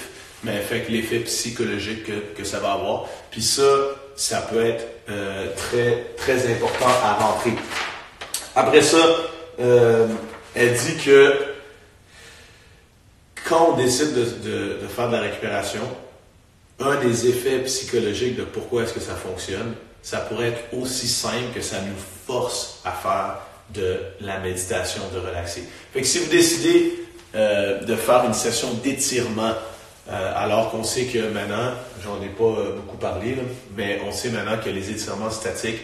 Mais 0.44 0.52
elle 0.54 0.62
fait 0.62 0.82
que 0.82 0.92
l'effet 0.92 1.18
psychologique 1.20 2.04
que, 2.36 2.44
ça 2.44 2.60
va 2.60 2.74
avoir. 2.74 3.06
Puis 3.32 3.42
ça, 3.42 3.68
ça 4.14 4.42
peut 4.42 4.64
être 4.64 4.86
très, 5.56 6.12
très 6.16 6.46
important 6.52 6.86
à 7.02 7.14
rentrer. 7.14 7.54
Après 8.54 8.82
ça, 8.82 9.04
elle 9.58 10.74
dit 10.74 10.96
que 11.04 11.34
quand 13.48 13.70
on 13.72 13.76
décide 13.76 14.14
de, 14.14 14.86
faire 14.94 15.08
de 15.08 15.16
la 15.16 15.22
récupération, 15.22 15.80
un 16.80 16.96
des 16.96 17.28
effets 17.28 17.58
psychologiques 17.60 18.36
de 18.36 18.44
pourquoi 18.44 18.82
est-ce 18.82 18.92
que 18.92 19.00
ça 19.00 19.14
fonctionne, 19.14 19.74
ça 20.02 20.18
pourrait 20.18 20.48
être 20.48 20.78
aussi 20.78 21.08
simple 21.08 21.52
que 21.54 21.60
ça 21.60 21.76
nous 21.80 21.96
force 22.26 22.80
à 22.84 22.92
faire 22.92 23.38
de 23.74 23.98
la 24.20 24.38
méditation, 24.38 25.02
de 25.12 25.18
relaxer. 25.18 25.64
Fait 25.92 26.02
que 26.02 26.06
si 26.06 26.18
vous 26.18 26.30
décidez 26.30 27.06
euh, 27.34 27.82
de 27.84 27.96
faire 27.96 28.24
une 28.24 28.34
session 28.34 28.68
d'étirement, 28.84 29.52
euh, 30.10 30.32
alors 30.36 30.70
qu'on 30.70 30.84
sait 30.84 31.04
que 31.04 31.18
maintenant, 31.30 31.72
j'en 32.02 32.22
ai 32.22 32.28
pas 32.28 32.44
euh, 32.44 32.76
beaucoup 32.76 32.96
parlé, 32.96 33.36
mais 33.76 34.00
on 34.06 34.12
sait 34.12 34.30
maintenant 34.30 34.58
que 34.62 34.70
les 34.70 34.90
étirements 34.90 35.30
statiques, 35.30 35.80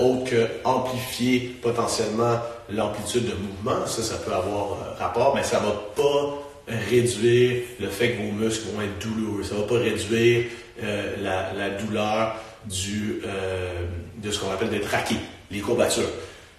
autres 0.00 0.24
que 0.24 0.48
amplifier 0.64 1.56
potentiellement 1.62 2.40
l'amplitude 2.70 3.26
de 3.26 3.34
mouvement, 3.34 3.86
ça, 3.86 4.02
ça 4.02 4.16
peut 4.16 4.32
avoir 4.32 4.96
rapport, 4.98 5.32
mais 5.36 5.44
ça 5.44 5.60
va 5.60 5.70
pas 5.94 6.49
réduire 6.70 7.62
le 7.80 7.88
fait 7.88 8.12
que 8.12 8.22
vos 8.22 8.32
muscles 8.32 8.68
vont 8.74 8.82
être 8.82 8.98
douloureux. 8.98 9.42
Ça 9.42 9.54
ne 9.54 9.60
va 9.60 9.66
pas 9.66 9.78
réduire 9.78 10.44
euh, 10.82 11.16
la, 11.22 11.70
douleur 11.70 12.36
du, 12.64 13.20
euh, 13.24 13.72
de 14.16 14.30
ce 14.30 14.38
qu'on 14.38 14.50
appelle 14.50 14.70
des 14.70 14.80
traqués, 14.80 15.16
les 15.50 15.60
courbatures. 15.60 16.10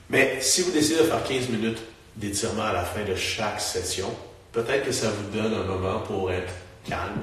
Mais 0.10 0.38
si 0.42 0.62
vous 0.62 0.72
décidez 0.72 1.00
de 1.00 1.04
faire 1.04 1.24
15 1.24 1.50
minutes 1.50 1.80
d'étirement 2.18 2.64
à 2.64 2.74
la 2.74 2.84
fin 2.84 3.04
de 3.04 3.16
chaque 3.16 3.62
session, 3.62 4.08
peut-être 4.52 4.86
que 4.86 4.92
ça 4.92 5.10
vous 5.10 5.38
donne 5.38 5.54
un 5.54 5.64
moment 5.64 6.00
pour 6.00 6.32
être 6.32 6.54
calme, 6.88 7.22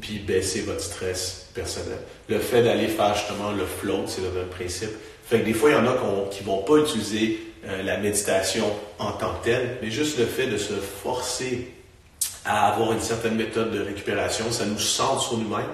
puis 0.00 0.18
baisser 0.18 0.62
votre 0.62 0.80
stress 0.80 1.50
personnel. 1.54 1.98
Le 2.28 2.38
fait 2.38 2.62
d'aller 2.62 2.88
faire 2.88 3.14
justement 3.14 3.52
le 3.52 3.66
float, 3.66 4.04
c'est 4.06 4.22
le 4.22 4.30
même 4.30 4.48
principe. 4.48 4.90
Fait 5.26 5.40
que 5.40 5.44
des 5.44 5.52
fois, 5.52 5.70
il 5.70 5.74
y 5.74 5.76
en 5.76 5.86
a 5.86 5.96
qui 6.30 6.42
ne 6.42 6.46
vont 6.46 6.62
pas 6.62 6.78
utiliser 6.78 7.40
euh, 7.66 7.82
la 7.82 7.98
méditation 7.98 8.64
en 8.98 9.12
tant 9.12 9.34
que 9.34 9.44
telle, 9.44 9.76
mais 9.82 9.90
juste 9.90 10.18
le 10.18 10.24
fait 10.24 10.46
de 10.46 10.56
se 10.56 10.72
forcer 10.72 11.68
à 12.44 12.72
avoir 12.72 12.92
une 12.92 13.00
certaine 13.00 13.36
méthode 13.36 13.70
de 13.72 13.80
récupération, 13.80 14.50
ça 14.50 14.64
nous 14.64 14.78
centre 14.78 15.22
sur 15.22 15.38
nous-mêmes 15.38 15.64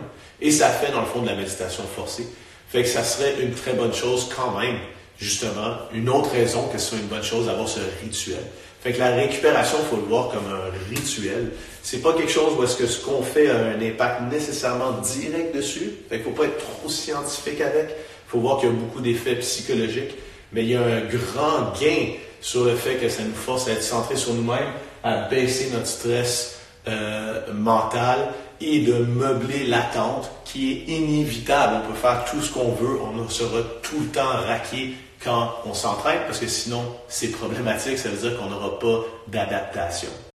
et 0.41 0.51
ça 0.51 0.69
fait 0.69 0.93
dans 0.93 1.01
le 1.01 1.07
fond 1.07 1.23
de 1.23 1.27
la 1.27 1.35
méditation 1.35 1.85
forcée. 1.95 2.27
Fait 2.69 2.83
que 2.83 2.89
ça 2.89 3.03
serait 3.03 3.37
une 3.41 3.53
très 3.53 3.73
bonne 3.73 3.95
chose 3.95 4.29
quand 4.35 4.59
même, 4.59 4.77
justement, 5.19 5.77
une 5.95 6.09
autre 6.09 6.31
raison 6.31 6.69
que 6.69 6.79
ce 6.79 6.91
soit 6.91 6.99
une 6.99 7.07
bonne 7.07 7.23
chose 7.23 7.47
d'avoir 7.47 7.69
ce 7.69 7.81
rituel. 8.03 8.43
Fait 8.81 8.93
que 8.93 8.99
la 9.01 9.14
récupération, 9.14 9.79
faut 9.91 9.97
le 9.97 10.03
voir 10.03 10.29
comme 10.29 10.47
un 10.53 10.95
rituel. 10.95 11.51
C'est 11.83 11.99
pas 11.99 12.12
quelque 12.12 12.31
chose 12.31 12.53
où 12.57 12.62
est-ce 12.62 12.77
que 12.77 12.87
ce 12.87 13.05
qu'on 13.05 13.23
fait 13.23 13.51
a 13.51 13.57
un 13.57 13.81
impact 13.81 14.31
nécessairement 14.31 14.93
direct 15.03 15.55
dessus. 15.57 15.93
Fait 16.09 16.16
qu'il 16.16 16.25
faut 16.25 16.31
pas 16.31 16.45
être 16.45 16.59
trop 16.59 16.89
scientifique 16.89 17.61
avec. 17.61 17.89
Faut 18.29 18.39
voir 18.39 18.61
qu'il 18.61 18.69
y 18.69 18.73
a 18.73 18.75
beaucoup 18.75 19.01
d'effets 19.01 19.37
psychologiques, 19.37 20.14
mais 20.53 20.62
il 20.62 20.71
y 20.71 20.77
a 20.77 20.83
un 20.83 21.01
grand 21.01 21.73
gain 21.81 22.12
sur 22.41 22.64
le 22.64 22.77
fait 22.77 22.97
que 22.97 23.09
ça 23.09 23.23
nous 23.23 23.35
force 23.35 23.66
à 23.69 23.73
être 23.73 23.83
centré 23.83 24.14
sur 24.14 24.35
nous-mêmes, 24.35 24.73
à 25.03 25.29
baisser 25.29 25.71
notre 25.73 25.87
stress, 25.87 26.57
euh, 26.89 27.53
mental 27.53 28.18
et 28.61 28.80
de 28.80 28.95
meubler 28.95 29.66
l'attente 29.66 30.30
qui 30.45 30.72
est 30.72 30.93
inévitable. 30.93 31.82
On 31.84 31.89
peut 31.89 31.99
faire 31.99 32.24
tout 32.24 32.41
ce 32.41 32.53
qu'on 32.53 32.72
veut, 32.72 32.99
on 33.01 33.28
sera 33.28 33.61
tout 33.82 34.01
le 34.01 34.07
temps 34.07 34.28
raqué 34.47 34.95
quand 35.22 35.53
on 35.66 35.74
s'entraîne 35.74 36.20
parce 36.26 36.39
que 36.39 36.47
sinon 36.47 36.82
c'est 37.09 37.28
problématique, 37.28 37.99
ça 37.99 38.09
veut 38.09 38.28
dire 38.28 38.39
qu'on 38.39 38.49
n'aura 38.49 38.78
pas 38.78 39.05
d'adaptation. 39.28 40.11